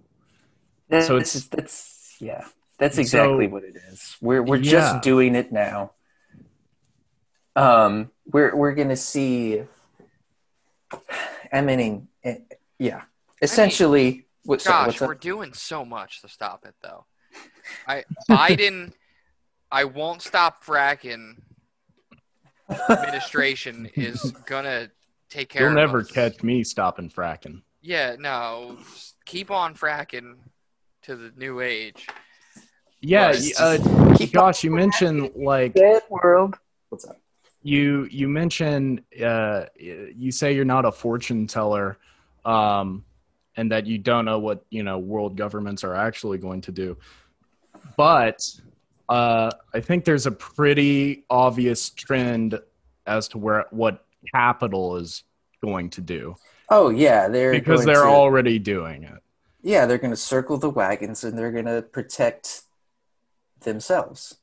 That's, 0.87 1.07
so 1.07 1.15
it's- 1.15 1.45
that's 1.47 2.15
yeah 2.19 2.45
that's 2.77 2.99
exactly 2.99 3.47
So- 3.47 3.51
what 3.53 3.63
it 3.63 3.75
is. 3.89 4.17
We're 4.21 4.43
we're 4.43 4.57
Yeah. 4.57 4.71
just 4.71 5.01
doing 5.01 5.33
it 5.33 5.51
now. 5.51 5.93
Um 7.55 8.11
we're 8.31 8.55
we're 8.55 8.73
gonna 8.73 8.95
see 8.95 9.61
I 11.51 11.61
mean, 11.61 12.07
eh, 12.23 12.37
yeah 12.79 13.03
essentially 13.41 14.25
what, 14.43 14.63
Gosh, 14.63 14.87
what's 14.87 15.01
we're 15.01 15.15
doing 15.15 15.53
so 15.53 15.83
much 15.83 16.21
to 16.21 16.29
stop 16.29 16.65
it, 16.65 16.75
though. 16.81 17.05
I 17.87 18.03
Biden, 18.29 18.93
I 19.71 19.85
won't 19.85 20.21
stop 20.21 20.63
fracking. 20.63 21.37
Administration 22.89 23.89
is 23.95 24.31
gonna 24.45 24.89
take 25.29 25.49
care. 25.49 25.67
Of 25.67 25.73
You'll 25.73 25.81
of 25.81 25.87
never 25.87 25.99
us. 26.01 26.11
catch 26.11 26.43
me 26.43 26.63
stopping 26.63 27.09
fracking 27.09 27.61
Yeah, 27.81 28.15
no, 28.19 28.77
keep 29.25 29.49
on 29.51 29.75
fracking 29.75 30.35
to 31.03 31.15
the 31.15 31.31
new 31.37 31.59
age. 31.61 32.07
yeah 33.01 33.27
Right. 33.27 33.39
y- 33.39 33.51
uh, 33.59 34.15
Keep 34.17 34.33
josh 34.33 34.63
you 34.63 34.71
mentioned 34.71 35.31
like 35.35 35.73
Dead 35.73 36.01
world 36.09 36.55
what's 36.89 37.05
up 37.05 37.19
you 37.65 38.07
you 38.11 38.27
mentioned 38.27 39.01
uh 39.25 39.65
you 39.75 40.31
say 40.31 40.53
you're 40.53 40.63
not 40.63 40.85
a 40.85 40.91
fortune 40.91 41.47
teller 41.47 41.97
um 42.45 43.03
and 43.57 43.71
that 43.71 43.87
you 43.87 43.97
don't 43.97 44.23
know 44.23 44.37
what 44.37 44.63
you 44.69 44.83
know 44.83 44.99
world 44.99 45.35
governments 45.35 45.83
are 45.83 45.95
actually 45.95 46.37
going 46.37 46.61
to 46.61 46.71
do. 46.71 46.95
But 47.97 48.47
uh 49.09 49.49
i 49.73 49.79
think 49.79 50.05
there's 50.05 50.27
a 50.27 50.31
pretty 50.31 51.25
obvious 51.29 51.89
trend 51.89 52.59
as 53.07 53.27
to 53.29 53.39
where 53.39 53.65
what 53.71 54.05
capital 54.33 54.97
is 54.97 55.23
going 55.63 55.89
to 55.89 56.01
do. 56.01 56.35
Oh 56.69 56.89
yeah 56.89 57.27
they're 57.27 57.51
because 57.51 57.83
they're 57.83 58.03
to- 58.03 58.19
already 58.21 58.59
doing 58.59 59.03
it. 59.03 59.21
Yeah, 59.63 59.87
they're 59.87 59.97
going 59.97 60.11
to 60.11 60.15
circle 60.33 60.57
the 60.59 60.69
wagons 60.69 61.23
and 61.23 61.35
they're 61.35 61.51
going 61.51 61.65
to 61.65 61.81
protect 61.81 62.61
themselves. 63.61 64.35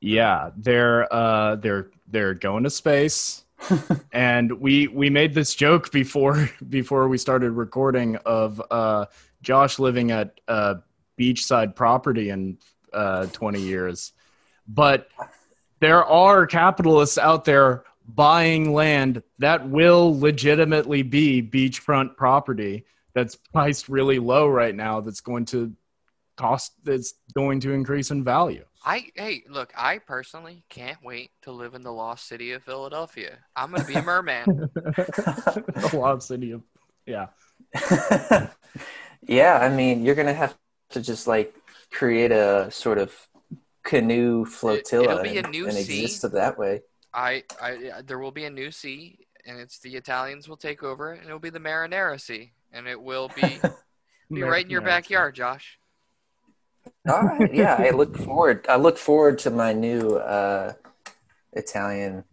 Yeah, 0.00 0.50
they're 0.56 1.12
uh 1.12 1.56
they're 1.56 1.90
they're 2.06 2.34
going 2.34 2.64
to 2.64 2.70
space. 2.70 3.44
and 4.12 4.52
we 4.60 4.86
we 4.88 5.10
made 5.10 5.34
this 5.34 5.54
joke 5.54 5.90
before 5.90 6.48
before 6.68 7.08
we 7.08 7.18
started 7.18 7.52
recording 7.52 8.16
of 8.24 8.62
uh 8.70 9.06
Josh 9.42 9.78
living 9.78 10.10
at 10.10 10.40
uh 10.46 10.76
beachside 11.18 11.74
property 11.74 12.30
in 12.30 12.58
uh 12.92 13.26
20 13.26 13.60
years. 13.60 14.12
But 14.68 15.08
there 15.80 16.04
are 16.04 16.46
capitalists 16.46 17.18
out 17.18 17.44
there 17.44 17.84
buying 18.06 18.72
land 18.72 19.22
that 19.38 19.68
will 19.68 20.18
legitimately 20.18 21.02
be 21.02 21.42
beachfront 21.42 22.16
property 22.16 22.84
that's 23.14 23.36
priced 23.36 23.88
really 23.88 24.18
low 24.18 24.48
right 24.48 24.74
now 24.74 25.00
that's 25.00 25.20
going 25.20 25.44
to 25.44 25.72
cost 26.36 26.72
that's 26.84 27.14
going 27.34 27.60
to 27.60 27.72
increase 27.72 28.10
in 28.10 28.22
value. 28.24 28.64
I 28.88 29.10
hey, 29.14 29.42
look, 29.50 29.70
I 29.76 29.98
personally 29.98 30.64
can't 30.70 30.96
wait 31.04 31.30
to 31.42 31.52
live 31.52 31.74
in 31.74 31.82
the 31.82 31.92
lost 31.92 32.26
city 32.26 32.52
of 32.52 32.62
Philadelphia. 32.62 33.36
I'm 33.54 33.70
gonna 33.70 33.84
be 33.84 33.92
a 33.92 34.02
merman. 34.02 34.46
the 34.74 35.90
lost 35.92 36.28
city 36.28 36.52
of 36.52 36.62
yeah. 37.04 37.26
yeah, 39.26 39.58
I 39.58 39.68
mean, 39.68 40.04
you're 40.04 40.14
going 40.14 40.26
to 40.26 40.32
have 40.32 40.56
to 40.90 41.02
just 41.02 41.26
like 41.26 41.54
create 41.90 42.32
a 42.32 42.70
sort 42.70 42.96
of 42.96 43.12
canoe 43.82 44.46
flotilla 44.46 45.04
it'll 45.04 45.22
be 45.22 45.36
a 45.36 45.42
and, 45.42 45.50
new 45.50 45.66
and 45.66 45.74
sea. 45.74 46.04
exist 46.04 46.32
that 46.32 46.58
way. 46.58 46.80
I, 47.12 47.44
I, 47.60 48.02
there 48.06 48.18
will 48.18 48.30
be 48.30 48.44
a 48.44 48.50
new 48.50 48.70
sea, 48.70 49.18
and 49.46 49.58
it's 49.58 49.80
the 49.80 49.96
Italians 49.96 50.48
will 50.48 50.56
take 50.56 50.82
over, 50.82 51.12
and 51.12 51.26
it'll 51.26 51.38
be 51.38 51.50
the 51.50 51.60
Marinara 51.60 52.18
Sea, 52.18 52.52
and 52.72 52.86
it 52.86 53.00
will 53.00 53.30
be 53.36 53.60
be 54.30 54.42
right 54.42 54.64
in 54.64 54.70
your 54.70 54.80
backyard, 54.80 55.34
Josh. 55.34 55.78
All 57.08 57.22
right. 57.22 57.52
Yeah, 57.54 57.76
I 57.78 57.90
look 57.90 58.16
forward. 58.16 58.66
I 58.68 58.76
look 58.76 58.98
forward 58.98 59.38
to 59.40 59.50
my 59.50 59.72
new 59.72 60.16
uh, 60.16 60.72
Italian 61.52 62.24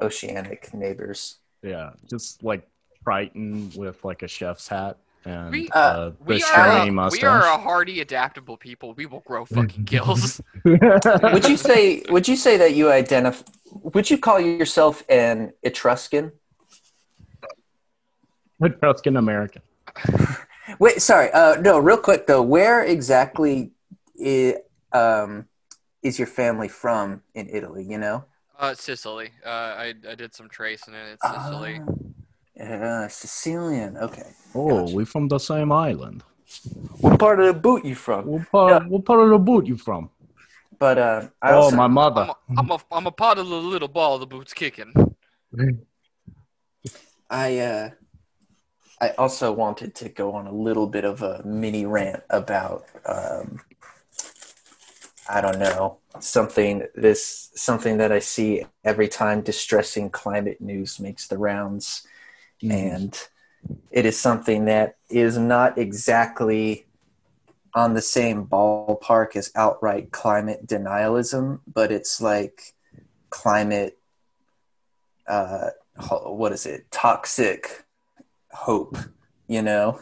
oceanic 0.00 0.72
neighbors. 0.74 1.38
Yeah, 1.62 1.90
just 2.08 2.42
like 2.42 2.68
Triton 3.04 3.72
with 3.76 4.04
like 4.04 4.22
a 4.22 4.28
chef's 4.28 4.68
hat 4.68 4.98
and 5.24 5.50
We- 5.50 5.68
uh, 5.72 6.10
the 6.10 6.14
We 6.24 6.42
are, 6.42 6.88
a, 6.88 6.90
mustache. 6.90 7.22
we 7.22 7.26
are 7.28 7.40
a 7.42 7.58
hardy, 7.58 8.00
adaptable 8.00 8.56
people. 8.56 8.94
We 8.94 9.06
will 9.06 9.20
grow 9.20 9.44
fucking 9.44 9.84
gills. 9.92 10.40
Would 10.64 11.48
you 11.48 11.56
say? 11.56 12.02
Would 12.10 12.28
you 12.28 12.36
say 12.36 12.56
that 12.58 12.74
you 12.74 12.90
identify? 12.90 13.44
Would 13.72 14.08
you 14.10 14.18
call 14.18 14.40
yourself 14.40 15.02
an 15.08 15.52
Etruscan? 15.62 16.32
Etruscan 18.62 19.16
American. 19.16 19.62
Wait, 20.78 21.00
sorry. 21.00 21.30
Uh, 21.32 21.56
no, 21.60 21.78
real 21.78 21.96
quick 21.96 22.26
though. 22.26 22.42
Where 22.42 22.82
exactly 22.84 23.72
i 24.24 24.56
um, 24.92 25.46
is 26.02 26.18
your 26.18 26.26
family 26.28 26.68
from 26.68 27.22
in 27.34 27.48
Italy? 27.48 27.84
You 27.84 27.98
know, 27.98 28.24
Uh, 28.58 28.74
Sicily. 28.74 29.30
Uh, 29.44 29.48
I, 29.48 29.94
I 30.08 30.14
did 30.14 30.34
some 30.34 30.48
tracing, 30.48 30.94
and 30.94 31.10
it's 31.10 31.22
Sicily. 31.22 31.80
Ah, 32.60 33.04
uh, 33.04 33.08
Sicilian. 33.08 33.96
Okay. 33.96 34.30
Oh, 34.54 34.80
Gotcha. 34.80 34.94
we 34.94 35.04
from 35.04 35.28
the 35.28 35.38
same 35.38 35.70
island. 35.70 36.22
What 37.00 37.18
part 37.18 37.40
of 37.40 37.46
the 37.46 37.60
boot 37.60 37.84
you 37.84 37.94
from? 37.94 38.26
What 38.26 38.50
part, 38.50 38.88
what 38.88 39.04
part 39.04 39.20
of 39.20 39.30
the 39.30 39.38
boot 39.38 39.66
you 39.66 39.76
from? 39.76 40.10
But 40.78 40.98
uh, 40.98 41.28
I 41.42 41.52
oh, 41.52 41.62
also, 41.62 41.76
my 41.76 41.84
I'm 41.84 41.92
mother. 41.92 42.22
a, 42.22 42.34
I'm, 42.56 42.70
a, 42.70 42.78
I'm 42.90 43.06
a 43.06 43.10
part 43.10 43.38
of 43.38 43.48
the 43.48 43.56
little 43.56 43.88
ball 43.88 44.18
the 44.18 44.26
boots 44.26 44.54
kicking. 44.54 44.92
I 47.30 47.58
uh, 47.58 47.90
I 49.00 49.10
also 49.10 49.52
wanted 49.52 49.94
to 49.96 50.08
go 50.08 50.32
on 50.32 50.46
a 50.46 50.52
little 50.52 50.86
bit 50.86 51.04
of 51.04 51.22
a 51.22 51.42
mini 51.44 51.86
rant 51.86 52.22
about 52.30 52.86
um, 53.06 53.60
I 55.28 55.40
don't 55.40 55.58
know 55.58 55.98
something 56.20 56.86
this 56.94 57.50
something 57.54 57.98
that 57.98 58.10
I 58.12 58.18
see 58.18 58.64
every 58.84 59.08
time 59.08 59.42
distressing 59.42 60.10
climate 60.10 60.60
news 60.60 60.98
makes 60.98 61.26
the 61.28 61.38
rounds, 61.38 62.06
Mm. 62.62 62.92
and 62.94 63.28
it 63.90 64.06
is 64.06 64.18
something 64.18 64.64
that 64.64 64.96
is 65.10 65.36
not 65.38 65.78
exactly 65.78 66.86
on 67.74 67.94
the 67.94 68.02
same 68.02 68.46
ballpark 68.46 69.36
as 69.36 69.52
outright 69.54 70.10
climate 70.10 70.66
denialism, 70.66 71.60
but 71.72 71.92
it's 71.92 72.20
like 72.20 72.74
climate 73.30 73.98
uh, 75.26 75.70
what 76.24 76.52
is 76.52 76.64
it 76.64 76.90
toxic 76.90 77.84
hope 78.52 78.96
you 79.46 79.60
know 79.60 80.00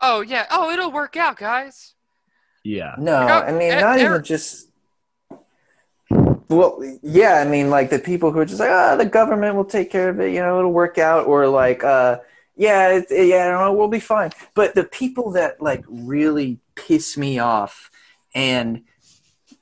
Oh 0.00 0.20
yeah. 0.20 0.46
Oh, 0.50 0.70
it'll 0.70 0.92
work 0.92 1.16
out, 1.16 1.36
guys. 1.36 1.94
Yeah. 2.68 2.96
no 2.98 3.16
i 3.16 3.50
mean 3.50 3.72
E- 3.72 3.80
not 3.80 3.98
Eric- 3.98 4.10
even 4.10 4.22
just 4.24 4.68
well 6.48 6.82
yeah 7.02 7.34
i 7.34 7.48
mean 7.48 7.70
like 7.70 7.88
the 7.88 7.98
people 7.98 8.30
who 8.30 8.40
are 8.40 8.44
just 8.44 8.60
like 8.60 8.68
ah 8.70 8.94
the 8.94 9.06
government 9.06 9.56
will 9.56 9.64
take 9.64 9.90
care 9.90 10.10
of 10.10 10.20
it 10.20 10.34
you 10.34 10.40
know 10.40 10.58
it'll 10.58 10.72
work 10.72 10.98
out 10.98 11.26
or 11.26 11.48
like 11.48 11.82
uh 11.82 12.18
yeah 12.56 12.90
it, 12.90 13.06
yeah 13.10 13.52
no, 13.52 13.72
we'll 13.72 13.88
be 13.88 14.00
fine 14.00 14.30
but 14.52 14.74
the 14.74 14.84
people 14.84 15.30
that 15.30 15.62
like 15.62 15.82
really 15.88 16.58
piss 16.74 17.16
me 17.16 17.38
off 17.38 17.90
and 18.34 18.82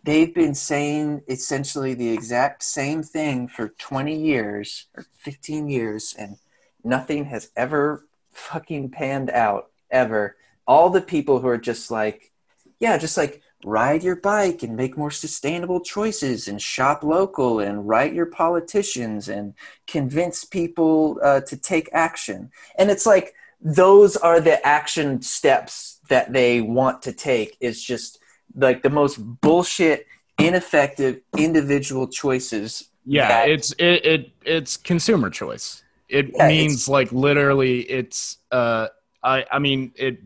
they've 0.02 0.34
been 0.34 0.54
saying 0.54 1.22
essentially 1.28 1.94
the 1.94 2.09
exact 2.09 2.64
same 2.64 3.04
thing 3.04 3.46
for 3.46 3.68
20 3.68 4.16
years 4.16 4.86
or 4.96 5.07
15 5.18 5.68
years 5.68 6.12
and 6.18 6.38
nothing 6.82 7.26
has 7.26 7.50
ever 7.57 8.04
fucking 8.32 8.90
panned 8.90 9.30
out 9.30 9.70
ever 9.92 10.36
all 10.66 10.90
the 10.90 11.00
people 11.00 11.38
who 11.38 11.46
are 11.46 11.59
just 11.59 11.88
like 11.90 12.32
yeah 12.81 12.97
just 12.99 13.16
like 13.16 13.41
ride 13.64 14.03
your 14.03 14.16
bike 14.16 14.62
and 14.62 14.77
make 14.77 14.97
more 14.97 15.11
sustainable 15.11 15.81
choices 15.81 16.47
and 16.47 16.61
shop 16.61 17.03
local 17.03 17.59
and 17.61 17.89
write 17.89 18.12
your 18.14 18.27
politicians 18.27 19.29
and 19.29 19.55
convince 19.87 20.45
people 20.45 21.18
uh, 21.22 21.41
to 21.41 21.57
take 21.57 21.89
action 21.93 22.51
and 22.79 22.91
it's 22.91 23.07
like 23.07 23.35
those 23.61 24.16
are 24.16 24.41
the 24.41 24.64
action 24.66 25.20
steps 25.22 26.01
that 26.09 26.33
they 26.33 26.61
want 26.61 27.03
to 27.03 27.12
take 27.12 27.57
is 27.61 27.83
just 27.83 28.18
like 28.55 28.83
the 28.83 28.91
most 28.91 29.16
bullshit 29.41 30.07
ineffective 30.39 31.20
individual 31.37 32.07
choices 32.07 32.91
Yeah, 33.05 33.39
it's 33.41 33.72
it, 33.79 34.05
it 34.05 34.31
it's 34.45 34.77
consumer 34.77 35.31
choice. 35.31 35.85
It 36.09 36.39
Yeah, 36.39 36.41
means 36.41 36.89
like 36.89 37.12
literally 37.12 37.81
it's 37.83 38.39
uh 38.51 38.89
I 39.22 39.45
I 39.51 39.59
mean 39.59 39.93
it 39.97 40.18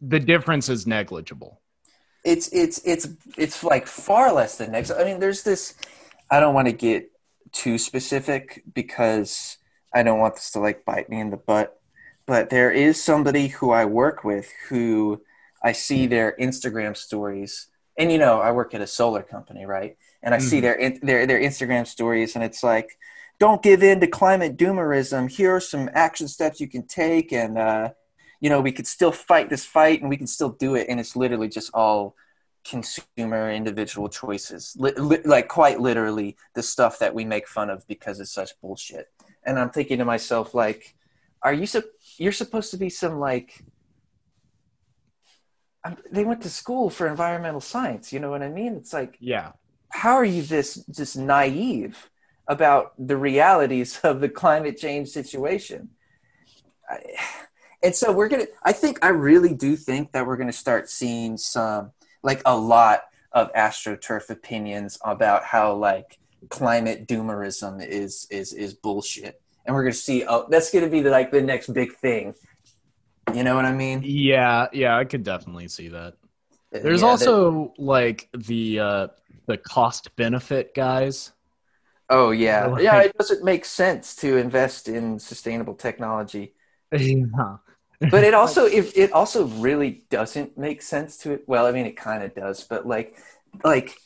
the 0.00 0.18
difference 0.18 0.68
is 0.68 0.86
negligible. 0.86 1.60
It's 2.26 2.48
it's 2.48 2.80
it's 2.84 3.08
it's 3.38 3.62
like 3.62 3.86
far 3.86 4.32
less 4.32 4.58
than 4.58 4.72
next. 4.72 4.90
I 4.90 5.04
mean, 5.04 5.20
there's 5.20 5.44
this. 5.44 5.74
I 6.30 6.40
don't 6.40 6.54
want 6.54 6.66
to 6.66 6.72
get 6.72 7.10
too 7.52 7.78
specific 7.78 8.64
because 8.74 9.58
I 9.94 10.02
don't 10.02 10.18
want 10.18 10.34
this 10.34 10.50
to 10.52 10.60
like 10.60 10.84
bite 10.84 11.08
me 11.08 11.20
in 11.20 11.30
the 11.30 11.36
butt. 11.36 11.80
But 12.26 12.50
there 12.50 12.72
is 12.72 13.02
somebody 13.02 13.46
who 13.48 13.70
I 13.70 13.84
work 13.84 14.24
with 14.24 14.50
who 14.68 15.22
I 15.62 15.70
see 15.72 16.08
their 16.08 16.34
Instagram 16.40 16.96
stories, 16.96 17.68
and 17.96 18.10
you 18.10 18.18
know, 18.18 18.40
I 18.40 18.50
work 18.50 18.74
at 18.74 18.80
a 18.80 18.86
solar 18.86 19.22
company, 19.22 19.64
right? 19.64 19.96
And 20.22 20.34
I 20.34 20.38
see 20.38 20.58
Mhm. 20.58 20.62
their 20.62 20.76
their 21.02 21.26
their 21.26 21.40
Instagram 21.40 21.86
stories, 21.86 22.34
and 22.34 22.42
it's 22.44 22.64
like, 22.64 22.98
don't 23.38 23.62
give 23.62 23.84
in 23.84 24.00
to 24.00 24.08
climate 24.08 24.56
doomerism. 24.56 25.30
Here 25.30 25.54
are 25.54 25.60
some 25.60 25.88
action 25.94 26.26
steps 26.26 26.60
you 26.60 26.68
can 26.68 26.86
take, 26.88 27.32
and 27.32 27.56
uh, 27.56 27.90
you 28.40 28.50
know, 28.50 28.60
we 28.60 28.72
could 28.72 28.86
still 28.86 29.12
fight 29.12 29.48
this 29.50 29.64
fight, 29.64 30.00
and 30.00 30.10
we 30.10 30.16
can 30.16 30.26
still 30.26 30.50
do 30.50 30.74
it. 30.74 30.86
And 30.88 31.00
it's 31.00 31.16
literally 31.16 31.48
just 31.48 31.70
all 31.74 32.14
consumer 32.64 33.50
individual 33.50 34.08
choices, 34.08 34.74
li- 34.78 34.92
li- 34.96 35.22
like 35.24 35.48
quite 35.48 35.80
literally 35.80 36.36
the 36.54 36.62
stuff 36.62 36.98
that 36.98 37.14
we 37.14 37.24
make 37.24 37.46
fun 37.46 37.70
of 37.70 37.86
because 37.86 38.18
it's 38.20 38.32
such 38.32 38.60
bullshit. 38.60 39.06
And 39.44 39.58
I'm 39.58 39.70
thinking 39.70 39.98
to 39.98 40.04
myself, 40.04 40.54
like, 40.54 40.96
are 41.42 41.52
you 41.52 41.66
sup- 41.66 41.84
you're 42.18 42.32
supposed 42.32 42.72
to 42.72 42.76
be 42.76 42.90
some 42.90 43.20
like 43.20 43.64
I'm, 45.84 45.96
they 46.10 46.24
went 46.24 46.42
to 46.42 46.50
school 46.50 46.90
for 46.90 47.06
environmental 47.06 47.60
science. 47.60 48.12
You 48.12 48.18
know 48.18 48.30
what 48.30 48.42
I 48.42 48.48
mean? 48.48 48.74
It's 48.74 48.92
like, 48.92 49.16
Yeah. 49.20 49.52
how 49.90 50.14
are 50.16 50.24
you 50.24 50.42
this 50.42 50.84
just 50.90 51.16
naive 51.16 52.10
about 52.48 52.92
the 52.98 53.16
realities 53.16 54.00
of 54.02 54.20
the 54.20 54.28
climate 54.28 54.76
change 54.76 55.08
situation? 55.08 55.90
I, 56.90 56.98
and 57.82 57.94
so 57.94 58.12
we're 58.12 58.28
gonna. 58.28 58.46
I 58.62 58.72
think 58.72 58.98
I 59.04 59.08
really 59.08 59.54
do 59.54 59.76
think 59.76 60.12
that 60.12 60.26
we're 60.26 60.36
gonna 60.36 60.52
start 60.52 60.88
seeing 60.90 61.36
some, 61.36 61.92
like 62.22 62.42
a 62.46 62.56
lot 62.56 63.02
of 63.32 63.52
astroturf 63.52 64.30
opinions 64.30 64.98
about 65.04 65.44
how 65.44 65.74
like 65.74 66.18
climate 66.48 67.06
doomerism 67.06 67.86
is 67.86 68.26
is 68.30 68.52
is 68.52 68.74
bullshit, 68.74 69.40
and 69.64 69.74
we're 69.74 69.82
gonna 69.82 69.92
see. 69.94 70.24
Oh, 70.26 70.46
that's 70.48 70.70
gonna 70.70 70.88
be 70.88 71.00
the, 71.00 71.10
like 71.10 71.30
the 71.30 71.42
next 71.42 71.72
big 71.72 71.94
thing. 71.96 72.34
You 73.34 73.42
know 73.42 73.56
what 73.56 73.64
I 73.64 73.72
mean? 73.72 74.02
Yeah, 74.04 74.68
yeah, 74.72 74.96
I 74.96 75.04
could 75.04 75.24
definitely 75.24 75.68
see 75.68 75.88
that. 75.88 76.14
There's 76.70 77.02
Yeah, 77.02 77.08
that- 77.08 77.10
also 77.28 77.74
like 77.78 78.28
the 78.32 78.80
uh 78.80 79.08
the 79.46 79.56
cost 79.56 80.14
benefit 80.16 80.74
guys. 80.74 81.32
Oh 82.08 82.30
yeah, 82.30 82.66
Like- 82.66 82.82
yeah. 82.84 83.00
It 83.02 83.18
doesn't 83.18 83.42
make 83.44 83.64
sense 83.64 84.14
to 84.16 84.36
invest 84.36 84.88
in 84.88 85.18
sustainable 85.18 85.74
technology. 85.74 86.54
Yeah. 86.96 87.56
But 88.00 88.24
it 88.24 88.34
also 88.40 88.66
it, 88.66 88.96
it 88.96 89.12
also 89.12 89.46
really 89.46 90.04
doesn't 90.10 90.56
make 90.56 90.82
sense 90.82 91.16
to 91.18 91.32
it. 91.32 91.44
Well 91.46 91.66
i 91.66 91.72
mean 91.72 91.86
it 91.86 91.96
kind 91.96 92.22
of 92.22 92.34
does 92.34 92.64
but 92.64 92.86
like 92.86 93.16
like 93.64 93.96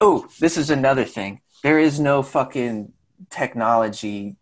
oh 0.00 0.26
this 0.38 0.56
is 0.56 0.70
another 0.70 1.04
thing. 1.04 1.40
There 1.62 1.78
is 1.78 2.00
no 2.00 2.22
fucking 2.22 2.92
technology 3.28 4.36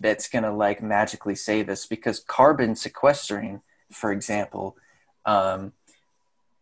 that's 0.00 0.28
gonna 0.28 0.54
like 0.54 0.82
magically 0.82 1.34
save 1.34 1.68
us 1.68 1.86
because 1.86 2.20
carbon 2.20 2.74
sequestering 2.74 3.62
for 3.90 4.10
example 4.10 4.76
um 5.26 5.72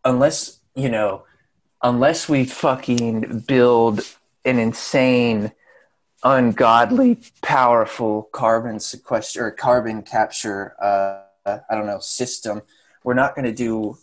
unless 0.05 0.59
you 0.75 0.89
know 0.89 1.23
unless 1.81 2.29
we 2.29 2.45
fucking 2.45 3.43
build 3.47 4.01
an 4.45 4.59
insane 4.59 5.51
ungodly 6.23 7.19
powerful 7.41 8.29
carbon 8.31 8.79
sequester 8.79 9.47
or 9.47 9.51
carbon 9.51 10.03
capture 10.03 10.75
uh 10.81 11.23
I 11.45 11.75
don't 11.75 11.87
know 11.87 11.99
system, 11.99 12.61
we're 13.03 13.13
not 13.13 13.35
going 13.35 13.45
to 13.45 13.53
do 13.53 13.97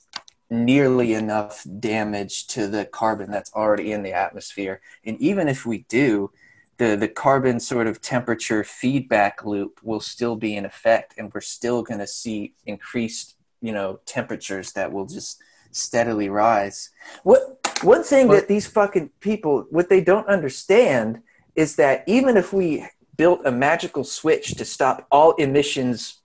nearly 0.51 1.12
enough 1.14 1.66
damage 1.78 2.47
to 2.49 2.66
the 2.66 2.84
carbon 2.86 3.30
that's 3.30 3.53
already 3.53 3.93
in 3.93 4.03
the 4.03 4.12
atmosphere. 4.12 4.80
And 5.05 5.20
even 5.20 5.47
if 5.49 5.66
we 5.66 5.84
do, 5.89 6.30
the 6.78 6.97
the 6.97 7.09
carbon 7.09 7.61
sort 7.61 7.86
of 7.86 8.01
temperature 8.01 8.64
feedback 8.64 9.45
loop 9.45 9.80
will 9.82 10.01
still 10.01 10.36
be 10.36 10.57
in 10.57 10.64
effect, 10.64 11.14
and 11.18 11.32
we're 11.34 11.41
still 11.41 11.82
going 11.82 12.01
to 12.01 12.07
see 12.07 12.55
increased, 12.66 13.36
you 13.61 13.72
know, 13.72 14.01
temperatures 14.07 14.72
that 14.72 14.93
will 14.93 15.07
just 15.07 15.43
steadily 15.72 16.28
rise. 16.28 16.91
What 17.24 17.59
one 17.82 18.03
thing 18.03 18.28
that 18.28 18.49
these 18.49 18.66
fucking 18.66 19.11
people 19.20 19.66
what 19.70 19.89
they 19.89 20.01
don't 20.01 20.28
understand 20.28 21.22
is 21.57 21.76
that 21.76 22.05
even 22.07 22.36
if 22.36 22.53
we 22.53 22.86
built 23.16 23.41
a 23.45 23.51
magical 23.51 24.05
switch 24.05 24.55
to 24.55 24.64
stop 24.64 25.07
all 25.11 25.32
emissions 25.34 26.17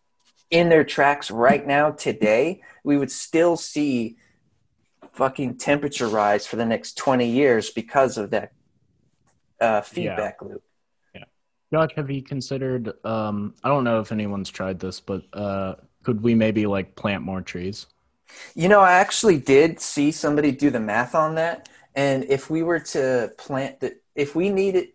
in 0.54 0.70
their 0.70 0.84
tracks 0.84 1.32
right 1.32 1.66
now 1.66 1.90
today, 1.90 2.62
we 2.84 2.96
would 2.96 3.12
still 3.12 3.58
see 3.58 4.18
fucking 5.14 5.58
temperature 5.58 6.08
rise 6.08 6.46
for 6.46 6.58
the 6.58 6.66
next 6.66 6.96
20 6.96 7.28
years 7.28 7.72
because 7.72 8.20
of 8.20 8.30
that 8.30 8.54
uh, 9.60 9.82
feedback 9.82 10.40
loop. 10.44 10.64
Yeah. 11.16 11.24
Josh, 11.74 11.90
have 11.96 12.12
you 12.12 12.22
considered? 12.22 12.94
Um, 13.04 13.56
I 13.64 13.70
don't 13.70 13.84
know 13.84 14.00
if 14.00 14.12
anyone's 14.12 14.52
tried 14.52 14.80
this, 14.80 15.00
but 15.00 15.24
uh, 15.34 15.74
could 16.04 16.22
we 16.22 16.36
maybe 16.36 16.68
like 16.68 16.96
plant 16.96 17.24
more 17.24 17.42
trees? 17.42 17.88
You 18.54 18.70
know, 18.70 18.82
I 18.82 18.94
actually 18.94 19.40
did 19.40 19.80
see 19.80 20.12
somebody 20.12 20.52
do 20.52 20.70
the 20.70 20.80
math 20.80 21.16
on 21.16 21.34
that. 21.36 21.68
And 21.96 22.26
if 22.26 22.52
we 22.52 22.62
were 22.62 22.80
to 22.80 23.34
plant 23.40 23.80
the, 23.80 23.98
if 24.14 24.36
we 24.36 24.50
needed 24.50 24.90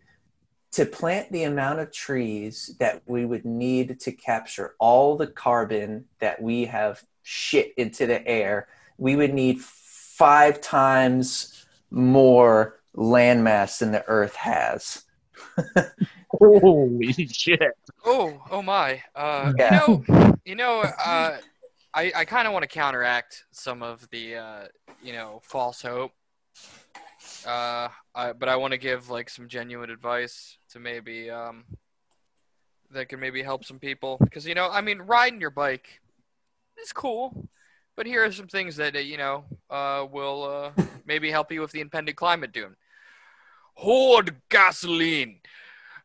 to 0.72 0.84
plant 0.84 1.32
the 1.32 1.44
amount 1.44 1.80
of 1.80 1.92
trees 1.92 2.74
that 2.78 3.02
we 3.06 3.24
would 3.24 3.44
need 3.44 4.00
to 4.00 4.12
capture 4.12 4.74
all 4.78 5.16
the 5.16 5.26
carbon 5.26 6.04
that 6.20 6.40
we 6.42 6.66
have 6.66 7.02
shit 7.22 7.72
into 7.76 8.06
the 8.06 8.26
air, 8.26 8.68
we 8.98 9.16
would 9.16 9.32
need 9.32 9.60
five 9.60 10.60
times 10.60 11.66
more 11.90 12.80
landmass 12.94 13.78
than 13.78 13.92
the 13.92 14.06
Earth 14.08 14.36
has. 14.36 15.04
Holy 16.30 17.26
shit! 17.26 17.60
Oh, 18.04 18.42
oh 18.50 18.60
my. 18.60 19.02
Uh, 19.14 19.52
Yeah. 19.58 19.86
You 19.86 20.04
know, 20.08 20.36
you 20.44 20.54
know. 20.54 20.80
Uh, 20.80 21.38
I 21.94 22.12
I 22.14 22.24
kind 22.26 22.46
of 22.46 22.52
want 22.52 22.64
to 22.64 22.68
counteract 22.68 23.44
some 23.50 23.82
of 23.82 24.08
the 24.10 24.36
uh, 24.36 24.64
you 25.02 25.12
know 25.14 25.40
false 25.42 25.80
hope. 25.80 26.12
Uh, 27.46 27.88
I, 28.14 28.32
but 28.32 28.48
I 28.48 28.56
want 28.56 28.72
to 28.72 28.78
give 28.78 29.08
like 29.08 29.30
some 29.30 29.48
genuine 29.48 29.90
advice 29.90 30.57
to 30.70 30.78
maybe 30.78 31.30
um 31.30 31.64
that 32.90 33.08
can 33.08 33.20
maybe 33.20 33.42
help 33.42 33.64
some 33.64 33.78
people 33.78 34.16
because 34.20 34.46
you 34.46 34.54
know 34.54 34.68
I 34.70 34.80
mean 34.80 34.98
riding 34.98 35.40
your 35.40 35.50
bike 35.50 36.00
is 36.80 36.92
cool, 36.92 37.48
but 37.96 38.06
here 38.06 38.24
are 38.24 38.32
some 38.32 38.48
things 38.48 38.76
that 38.76 38.96
uh, 38.96 39.00
you 39.00 39.16
know 39.16 39.44
uh, 39.70 40.06
will 40.10 40.44
uh, 40.44 40.82
maybe 41.06 41.30
help 41.30 41.52
you 41.52 41.60
with 41.60 41.72
the 41.72 41.80
impending 41.80 42.14
climate 42.14 42.52
doom. 42.52 42.76
Hoard 43.74 44.36
gasoline. 44.48 45.40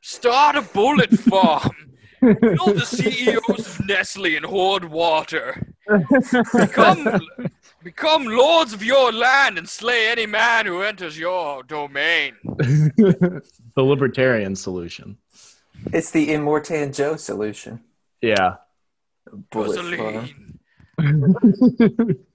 Start 0.01 0.55
a 0.55 0.61
bullet 0.61 1.11
farm. 1.20 1.92
Build 2.24 2.78
the 2.78 2.86
CEOs 2.86 3.80
of 3.80 3.86
Nestle 3.86 4.36
and 4.38 4.45
hoard 4.45 4.86
water. 4.86 5.74
Become, 6.53 7.21
become 7.84 8.26
lords 8.26 8.71
of 8.74 8.84
your 8.84 9.11
land 9.11 9.57
and 9.57 9.67
slay 9.67 10.07
any 10.07 10.26
man 10.26 10.65
who 10.65 10.82
enters 10.82 11.19
your 11.19 11.63
domain. 11.63 12.36
the 12.43 13.43
libertarian 13.76 14.55
solution. 14.55 15.17
It's 15.91 16.11
the 16.11 16.30
Immortan 16.30 16.95
Joe 16.95 17.17
solution. 17.17 17.82
Yeah. 18.21 18.55
Bullet. 19.51 19.78
Rosaline. 19.78 20.59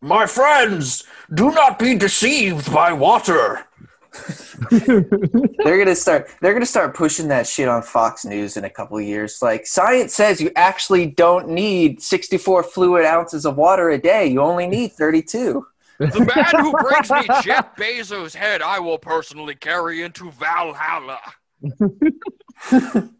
My 0.00 0.26
friends, 0.26 1.04
do 1.32 1.50
not 1.52 1.78
be 1.78 1.94
deceived 1.94 2.72
by 2.72 2.92
water. 2.92 3.66
they're 4.70 5.78
gonna 5.78 5.94
start. 5.94 6.28
They're 6.40 6.52
gonna 6.52 6.66
start 6.66 6.94
pushing 6.94 7.28
that 7.28 7.46
shit 7.46 7.68
on 7.68 7.82
Fox 7.82 8.24
News 8.24 8.56
in 8.56 8.64
a 8.64 8.70
couple 8.70 8.98
of 8.98 9.04
years. 9.04 9.40
Like 9.40 9.66
science 9.66 10.14
says, 10.14 10.40
you 10.40 10.50
actually 10.56 11.06
don't 11.06 11.48
need 11.48 12.02
64 12.02 12.64
fluid 12.64 13.04
ounces 13.04 13.46
of 13.46 13.56
water 13.56 13.90
a 13.90 13.98
day. 13.98 14.26
You 14.26 14.40
only 14.40 14.66
need 14.66 14.92
32. 14.92 15.66
The 15.98 16.32
man 16.34 16.64
who 16.64 16.72
brings 16.72 17.10
me 17.10 17.22
Jeff 17.42 17.76
Bezos' 17.76 18.34
head, 18.34 18.62
I 18.62 18.80
will 18.80 18.98
personally 18.98 19.54
carry 19.54 20.02
into 20.02 20.30
Valhalla. 20.32 21.20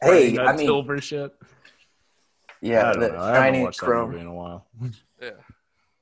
Hey, 0.00 0.38
I 0.38 0.56
mean, 0.56 0.66
silver 0.66 0.98
shit. 0.98 1.34
yeah, 2.62 2.88
I 2.88 2.92
don't 2.92 3.00
the 3.02 3.08
know. 3.10 3.18
I 3.18 3.26
haven't 3.34 3.42
shiny 3.42 3.62
watched 3.64 3.80
that 3.80 3.86
chrome. 3.86 4.10
movie 4.10 4.20
in 4.22 4.26
a 4.26 4.32
while. 4.34 4.66
Yeah. 5.20 5.30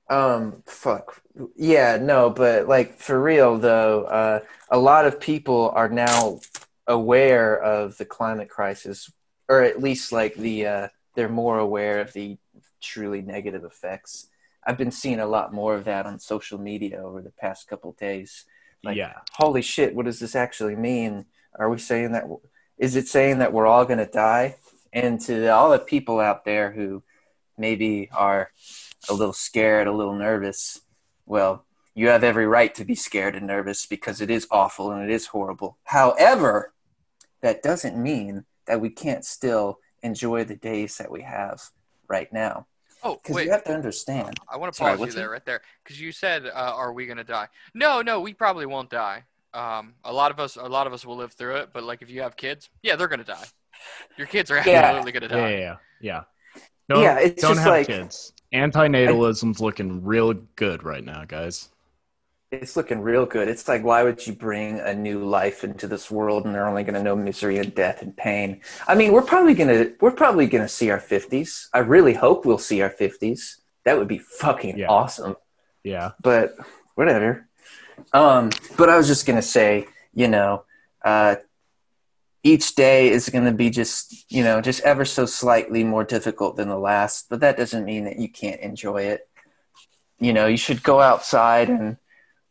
Um, 0.08 0.62
fuck. 0.66 1.20
Yeah, 1.56 1.98
no, 2.00 2.30
but 2.30 2.68
like 2.68 2.98
for 2.98 3.20
real 3.20 3.58
though, 3.58 4.04
uh, 4.04 4.40
a 4.70 4.78
lot 4.78 5.06
of 5.06 5.20
people 5.20 5.70
are 5.74 5.88
now 5.88 6.40
aware 6.86 7.60
of 7.60 7.96
the 7.98 8.04
climate 8.04 8.48
crisis, 8.48 9.10
or 9.48 9.62
at 9.62 9.82
least 9.82 10.12
like 10.12 10.34
the 10.36 10.66
uh, 10.66 10.88
they're 11.14 11.28
more 11.28 11.58
aware 11.58 12.00
of 12.00 12.12
the 12.12 12.38
truly 12.80 13.22
negative 13.22 13.64
effects. 13.64 14.28
I've 14.64 14.78
been 14.78 14.90
seeing 14.90 15.20
a 15.20 15.26
lot 15.26 15.52
more 15.52 15.74
of 15.74 15.84
that 15.84 16.06
on 16.06 16.18
social 16.18 16.58
media 16.58 17.02
over 17.02 17.22
the 17.22 17.30
past 17.30 17.68
couple 17.68 17.92
days. 17.92 18.44
Like, 18.82 18.96
yeah. 18.96 19.14
holy 19.32 19.62
shit, 19.62 19.94
what 19.94 20.06
does 20.06 20.20
this 20.20 20.36
actually 20.36 20.76
mean? 20.76 21.26
Are 21.58 21.70
we 21.70 21.78
saying 21.78 22.12
that? 22.12 22.24
Is 22.78 22.96
it 22.96 23.08
saying 23.08 23.38
that 23.38 23.52
we're 23.52 23.66
all 23.66 23.84
going 23.84 23.98
to 23.98 24.06
die? 24.06 24.56
And 24.92 25.20
to 25.22 25.48
all 25.48 25.70
the 25.70 25.78
people 25.78 26.20
out 26.20 26.44
there 26.44 26.72
who 26.72 27.02
maybe 27.58 28.08
are 28.12 28.50
a 29.08 29.14
little 29.14 29.32
scared, 29.32 29.86
a 29.86 29.92
little 29.92 30.14
nervous, 30.14 30.80
well, 31.26 31.64
you 31.94 32.08
have 32.08 32.24
every 32.24 32.46
right 32.46 32.74
to 32.74 32.84
be 32.84 32.94
scared 32.94 33.34
and 33.36 33.46
nervous 33.46 33.86
because 33.86 34.20
it 34.20 34.30
is 34.30 34.46
awful 34.50 34.90
and 34.90 35.02
it 35.02 35.10
is 35.10 35.26
horrible. 35.28 35.78
However, 35.84 36.72
that 37.40 37.62
doesn't 37.62 37.96
mean 38.00 38.44
that 38.66 38.80
we 38.80 38.90
can't 38.90 39.24
still 39.24 39.78
enjoy 40.02 40.44
the 40.44 40.56
days 40.56 40.98
that 40.98 41.10
we 41.10 41.22
have 41.22 41.62
right 42.08 42.32
now. 42.32 42.66
Oh, 43.02 43.20
Because 43.22 43.44
you 43.44 43.50
have 43.50 43.64
to 43.64 43.74
understand. 43.74 44.38
I 44.48 44.56
want 44.56 44.72
to 44.72 44.76
Sorry, 44.76 44.96
pause 44.96 45.06
you 45.08 45.12
there, 45.12 45.26
it? 45.26 45.30
right 45.30 45.44
there, 45.46 45.62
because 45.84 46.00
you 46.00 46.12
said, 46.12 46.46
uh, 46.46 46.50
"Are 46.74 46.92
we 46.92 47.06
gonna 47.06 47.22
die?" 47.24 47.48
No, 47.74 48.02
no, 48.02 48.20
we 48.20 48.34
probably 48.34 48.66
won't 48.66 48.90
die. 48.90 49.24
Um, 49.54 49.94
a 50.04 50.12
lot 50.12 50.30
of 50.32 50.40
us, 50.40 50.56
a 50.56 50.62
lot 50.64 50.86
of 50.86 50.92
us 50.92 51.04
will 51.06 51.16
live 51.16 51.32
through 51.32 51.56
it. 51.56 51.70
But 51.72 51.84
like, 51.84 52.02
if 52.02 52.10
you 52.10 52.22
have 52.22 52.36
kids, 52.36 52.68
yeah, 52.82 52.96
they're 52.96 53.06
gonna 53.08 53.22
die. 53.24 53.44
Your 54.16 54.26
kids 54.26 54.50
are 54.50 54.56
Yeah. 54.56 54.80
absolutely 54.82 55.12
gonna 55.12 55.26
Yeah, 55.28 55.40
die. 55.40 55.50
yeah, 55.50 55.58
yeah. 55.58 55.76
yeah. 56.00 56.22
Don't, 56.88 57.02
Yeah, 57.02 57.18
it's 57.20 57.42
don't 57.42 57.52
just 57.52 57.60
have 57.60 57.70
like- 57.72 57.86
kids. 57.86 58.32
Antinatalism's 58.52 59.60
looking 59.60 60.04
real 60.04 60.34
good 60.56 60.82
right 60.82 61.04
now, 61.04 61.24
guys. 61.26 61.68
It's 62.52 62.76
looking 62.76 63.00
real 63.00 63.26
good. 63.26 63.48
It's 63.48 63.66
like, 63.66 63.82
why 63.82 64.04
would 64.04 64.24
you 64.24 64.32
bring 64.32 64.78
a 64.78 64.94
new 64.94 65.24
life 65.24 65.64
into 65.64 65.88
this 65.88 66.10
world 66.10 66.44
and 66.46 66.54
they're 66.54 66.66
only 66.68 66.84
going 66.84 66.94
to 66.94 67.02
know 67.02 67.16
misery 67.16 67.58
and 67.58 67.74
death 67.74 68.02
and 68.02 68.16
pain? 68.16 68.60
I 68.86 68.94
mean, 68.94 69.12
we're 69.12 69.22
probably 69.22 69.54
going 69.54 69.68
to 69.68 69.94
we're 70.00 70.12
probably 70.12 70.46
going 70.46 70.62
to 70.62 70.68
see 70.68 70.90
our 70.90 71.00
fifties. 71.00 71.68
I 71.74 71.80
really 71.80 72.14
hope 72.14 72.46
we'll 72.46 72.58
see 72.58 72.82
our 72.82 72.90
fifties. 72.90 73.60
That 73.84 73.98
would 73.98 74.08
be 74.08 74.18
fucking 74.18 74.78
Yeah. 74.78 74.86
awesome. 74.88 75.36
Yeah. 75.82 76.12
But 76.22 76.56
whatever. 76.94 77.48
Um, 78.12 78.50
but 78.76 78.88
I 78.88 78.96
was 78.96 79.08
just 79.08 79.26
going 79.26 79.36
to 79.36 79.42
say, 79.42 79.86
you 80.14 80.28
know, 80.28 80.64
uh, 81.04 81.36
each 82.52 82.74
day 82.76 83.08
is 83.08 83.28
going 83.28 83.44
to 83.44 83.52
be 83.64 83.70
just 83.70 84.30
you 84.30 84.42
know 84.46 84.60
just 84.60 84.82
ever 84.82 85.04
so 85.04 85.26
slightly 85.26 85.82
more 85.84 86.04
difficult 86.04 86.56
than 86.56 86.68
the 86.68 86.78
last. 86.78 87.26
But 87.30 87.40
that 87.40 87.56
doesn't 87.56 87.84
mean 87.84 88.04
that 88.04 88.18
you 88.18 88.28
can't 88.28 88.60
enjoy 88.60 89.02
it. 89.14 89.28
You 90.18 90.32
know, 90.32 90.46
you 90.46 90.56
should 90.56 90.82
go 90.82 91.00
outside 91.00 91.68
and 91.68 91.96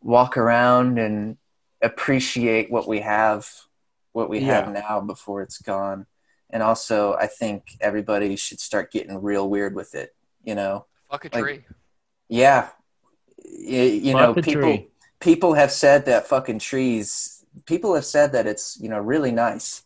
walk 0.01 0.37
around 0.37 0.99
and 0.99 1.37
appreciate 1.81 2.69
what 2.71 2.87
we 2.87 2.99
have 3.01 3.49
what 4.13 4.29
we 4.29 4.39
have 4.41 4.71
now 4.71 5.01
before 5.01 5.41
it's 5.41 5.59
gone 5.61 6.05
and 6.49 6.63
also 6.63 7.13
i 7.15 7.27
think 7.27 7.59
everybody 7.81 8.35
should 8.37 8.59
start 8.61 8.91
getting 8.91 9.21
real 9.21 9.49
weird 9.49 9.75
with 9.75 9.93
it 9.93 10.15
you 10.43 10.55
know 10.55 10.85
Fuck 11.11 11.25
a 11.25 11.29
Like, 11.33 11.43
tree. 11.43 11.65
yeah 12.29 12.69
you, 13.43 13.81
you 14.07 14.13
know 14.13 14.33
people 14.33 14.61
tree. 14.61 14.87
people 15.19 15.53
have 15.53 15.71
said 15.71 16.05
that 16.05 16.27
fucking 16.27 16.59
trees 16.59 17.43
people 17.65 17.93
have 17.93 18.05
said 18.05 18.31
that 18.31 18.47
it's 18.47 18.79
you 18.79 18.87
know 18.89 18.99
really 18.99 19.31
nice 19.31 19.83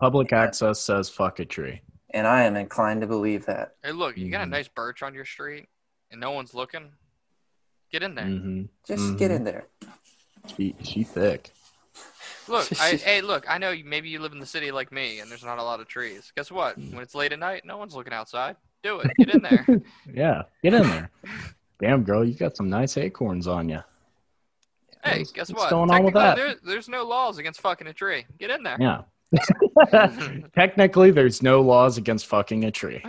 Public 0.00 0.32
access 0.32 0.80
says 0.80 1.08
fuck 1.08 1.38
a 1.40 1.44
tree. 1.44 1.80
and 2.14 2.26
I 2.26 2.44
am 2.44 2.56
inclined 2.56 3.02
to 3.02 3.06
believe 3.06 3.44
that. 3.46 3.74
Hey, 3.82 3.92
look, 3.92 4.16
you 4.16 4.30
got 4.30 4.40
a 4.40 4.46
Mhm. 4.46 4.50
nice 4.50 4.68
birch 4.68 5.02
on 5.02 5.12
your 5.12 5.26
street, 5.26 5.68
and 6.10 6.18
no 6.18 6.30
one's 6.30 6.54
looking. 6.54 6.90
Get 7.92 8.02
in 8.02 8.14
there. 8.14 8.24
hmm 8.24 8.62
Just 8.86 9.18
get 9.18 9.30
Mhm. 9.30 9.36
in 9.36 9.44
there. 9.44 9.66
She 10.56 10.74
she 10.82 11.04
thick. 11.04 11.50
Look, 12.48 12.66
I, 12.80 12.96
hey, 12.96 13.20
look. 13.20 13.44
I 13.46 13.58
know 13.58 13.72
you, 13.72 13.84
maybe 13.84 14.08
you 14.08 14.20
live 14.20 14.32
in 14.32 14.38
the 14.38 14.46
city 14.46 14.70
like 14.70 14.90
me, 14.90 15.20
and 15.20 15.30
there's 15.30 15.44
not 15.44 15.58
a 15.58 15.62
lot 15.62 15.80
of 15.80 15.86
trees. 15.88 16.32
Guess 16.34 16.50
what? 16.50 16.78
Mm. 16.80 16.92
When 16.94 17.02
it's 17.02 17.14
late 17.14 17.32
at 17.34 17.38
night, 17.40 17.66
no 17.66 17.76
one's 17.76 17.94
looking 17.94 18.14
outside. 18.14 18.56
Do 18.82 19.00
it. 19.00 19.10
Get 19.18 19.34
in 19.34 19.42
there. 19.42 19.66
Yeah, 20.10 20.44
get 20.62 20.72
in 20.72 20.84
there. 20.84 21.10
Damn, 21.78 22.04
girl, 22.04 22.24
you 22.24 22.32
got 22.34 22.56
some 22.56 22.70
nice 22.70 22.96
acorns 22.96 23.46
on 23.46 23.68
you. 23.68 23.82
hey, 25.04 25.24
guess 25.34 25.50
what's 25.50 25.52
what? 25.52 25.70
going 25.70 25.90
on 25.90 26.04
with 26.04 26.14
that? 26.14 26.36
There, 26.36 26.54
there's 26.64 26.88
no 26.88 27.04
laws 27.04 27.36
against 27.38 27.60
fucking 27.60 27.86
a 27.86 27.92
tree. 27.92 28.24
Get 28.38 28.48
in 28.50 28.62
there. 28.62 28.78
Yeah. 28.80 29.02
Technically, 30.54 31.10
there's 31.10 31.42
no 31.42 31.60
laws 31.60 31.98
against 31.98 32.26
fucking 32.26 32.64
a 32.64 32.70
tree. 32.70 33.02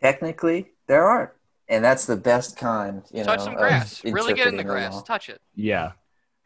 Technically, 0.00 0.70
there 0.86 1.04
aren't, 1.04 1.30
and 1.68 1.84
that's 1.84 2.06
the 2.06 2.16
best 2.16 2.56
kind. 2.56 3.02
You 3.12 3.24
Touch 3.24 3.38
know, 3.38 3.44
some 3.44 3.52
of 3.54 3.58
grass. 3.58 4.04
Really 4.04 4.34
get 4.34 4.46
in 4.48 4.56
the 4.56 4.64
grass. 4.64 4.94
law. 4.94 5.02
Touch 5.02 5.28
it. 5.28 5.40
Yeah. 5.54 5.92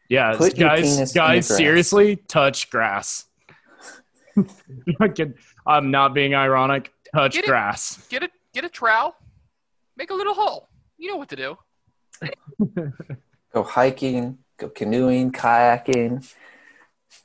Yeah, 0.09 0.33
Put 0.35 0.57
guys, 0.57 1.13
guys, 1.13 1.47
seriously, 1.47 2.17
touch 2.27 2.69
grass. 2.69 3.27
I'm 5.65 5.89
not 5.89 6.13
being 6.13 6.35
ironic. 6.35 6.91
Touch 7.15 7.33
Get 7.33 7.45
it. 7.45 7.47
grass. 7.47 8.05
Get 8.09 8.23
a 8.23 8.29
get 8.53 8.65
a 8.65 8.69
trowel. 8.69 9.15
Make 9.95 10.09
a 10.11 10.13
little 10.13 10.33
hole. 10.33 10.67
You 10.97 11.09
know 11.11 11.15
what 11.15 11.29
to 11.29 11.35
do. 11.37 11.57
Go 13.53 13.63
hiking, 13.63 14.37
go 14.57 14.69
canoeing, 14.69 15.31
kayaking. 15.31 16.29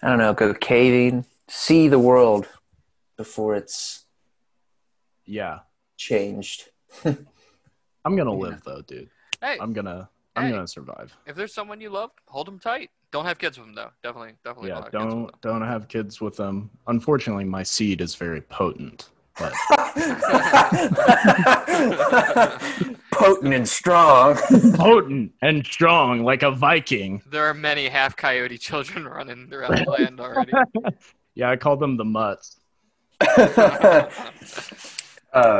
I 0.02 0.08
don't 0.08 0.18
know. 0.18 0.34
Go 0.34 0.52
caving. 0.54 1.24
See 1.48 1.88
the 1.88 1.98
world 1.98 2.48
before 3.16 3.54
it's 3.54 4.04
Yeah. 5.24 5.60
changed. 5.96 6.68
I'm 7.04 8.16
gonna 8.16 8.32
Yeah. 8.32 8.38
live 8.38 8.62
though, 8.64 8.82
dude. 8.82 9.10
Hey, 9.40 9.58
I'm 9.60 9.72
gonna 9.72 10.08
I'm 10.36 10.44
Hey. 10.44 10.50
gonna 10.50 10.68
survive. 10.68 11.16
if 11.26 11.34
there's 11.34 11.54
someone 11.54 11.80
you 11.80 11.88
love, 11.90 12.10
hold 12.28 12.46
them 12.46 12.58
tight. 12.58 12.90
Don't 13.10 13.24
have 13.24 13.38
kids 13.38 13.56
with 13.58 13.66
them 13.68 13.74
though. 13.74 13.90
Definitely, 14.02 14.34
definitely 14.44 14.68
Yeah, 14.68 14.74
don't 14.74 14.84
have 14.84 14.92
kids 14.92 15.14
with 15.14 15.40
don't 15.40 15.42
don't 15.60 15.62
have 15.62 15.88
kids 15.88 16.20
with 16.20 16.36
them. 16.36 16.70
Unfortunately, 16.88 17.44
my 17.44 17.62
seed 17.62 18.00
is 18.02 18.14
very 18.14 18.42
potent. 18.42 19.08
But 19.38 19.52
Potent 23.16 23.54
and 23.54 23.68
strong. 23.68 24.36
potent 24.74 25.32
and 25.40 25.64
strong 25.66 26.22
like 26.22 26.42
a 26.42 26.50
Viking. 26.50 27.22
There 27.26 27.46
are 27.46 27.54
many 27.54 27.88
half 27.88 28.14
coyote 28.14 28.58
children 28.58 29.08
running 29.08 29.48
throughout 29.48 29.76
the 29.84 29.90
land 29.90 30.20
already. 30.20 30.52
Yeah, 31.38 31.50
I 31.50 31.56
call 31.56 31.76
them 31.76 31.98
the 31.98 32.04
mutts. 32.06 32.58
oh 33.20 34.08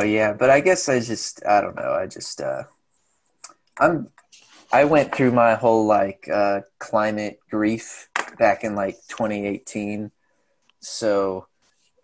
yeah, 0.03 0.33
but 0.33 0.49
I 0.49 0.61
guess 0.61 0.89
I 0.89 1.01
just 1.01 1.45
I 1.45 1.61
don't 1.61 1.77
know. 1.77 1.93
I 1.93 2.07
just 2.07 2.41
uh 2.41 2.63
I'm 3.79 4.09
I 4.73 4.87
went 4.87 5.15
through 5.15 5.33
my 5.33 5.55
whole 5.55 5.85
like 5.85 6.31
uh 6.33 6.63
climate 6.79 7.41
grief 7.51 8.09
back 8.39 8.65
in 8.65 8.75
like 8.75 8.97
2018. 9.09 10.11
So 10.81 11.47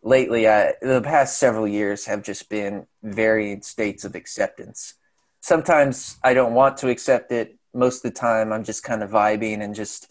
lately 0.02 0.46
I 0.46 0.74
the 0.82 1.00
past 1.00 1.38
several 1.38 1.66
years 1.66 2.04
have 2.04 2.22
just 2.22 2.50
been 2.50 2.86
varying 3.02 3.62
states 3.62 4.04
of 4.04 4.14
acceptance. 4.14 4.96
Sometimes 5.42 6.16
I 6.24 6.32
don't 6.32 6.54
want 6.54 6.78
to 6.78 6.88
accept 6.88 7.32
it. 7.32 7.58
Most 7.74 8.04
of 8.04 8.12
the 8.12 8.18
time 8.18 8.52
I'm 8.52 8.64
just 8.64 8.82
kind 8.84 9.02
of 9.02 9.10
vibing 9.10 9.60
and 9.60 9.74
just 9.74 10.08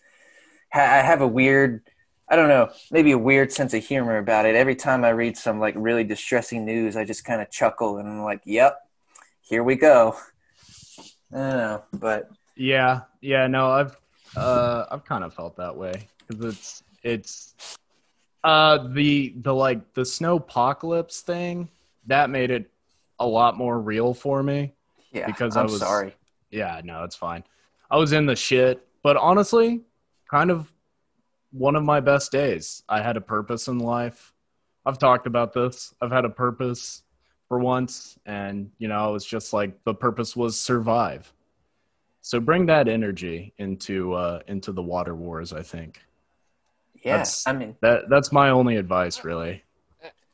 ha- 0.72 0.82
I 0.82 0.98
have 0.98 1.22
a 1.22 1.28
weird 1.28 1.82
I 2.30 2.38
don't 2.38 2.48
know, 2.48 2.70
maybe 2.92 3.12
a 3.12 3.18
weird 3.18 3.52
sense 3.52 3.74
of 3.74 3.84
humor 3.84 4.18
about 4.18 4.46
it. 4.46 4.56
Every 4.56 4.76
time 4.76 5.04
I 5.04 5.10
read 5.10 5.36
some 5.36 5.60
like 5.60 5.74
really 5.78 6.06
distressing 6.06 6.64
news, 6.64 6.96
I 6.96 7.04
just 7.04 7.26
kind 7.26 7.42
of 7.42 7.52
chuckle 7.52 7.98
and 7.98 8.08
I'm 8.08 8.24
like, 8.24 8.42
"Yep, 8.46 8.78
here 9.42 9.64
we 9.64 9.76
go." 9.76 10.16
I 11.34 11.38
don't 11.38 11.58
know, 11.58 11.84
but 11.94 12.30
Yeah, 12.56 13.02
yeah, 13.22 13.48
no, 13.48 13.72
I've 13.72 13.98
uh 14.36 14.86
I've 14.92 15.04
kind 15.04 15.24
of 15.24 15.34
felt 15.34 15.58
that 15.58 15.76
way 15.76 16.08
because 16.28 16.46
it's 16.46 16.84
it's 17.04 17.78
uh 18.44 18.88
the 18.90 19.34
the 19.42 19.54
like 19.54 19.94
the 19.94 20.06
snow 20.06 20.38
apocalypse 20.38 21.22
thing 21.22 21.70
that 22.08 22.30
made 22.30 22.52
it 22.52 22.72
a 23.20 23.28
lot 23.28 23.58
more 23.58 23.80
real 23.80 24.14
for 24.14 24.42
me. 24.42 24.74
Yeah, 25.12 25.26
Because 25.28 25.56
I'm 25.58 25.62
I 25.68 25.72
was- 25.72 25.80
sorry. 25.80 26.16
Yeah, 26.50 26.82
no, 26.84 27.04
it's 27.04 27.16
fine. 27.16 27.44
I 27.90 27.98
was 27.98 28.12
in 28.12 28.26
the 28.26 28.36
shit, 28.36 28.86
but 29.04 29.16
honestly, 29.18 29.82
kind 30.30 30.52
of 30.52 30.72
one 31.52 31.76
of 31.76 31.84
my 31.84 32.00
best 32.00 32.32
days. 32.32 32.84
I 32.90 33.02
had 33.02 33.16
a 33.18 33.22
purpose 33.22 33.68
in 33.68 33.80
life. 33.80 34.34
I've 34.86 34.98
talked 34.98 35.28
about 35.28 35.54
this. 35.54 35.94
I've 36.02 36.12
had 36.12 36.26
a 36.26 36.30
purpose 36.30 37.04
for 37.48 37.60
once, 37.60 38.18
and 38.26 38.70
you 38.80 38.88
know, 38.88 39.10
it 39.10 39.14
was 39.14 39.26
just 39.26 39.54
like 39.54 39.82
the 39.84 39.94
purpose 39.94 40.36
was 40.36 40.60
survive. 40.60 41.32
So 42.22 42.40
bring 42.40 42.66
that 42.68 42.88
energy 42.88 43.54
into 43.58 44.14
uh, 44.14 44.40
into 44.48 44.72
the 44.72 44.82
water 44.84 45.16
wars. 45.16 45.54
I 45.54 45.62
think 45.64 46.02
Yeah, 47.04 47.18
that's- 47.18 47.46
I 47.48 47.54
mean, 47.54 47.76
that 47.82 48.10
that's 48.10 48.32
my 48.32 48.50
only 48.50 48.76
advice, 48.78 49.24
really. 49.24 49.64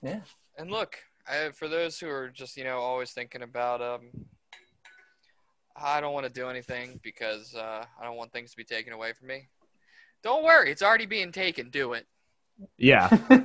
yeah. 0.01 0.21
And 0.57 0.71
look, 0.71 0.97
I, 1.27 1.49
for 1.51 1.67
those 1.67 1.99
who 1.99 2.09
are 2.09 2.29
just 2.29 2.57
you 2.57 2.63
know 2.63 2.77
always 2.79 3.11
thinking 3.11 3.41
about 3.43 3.81
um, 3.81 4.09
I 5.81 6.01
don't 6.01 6.13
want 6.13 6.25
to 6.25 6.31
do 6.31 6.49
anything 6.49 6.99
because 7.03 7.55
uh, 7.55 7.85
I 7.99 8.03
don't 8.03 8.17
want 8.17 8.31
things 8.31 8.51
to 8.51 8.57
be 8.57 8.63
taken 8.63 8.93
away 8.93 9.13
from 9.13 9.27
me. 9.27 9.47
Don't 10.23 10.43
worry, 10.43 10.71
it's 10.71 10.81
already 10.81 11.05
being 11.05 11.31
taken. 11.31 11.69
Do 11.69 11.93
it. 11.93 12.05
Yeah, 12.77 13.09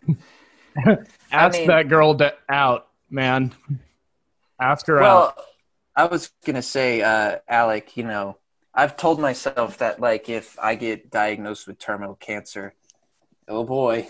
ask 1.33 1.59
mean- 1.59 1.69
that 1.69 1.89
girl 1.89 2.15
to, 2.17 2.35
out, 2.49 2.89
man. 3.11 3.53
Ask 4.61 4.87
her 4.87 5.03
out. 5.03 5.03
Well, 5.37 5.47
I 5.95 6.07
was 6.07 6.31
gonna 6.47 6.63
say, 6.63 7.03
uh, 7.03 7.39
Alec. 7.49 7.97
You 7.97 8.05
know, 8.05 8.39
I've 8.75 8.97
told 8.97 9.21
myself 9.21 9.79
that 9.79 10.01
like 10.01 10.29
if 10.29 10.59
I 10.59 10.75
get 10.75 11.11
diagnosed 11.11 11.67
with 11.67 11.79
terminal 11.79 12.15
cancer, 12.15 12.75
oh 13.49 13.65
boy, 13.65 14.09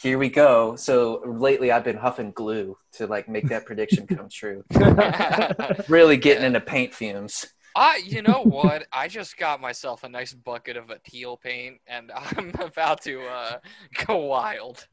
here 0.00 0.18
we 0.18 0.28
go. 0.28 0.76
So 0.76 1.22
lately, 1.26 1.72
I've 1.72 1.84
been 1.84 1.96
huffing 1.96 2.30
glue 2.32 2.76
to 2.92 3.06
like 3.06 3.28
make 3.28 3.48
that 3.48 3.66
prediction 3.66 4.06
come 4.06 4.28
true. 4.28 4.64
Really 5.88 6.16
getting 6.16 6.44
into 6.44 6.60
paint 6.60 6.94
fumes. 6.94 7.46
I, 7.76 8.00
you 8.04 8.22
know 8.22 8.42
what? 8.42 8.86
I 8.92 9.08
just 9.08 9.36
got 9.36 9.60
myself 9.60 10.02
a 10.04 10.08
nice 10.08 10.32
bucket 10.32 10.76
of 10.76 10.90
a 10.90 10.98
teal 10.98 11.36
paint, 11.36 11.78
and 11.86 12.10
I'm 12.14 12.52
about 12.60 13.02
to 13.02 13.22
uh, 13.22 13.58
go 14.06 14.16
wild. 14.18 14.86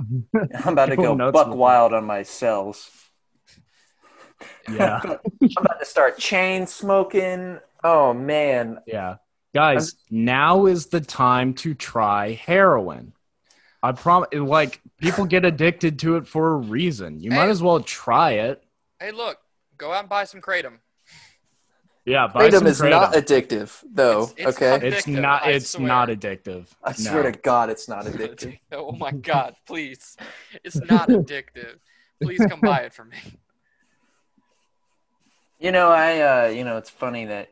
I'm 0.00 0.72
about 0.72 0.86
to 0.86 0.96
Go 0.96 1.14
go 1.14 1.32
buck 1.32 1.54
wild 1.54 1.92
on 1.92 2.04
my 2.04 2.22
cells. 2.24 2.90
yeah. 4.68 5.00
I'm 5.42 5.50
about 5.58 5.78
to 5.80 5.86
start 5.86 6.18
chain 6.18 6.66
smoking. 6.66 7.58
Oh 7.84 8.12
man, 8.12 8.78
Yeah. 8.86 9.16
Guys, 9.54 9.94
now 10.10 10.64
is 10.66 10.86
the 10.86 11.00
time 11.00 11.52
to 11.54 11.74
try 11.74 12.32
heroin. 12.32 13.12
I 13.82 13.92
promise 13.92 14.28
like 14.32 14.80
people 14.98 15.24
get 15.24 15.44
addicted 15.44 15.98
to 16.00 16.16
it 16.16 16.26
for 16.26 16.52
a 16.52 16.56
reason. 16.56 17.20
You 17.20 17.30
might 17.30 17.48
as 17.48 17.62
well 17.62 17.80
try 17.80 18.32
it. 18.32 18.62
Hey, 19.00 19.10
look, 19.10 19.38
go 19.76 19.92
out 19.92 20.00
and 20.00 20.08
buy 20.08 20.24
some 20.24 20.40
kratom. 20.40 20.78
Yeah, 22.04 22.26
buy 22.28 22.48
kratom 22.48 22.52
some 22.58 22.66
is 22.68 22.80
not 22.82 23.12
addictive 23.14 23.82
though. 23.92 24.22
It's- 24.24 24.34
it's 24.48 24.56
okay, 24.56 24.70
not- 24.70 24.84
it's 24.84 25.06
not 25.06 25.42
I 25.46 25.50
it's 25.50 25.70
swear. 25.70 25.86
not 25.88 26.08
addictive. 26.08 26.66
I 26.82 26.90
No. 26.90 26.94
swear 26.94 27.22
to 27.24 27.32
God, 27.32 27.70
it's 27.70 27.88
not 27.88 28.04
addictive. 28.06 28.58
oh 28.72 28.92
my 28.92 29.10
god, 29.12 29.54
please. 29.66 30.16
It's 30.64 30.76
not 30.76 31.08
addictive. 31.08 31.78
Please 32.22 32.44
come 32.48 32.60
buy 32.60 32.80
it 32.80 32.94
for 32.94 33.04
me. 33.04 33.18
You 35.58 35.70
know, 35.72 35.90
I 35.90 36.20
uh, 36.20 36.48
you 36.48 36.64
know, 36.64 36.76
it's 36.76 36.90
funny 36.90 37.26
that 37.26 37.50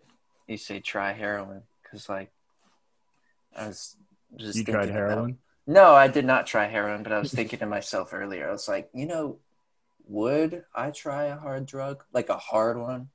you 0.49 0.57
say 0.57 0.81
try 0.81 1.12
heroin 1.12 1.62
because 1.83 2.09
like 2.09 2.31
I 3.57 3.68
was 3.68 3.97
just 4.37 4.57
You 4.59 4.64
thinking 4.64 4.74
tried 4.74 4.85
about- 4.91 4.95
heroin? 5.11 5.39
No, 5.70 5.94
I 5.94 6.08
did 6.08 6.24
not 6.24 6.48
try 6.48 6.66
heroin, 6.66 7.04
but 7.04 7.12
I 7.12 7.20
was 7.20 7.32
thinking 7.32 7.60
to 7.60 7.66
myself 7.66 8.12
earlier. 8.12 8.48
I 8.48 8.50
was 8.52 8.66
like, 8.66 8.90
you 8.92 9.06
know, 9.06 9.38
would 10.08 10.64
I 10.74 10.90
try 10.90 11.26
a 11.26 11.36
hard 11.36 11.66
drug, 11.66 12.02
like 12.12 12.28
a 12.28 12.36
hard 12.36 12.76
one? 12.76 13.08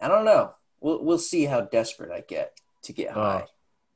I 0.00 0.06
don't 0.06 0.24
know. 0.24 0.54
We'll 0.80 1.02
we'll 1.02 1.18
see 1.18 1.46
how 1.46 1.62
desperate 1.62 2.12
I 2.12 2.20
get 2.20 2.60
to 2.82 2.92
get 2.92 3.10
Oh. 3.16 3.20
high. 3.20 3.46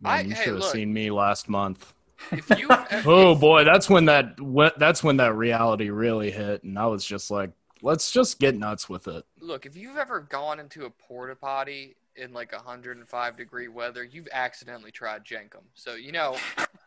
Man, 0.00 0.12
I- 0.12 0.20
you 0.22 0.34
hey, 0.34 0.42
should 0.42 0.52
have 0.54 0.62
look. 0.62 0.72
seen 0.72 0.92
me 0.92 1.10
last 1.12 1.48
month. 1.48 1.92
If 2.32 2.50
you 2.58 2.66
Oh 3.06 3.36
boy, 3.36 3.62
that's 3.62 3.88
when 3.88 4.06
that 4.06 4.34
that's 4.76 5.04
when 5.04 5.18
that 5.18 5.34
reality 5.36 5.90
really 5.90 6.32
hit 6.32 6.64
and 6.64 6.76
I 6.76 6.86
was 6.86 7.04
just 7.04 7.30
like, 7.30 7.50
let's 7.80 8.10
just 8.10 8.40
get 8.40 8.56
nuts 8.56 8.88
with 8.88 9.06
it. 9.06 9.24
Look, 9.38 9.66
if 9.66 9.76
you've 9.76 9.96
ever 9.98 10.18
gone 10.18 10.58
into 10.58 10.84
a 10.86 10.90
porta 10.90 11.36
potty 11.36 11.94
in 12.16 12.32
like 12.32 12.52
105 12.52 13.36
degree 13.36 13.68
weather, 13.68 14.02
you've 14.02 14.26
accidentally 14.32 14.90
tried 14.90 15.24
Jenkem. 15.24 15.62
So, 15.74 15.94
you 15.94 16.10
know, 16.10 16.36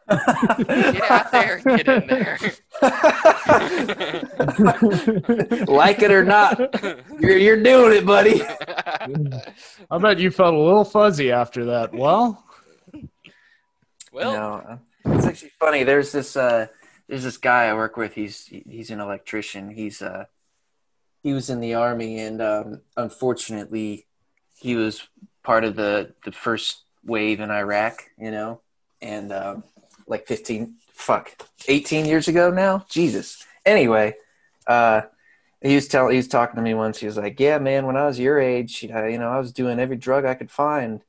get 0.10 1.12
out 1.12 1.32
there, 1.32 1.60
get 1.60 1.88
in 1.88 2.08
there. 2.08 2.38
like 5.68 6.02
it 6.02 6.12
or 6.12 6.24
not, 6.24 6.60
you're 7.20 7.38
you're 7.38 7.62
doing 7.62 7.98
it, 7.98 8.06
buddy. 8.06 8.42
I 9.90 9.98
bet 9.98 10.20
you 10.20 10.32
felt 10.32 10.54
a 10.54 10.60
little 10.60 10.84
fuzzy 10.84 11.32
after 11.32 11.66
that. 11.66 11.94
Well, 11.94 12.44
well, 14.12 14.34
no, 14.34 14.80
it's 15.14 15.26
actually 15.26 15.52
funny. 15.60 15.84
There's 15.84 16.12
this 16.12 16.36
uh, 16.36 16.68
there's 17.08 17.24
this 17.24 17.38
guy 17.38 17.66
I 17.66 17.74
work 17.74 17.98
with. 17.98 18.14
He's 18.14 18.46
he's 18.46 18.90
an 18.90 19.00
electrician. 19.00 19.70
He's 19.70 20.02
uh 20.02 20.26
he 21.24 21.34
was 21.34 21.50
in 21.50 21.60
the 21.60 21.76
army, 21.76 22.20
and 22.20 22.42
um, 22.42 22.82
unfortunately, 22.98 24.08
he 24.56 24.76
was 24.76 25.08
part 25.44 25.64
of 25.64 25.76
the 25.76 26.14
the 26.26 26.32
first 26.32 26.84
wave 27.04 27.40
in 27.40 27.52
Iraq. 27.52 28.04
You 28.18 28.32
know, 28.32 28.62
and 29.02 29.32
um, 29.32 29.64
like 30.12 30.28
15, 30.28 30.76
fuck, 30.92 31.32
18 31.68 32.06
years 32.06 32.28
ago 32.28 32.52
now. 32.52 32.86
Jesus. 32.90 33.44
Anyway, 33.66 34.16
uh, 34.68 35.02
he 35.62 35.76
was 35.76 35.88
telling, 35.88 36.12
he 36.12 36.18
was 36.18 36.28
talking 36.28 36.58
to 36.58 36.62
me 36.62 36.74
once. 36.74 37.00
He 37.00 37.06
was 37.06 37.18
like, 37.18 37.40
"Yeah, 37.40 37.60
man, 37.60 37.86
when 37.86 37.96
I 37.96 38.06
was 38.06 38.20
your 38.20 38.40
age, 38.40 38.84
you 38.84 38.90
know, 38.90 39.30
I 39.30 39.40
was 39.40 39.54
doing 39.54 39.80
every 39.80 39.96
drug 39.96 40.26
I 40.26 40.34
could 40.34 40.52
find." 40.52 41.02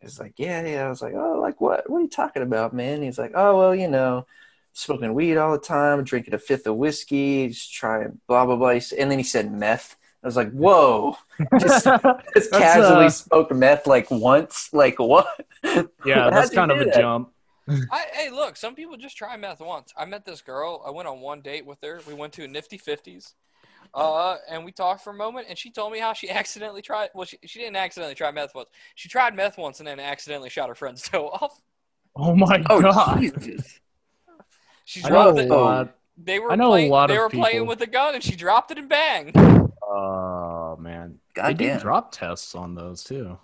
He's 0.00 0.20
like, 0.20 0.34
"Yeah, 0.36 0.64
yeah." 0.64 0.86
I 0.86 0.88
was 0.88 1.02
like, 1.02 1.14
"Oh, 1.14 1.40
like 1.40 1.60
what? 1.60 1.90
What 1.90 1.98
are 1.98 2.02
you 2.02 2.08
talking 2.08 2.42
about, 2.42 2.72
man?" 2.72 3.02
He's 3.02 3.18
like, 3.18 3.32
"Oh, 3.34 3.58
well, 3.58 3.74
you 3.74 3.88
know." 3.88 4.26
Smoking 4.74 5.12
weed 5.12 5.36
all 5.36 5.50
the 5.50 5.58
time, 5.58 6.04
drinking 6.04 6.34
a 6.34 6.38
fifth 6.38 6.68
of 6.68 6.76
whiskey, 6.76 7.48
just 7.48 7.72
trying 7.74 8.20
blah 8.28 8.46
blah 8.46 8.54
blah. 8.54 8.78
And 8.96 9.10
then 9.10 9.18
he 9.18 9.24
said 9.24 9.50
meth. 9.50 9.96
I 10.22 10.26
was 10.26 10.36
like, 10.36 10.52
"Whoa!" 10.52 11.16
Just, 11.58 11.84
just 12.34 12.52
casually 12.52 13.06
uh, 13.06 13.10
smoked 13.10 13.52
meth 13.52 13.88
like 13.88 14.08
once. 14.08 14.70
Like 14.72 15.00
what? 15.00 15.26
Yeah, 15.64 15.82
that's 16.04 16.50
kind 16.50 16.70
of 16.70 16.80
a 16.80 16.84
that? 16.84 16.94
jump. 16.94 17.32
I, 17.90 18.06
hey, 18.12 18.30
look, 18.30 18.56
some 18.56 18.74
people 18.74 18.96
just 18.96 19.16
try 19.16 19.36
meth 19.36 19.60
once. 19.60 19.92
I 19.96 20.04
met 20.04 20.24
this 20.24 20.40
girl. 20.40 20.82
I 20.86 20.90
went 20.90 21.08
on 21.08 21.20
one 21.20 21.40
date 21.40 21.66
with 21.66 21.78
her. 21.82 22.00
We 22.06 22.14
went 22.14 22.32
to 22.34 22.44
a 22.44 22.48
Nifty 22.48 22.78
Fifties, 22.78 23.34
uh, 23.94 24.36
and 24.50 24.64
we 24.64 24.72
talked 24.72 25.02
for 25.02 25.10
a 25.10 25.14
moment. 25.14 25.46
And 25.48 25.58
she 25.58 25.70
told 25.70 25.92
me 25.92 25.98
how 25.98 26.12
she 26.12 26.30
accidentally 26.30 26.82
tried. 26.82 27.10
Well, 27.14 27.26
she, 27.26 27.38
she 27.44 27.58
didn't 27.58 27.76
accidentally 27.76 28.14
try 28.14 28.30
meth 28.30 28.54
once. 28.54 28.68
She 28.94 29.08
tried 29.08 29.34
meth 29.34 29.58
once 29.58 29.80
and 29.80 29.86
then 29.86 30.00
accidentally 30.00 30.50
shot 30.50 30.68
her 30.68 30.74
friend's 30.74 31.02
toe 31.08 31.28
off. 31.28 31.60
Oh 32.16 32.34
my 32.34 32.62
Oh 32.70 32.80
god! 32.80 33.20
Jesus! 33.20 33.80
She 34.84 35.02
I 35.04 35.10
know 35.10 35.32
dropped 35.32 35.38
a 35.38 35.42
it. 35.42 35.50
lot. 35.50 35.94
They 36.16 36.38
were 36.40 36.50
I 36.50 36.56
know 36.56 36.68
a 36.68 36.70
playing, 36.70 36.90
lot 36.90 37.10
They 37.10 37.14
of 37.14 37.20
were 37.22 37.28
playing 37.28 37.66
with 37.66 37.80
a 37.82 37.86
gun, 37.86 38.14
and 38.14 38.24
she 38.24 38.34
dropped 38.34 38.70
it 38.70 38.78
and 38.78 38.88
bang. 38.88 39.32
Oh 39.82 40.76
man, 40.80 41.18
they 41.34 41.42
God 41.42 41.56
do 41.58 41.64
damn. 41.66 41.78
drop 41.80 42.12
tests 42.12 42.54
on 42.54 42.74
those 42.74 43.04
too. 43.04 43.38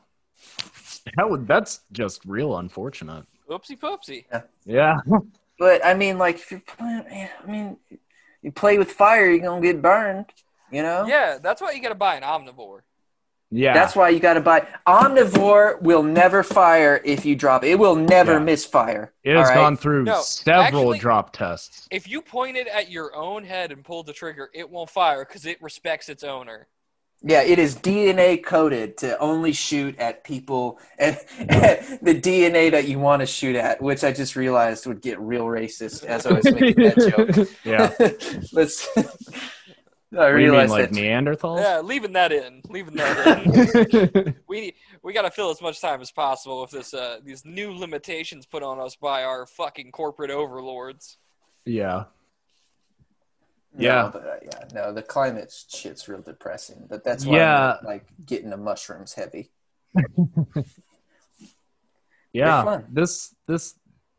That 1.17 1.29
would 1.31 1.47
that's 1.47 1.81
just 1.93 2.25
real 2.25 2.57
unfortunate. 2.59 3.25
Oopsie 3.51 3.79
poopsie. 3.79 4.25
Yeah, 4.65 4.97
But 5.59 5.85
I 5.85 5.95
mean, 5.95 6.19
like, 6.19 6.37
if 6.37 6.51
you're 6.51 6.61
playing, 6.61 7.29
I 7.43 7.51
mean, 7.51 7.77
you 8.43 8.51
play 8.53 8.79
with 8.79 8.93
fire, 8.93 9.29
you're 9.31 9.39
gonna 9.45 9.61
get 9.63 9.81
burned. 9.83 10.27
You 10.71 10.83
know. 10.83 11.07
Yeah, 11.07 11.39
that's 11.41 11.61
why 11.63 11.71
you 11.73 11.81
got 11.81 11.91
to 11.91 11.95
buy 11.95 12.17
an 12.17 12.23
omnivore. 12.25 12.81
yeah. 13.51 13.73
That's 13.75 13.95
why 13.95 14.09
you 14.09 14.19
got 14.19 14.35
to 14.35 14.41
buy. 14.41 14.67
Omnivore 14.89 15.81
will 15.83 16.03
never 16.03 16.43
fire 16.43 17.01
if 17.05 17.25
you 17.25 17.37
drop 17.37 17.63
it. 17.63 17.69
It 17.71 17.79
will 17.79 17.95
never 17.95 18.33
Yeah. 18.33 18.39
misfire. 18.41 19.13
it 19.23 19.37
has 19.37 19.49
all 19.51 19.55
right? 19.55 19.61
gone 19.61 19.77
through 19.77 20.05
No, 20.05 20.21
several 20.23 20.65
actually- 20.83 20.99
drop 20.99 21.33
tests. 21.33 21.87
If 21.93 22.09
you 22.09 22.21
point 22.23 22.57
it 22.57 22.67
at 22.67 22.91
your 22.91 23.15
own 23.15 23.45
head 23.45 23.71
and 23.71 23.85
pull 23.85 24.03
the 24.03 24.13
trigger, 24.13 24.51
it 24.53 24.69
won't 24.69 24.91
fire 24.91 25.25
because 25.25 25.47
it 25.47 25.63
respects 25.63 26.09
its 26.09 26.25
owner. 26.25 26.67
Yeah, 27.27 27.43
it 27.43 27.59
is 27.59 27.75
DNA 27.75 28.45
coded 28.45 28.99
to 28.99 29.19
only 29.19 29.53
shoot 29.53 29.99
at 29.99 30.25
people 30.25 30.79
and, 30.99 31.17
the 31.39 32.21
DNA 32.21 32.71
that 32.71 32.87
you 32.87 32.99
want 32.99 33.21
to 33.21 33.27
shoot 33.27 33.57
at, 33.57 33.81
which 33.81 34.05
I 34.05 34.13
just 34.13 34.37
realized 34.37 34.87
would 34.87 35.01
get 35.01 35.19
real 35.19 35.47
racist 35.47 36.05
as 36.05 36.27
I 36.27 36.35
was 36.35 36.45
making 36.45 36.85
that 36.85 36.99
joke. 37.17 37.49
yeah. 37.65 37.93
Let's. 38.53 38.87
I 38.97 39.01
What 40.11 40.27
mean, 40.27 40.35
realized 40.35 40.71
like 40.71 40.91
that. 40.91 40.95
Neanderthals? 40.97 41.61
Yeah, 41.61 41.81
leaving 41.81 42.13
that 42.13 42.31
in. 42.31 42.61
Leaving 42.69 42.95
that 42.97 44.15
in. 44.15 44.35
we 44.47 44.75
we 45.03 45.13
got 45.15 45.23
to 45.23 45.31
fill 45.31 45.51
as 45.51 45.63
much 45.63 45.81
time 45.81 46.03
as 46.03 46.13
possible 46.13 46.61
with 46.61 46.71
this 46.73 46.93
uh, 46.93 47.19
these 47.25 47.45
new 47.45 47.73
limitations 47.73 48.45
put 48.45 48.63
on 48.63 48.79
us 48.79 48.97
by 48.97 49.25
our 49.25 49.47
fucking 49.47 49.93
corporate 49.93 50.31
overlords. 50.31 51.17
yeah. 51.65 52.05
No, 53.77 53.85
Yeah. 53.85 54.11
but, 54.13 54.23
uh, 54.25 54.37
yeah, 54.43 54.65
no, 54.73 54.93
the 54.93 55.03
climate 55.03 55.53
shit's 55.69 56.09
real 56.09 56.23
depressing. 56.23 56.87
But 56.89 57.03
that's 57.05 57.27
why 57.27 57.37
Yeah. 57.39 57.77
I'm, 57.81 57.87
like 57.87 58.07
getting 58.25 58.51
the 58.51 58.57
mushrooms 58.57 59.15
heavy. 59.15 59.51
Yeah. 62.33 62.65
fun. 62.65 62.87
This 62.91 63.35
this 63.47 63.75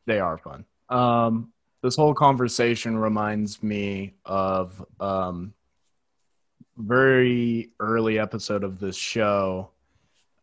they 0.05 0.19
are 0.19 0.37
fun. 0.37 0.65
Um 0.89 1.51
this 1.83 1.95
whole 1.95 2.13
conversation 2.13 2.97
reminds 2.97 3.61
me 3.61 4.13
of 4.25 4.83
um 4.99 5.53
very 6.77 7.71
early 7.79 8.19
episode 8.19 8.63
of 8.63 8.79
this 8.79 8.95
show 8.95 9.69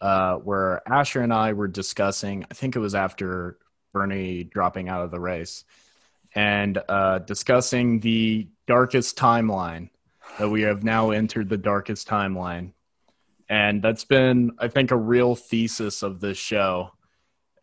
uh 0.01 0.37
where 0.37 0.87
Asher 0.91 1.21
and 1.23 1.33
I 1.33 1.53
were 1.55 1.69
discussing 1.69 2.45
I 2.51 2.55
think 2.55 2.77
it 2.77 2.81
was 2.81 2.95
after 2.95 3.59
Bernie 3.93 4.45
dropping 4.45 4.89
out 4.89 5.03
of 5.03 5.11
the 5.11 5.21
race 5.21 5.65
and 6.35 6.79
uh 6.89 7.19
discussing 7.21 8.01
the 8.01 8.49
darkest 8.67 9.17
timeline 9.17 9.89
that 10.39 10.49
we 10.49 10.63
have 10.63 10.83
now 10.83 11.11
entered 11.11 11.49
the 11.49 11.57
darkest 11.57 12.09
timeline 12.09 12.73
and 13.49 13.83
that's 13.83 14.05
been 14.05 14.51
i 14.59 14.69
think 14.69 14.91
a 14.91 14.97
real 14.97 15.35
thesis 15.35 16.03
of 16.03 16.21
this 16.21 16.39
show 16.39 16.91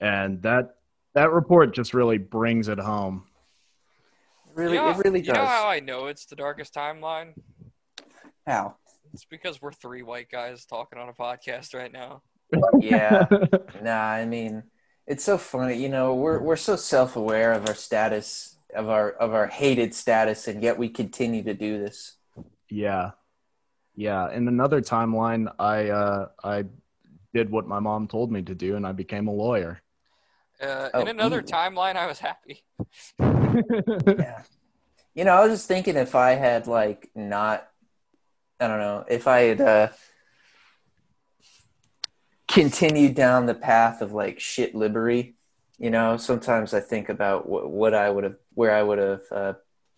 and 0.02 0.42
that 0.42 0.76
that 1.16 1.32
report 1.32 1.74
just 1.74 1.94
really 1.94 2.18
brings 2.18 2.68
it 2.68 2.80
home 2.80 3.26
Really, 4.60 4.76
you 4.76 4.82
know, 4.82 4.90
it 4.90 4.98
really 4.98 5.22
does. 5.22 5.28
You 5.28 5.34
know 5.36 5.46
how. 5.46 5.68
I 5.70 5.80
know 5.80 6.08
it's 6.08 6.26
the 6.26 6.36
darkest 6.36 6.74
timeline? 6.74 7.34
How? 8.46 8.76
It's 9.14 9.26
because 9.26 9.62
we're 9.62 9.72
three 9.72 10.02
white 10.02 10.30
guys 10.30 10.66
talking 10.66 11.00
on 11.00 11.08
a 11.08 11.14
podcast 11.14 11.74
right 11.74 11.92
now. 11.92 12.22
Yeah. 12.80 13.26
Nah, 13.82 14.12
I 14.12 14.26
mean, 14.26 14.64
it's 15.08 15.24
so 15.24 15.38
funny. 15.38 15.76
You 15.76 15.88
know, 15.88 16.16
we're 16.16 16.40
we're 16.40 16.58
so 16.58 16.76
self-aware 16.76 17.54
of 17.54 17.70
our 17.70 17.76
status, 17.76 18.58
of 18.76 18.90
our 18.90 19.12
of 19.12 19.34
our 19.34 19.48
hated 19.48 19.94
status, 19.94 20.48
and 20.48 20.62
yet 20.64 20.78
we 20.78 20.90
continue 20.90 21.44
to 21.44 21.54
do 21.54 21.80
this. 21.80 22.16
yeah 22.70 23.12
yeah 23.96 24.32
in 24.32 24.48
another 24.48 24.80
timeline 24.82 25.52
i 25.60 25.90
uh 25.90 26.28
i 26.44 26.64
did 27.34 27.50
what 27.50 27.68
my 27.68 27.80
mom 27.80 28.08
told 28.08 28.32
me 28.32 28.42
to 28.44 28.54
do 28.56 28.76
and 28.76 28.86
i 28.88 28.92
became 28.92 29.28
a 29.28 29.34
lawyer 29.34 29.82
Uh, 30.62 30.90
Oh, 30.94 31.02
in 31.02 31.08
another 31.08 31.40
ooh. 31.40 31.44
timeline, 31.58 31.96
I 31.96 32.06
was 32.08 32.20
happy. 32.20 32.64
Yeah. 34.26 34.44
You 35.16 35.24
know, 35.26 35.34
I 35.34 35.42
was 35.46 35.52
just 35.58 35.68
thinking 35.68 35.96
if 35.98 36.14
I 36.16 36.32
had 36.36 36.68
like 36.68 37.10
not, 37.16 37.68
I 38.60 38.68
don't 38.68 38.80
know, 38.80 39.04
if 39.10 39.28
I 39.28 39.40
had 39.50 39.62
uh, 39.62 39.88
continued 42.48 43.16
down 43.16 43.46
the 43.46 43.54
path 43.56 44.02
of 44.02 44.12
like 44.14 44.40
shit 44.40 44.76
liberty. 44.76 45.36
You 45.78 45.90
know, 45.90 46.18
sometimes 46.18 46.74
I 46.74 46.82
think 46.82 47.08
about 47.10 47.48
what, 47.50 47.70
what 47.70 47.94
I 47.94 48.10
would 48.10 48.24
have, 48.26 48.36
where 48.60 48.74
I 48.80 48.84
would 48.88 49.00
have 49.00 49.22
uh, 49.32 49.54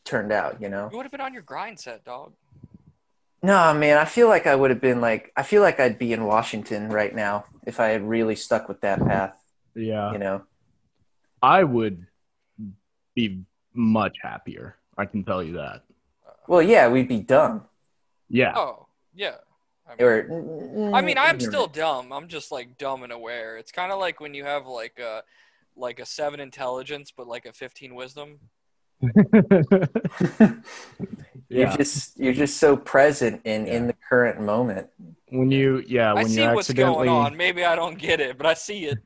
turned 0.05 0.31
out. 0.31 0.61
You 0.61 0.69
know. 0.69 0.85
You 0.91 0.97
would 0.97 1.07
have 1.09 1.11
been 1.17 1.27
on 1.29 1.33
your 1.33 1.41
grind 1.51 1.79
set, 1.79 2.05
dog. 2.05 2.33
No, 3.43 3.73
man, 3.73 3.97
I 3.97 4.05
feel 4.05 4.27
like 4.27 4.45
I 4.45 4.55
would 4.55 4.69
have 4.69 4.81
been 4.89 5.01
like 5.01 5.23
I 5.35 5.43
feel 5.43 5.61
like 5.67 5.79
I'd 5.79 5.97
be 5.97 6.13
in 6.13 6.23
Washington 6.25 6.89
right 6.89 7.13
now 7.25 7.45
if 7.65 7.79
I 7.79 7.87
had 7.93 8.03
really 8.15 8.35
stuck 8.35 8.67
with 8.69 8.81
that 8.81 8.99
path, 9.11 9.33
yeah 9.75 10.11
you 10.13 10.19
know. 10.25 10.37
i 11.41 11.63
would 11.63 12.05
be 13.15 13.25
much 13.73 14.17
happier 14.21 14.75
i 14.97 15.05
can 15.05 15.23
tell 15.23 15.41
you 15.47 15.53
that 15.63 15.81
Well, 16.47 16.61
yeah, 16.73 16.87
we'd 16.93 17.07
be 17.17 17.21
dumb. 17.35 17.65
yeah 18.29 18.53
Oh, 18.55 18.87
yeah. 19.23 19.37
I 19.87 19.91
mean, 19.95 20.05
Or 20.05 20.93
I 20.97 21.01
mean, 21.01 21.17
I'm 21.17 21.35
ignorant. 21.35 21.41
still 21.53 21.67
dumb. 21.67 22.05
I'm 22.15 22.27
just 22.37 22.51
like 22.51 22.77
dumb 22.77 23.03
and 23.03 23.11
aware. 23.19 23.57
It's 23.57 23.71
kind 23.71 23.91
of 23.93 23.97
like 24.05 24.19
when 24.23 24.33
you 24.37 24.43
have 24.53 24.63
like 24.81 24.97
a 24.99 25.23
like 25.75 25.99
a 25.99 26.05
seven 26.05 26.39
intelligence, 26.39 27.11
but 27.15 27.27
like 27.27 27.45
a 27.45 27.53
fifteen 27.53 27.95
wisdom. 27.95 28.39
You're 31.49 31.67
just 31.69 32.19
you're 32.19 32.33
just 32.33 32.57
so 32.57 32.77
present 32.77 33.41
in 33.45 33.65
in 33.67 33.87
the 33.87 33.95
current 34.07 34.39
moment. 34.39 34.87
when 35.29 35.51
you 35.51 35.83
yeah 35.87 36.11
I 36.11 36.13
when 36.13 36.29
see 36.29 36.43
you 36.43 36.53
what's 36.53 36.71
going 36.71 37.09
on. 37.09 37.35
Maybe 37.35 37.65
I 37.65 37.75
don't 37.75 37.97
get 37.97 38.19
it, 38.21 38.37
but 38.37 38.45
I 38.45 38.53
see 38.53 38.85
it. 38.85 38.99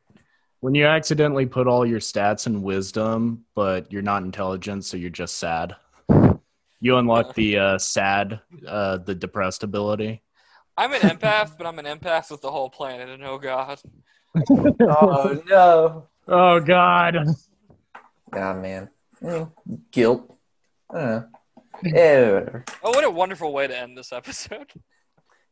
when 0.60 0.76
you 0.76 0.86
accidentally 0.86 1.46
put 1.46 1.66
all 1.68 1.86
your 1.86 2.00
stats 2.00 2.46
in 2.46 2.62
wisdom 2.62 3.46
but 3.56 3.92
you're 3.92 4.02
not 4.02 4.24
intelligent 4.24 4.84
so 4.84 4.98
you're 4.98 5.10
just 5.10 5.38
sad 5.38 5.76
you 6.82 6.98
unlock 6.98 7.34
the 7.36 7.58
uh 7.58 7.78
sad 7.78 8.40
uh 8.68 8.98
the 8.98 9.16
depressed 9.16 9.64
ability 9.64 10.22
I'm 10.78 10.92
an 10.94 11.02
empath, 11.02 11.58
but 11.58 11.66
I'm 11.66 11.80
an 11.80 11.86
empath 11.86 12.32
with 12.32 12.42
the 12.42 12.52
whole 12.52 12.70
planet, 12.70 13.08
and 13.10 13.24
oh 13.24 13.38
god. 13.38 13.80
oh 14.52 15.42
no. 15.48 16.08
Oh 16.28 16.60
god 16.60 17.16
Nah, 18.36 18.54
man. 18.54 18.90
Mm, 19.22 19.52
guilt. 19.92 20.38
I. 20.94 21.24
Yeah, 21.84 22.32
whatever. 22.32 22.66
Oh, 22.84 22.90
what 22.92 23.04
a 23.04 23.10
wonderful 23.10 23.54
way 23.54 23.68
to 23.68 23.78
end 23.78 23.98
this 23.98 24.12
episode. 24.12 24.72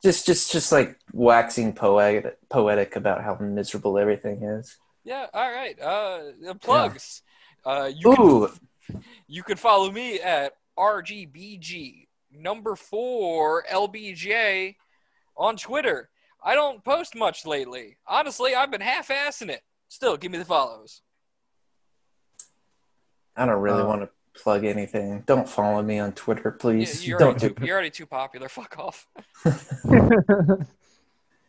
Just 0.03 0.25
just 0.25 0.51
just 0.51 0.71
like 0.73 0.97
waxing 1.13 1.71
poetic 1.71 2.37
poetic 2.49 2.97
about 2.97 3.23
how 3.23 3.35
miserable 3.35 3.97
everything 3.97 4.43
is. 4.43 4.77
Yeah. 5.05 5.27
All 5.33 5.49
right. 5.49 5.79
Uh, 5.79 6.19
the 6.41 6.55
plugs. 6.55 7.21
Uh, 7.65 7.89
you 7.95 8.11
Ooh, 8.11 8.51
can 8.85 9.03
you 9.27 9.43
can 9.43 9.55
follow 9.55 9.89
me 9.89 10.19
at 10.19 10.53
RGBG 10.77 12.07
number 12.33 12.75
four 12.75 13.63
LBJ 13.71 14.75
on 15.37 15.55
Twitter. 15.55 16.09
I 16.43 16.55
don't 16.55 16.83
post 16.83 17.15
much 17.15 17.45
lately. 17.45 17.95
Honestly, 18.05 18.53
I've 18.55 18.71
been 18.71 18.81
half-assing 18.81 19.49
it. 19.49 19.61
Still, 19.93 20.17
give 20.17 20.31
me 20.31 20.39
the 20.39 20.45
follows. 20.45 21.03
I 23.37 23.45
don't 23.45 23.61
really 23.61 23.83
Uh, 23.83 23.85
want 23.85 24.01
to 24.01 24.09
plug 24.41 24.65
anything. 24.65 25.21
Don't 25.27 25.47
follow 25.47 25.83
me 25.83 25.99
on 25.99 26.13
Twitter, 26.13 26.49
You- 26.49 26.57
please. 26.57 27.07
You're 27.07 27.19
Don't 27.19 27.33
already, 27.39 27.49
do 27.49 27.53
too, 27.53 27.65
you're 27.67 27.75
already 27.75 27.91
too 27.91 28.07
popular. 28.07 28.49
Fuck 28.59 28.79
off. 28.79 29.07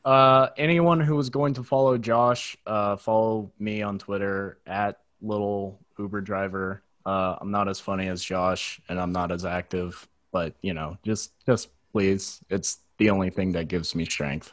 uh, 0.05 0.49
anyone 0.59 1.01
who 1.01 1.19
is 1.19 1.31
going 1.31 1.55
to 1.55 1.63
follow 1.63 1.97
Josh, 1.97 2.59
uh, 2.67 2.97
follow 2.97 3.51
me 3.59 3.81
on 3.81 3.99
Twitter 3.99 4.59
at 4.67 5.01
little 5.23 5.81
Uber 5.99 6.21
driver. 6.21 6.83
Uh, 7.07 7.37
I'm 7.41 7.51
not 7.51 7.67
as 7.67 7.81
funny 7.81 8.09
as 8.09 8.23
Josh, 8.23 8.79
and 8.91 9.01
I'm 9.01 9.13
not 9.13 9.33
as 9.33 9.47
active, 9.47 10.07
but 10.33 10.53
you 10.61 10.75
know, 10.75 10.99
just 11.03 11.33
just 11.47 11.71
please, 11.93 12.41
it's 12.51 12.81
the 12.99 13.09
only 13.09 13.31
thing 13.31 13.53
that 13.53 13.69
gives 13.69 13.95
me 13.95 14.05
strength. 14.05 14.53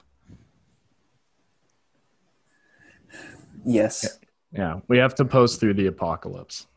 Yes. 3.65 4.19
Yeah, 4.51 4.79
we 4.87 4.97
have 4.97 5.15
to 5.15 5.25
post 5.25 5.59
through 5.59 5.75
the 5.75 5.87
apocalypse. 5.87 6.67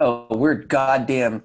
Oh, 0.00 0.26
we're 0.30 0.54
goddamn 0.54 1.42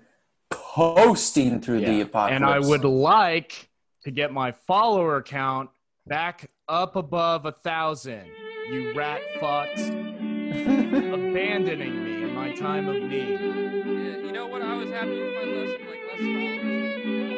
coasting 0.49 1.61
through 1.61 1.81
the 1.81 2.01
apocalypse. 2.01 2.35
And 2.35 2.45
I 2.45 2.59
would 2.59 2.83
like 2.83 3.69
to 4.03 4.11
get 4.11 4.31
my 4.31 4.51
follower 4.51 5.21
count 5.21 5.69
back 6.07 6.49
up 6.67 6.95
above 6.95 7.45
a 7.45 7.51
thousand. 7.51 8.25
You 8.69 8.93
rat 8.95 9.21
fucks, 9.39 9.89
abandoning 11.13 12.03
me 12.03 12.23
in 12.23 12.33
my 12.33 12.53
time 12.53 12.87
of 12.87 12.95
need. 12.95 13.39
Yeah, 13.39 14.17
you 14.17 14.31
know 14.31 14.47
what? 14.47 14.61
I 14.61 14.75
was 14.75 14.89
happy 14.89 15.21
with 15.21 15.35
my 15.35 15.43
less 15.43 15.69
like 15.69 15.99
less 16.07 16.19
followers. 16.19 17.34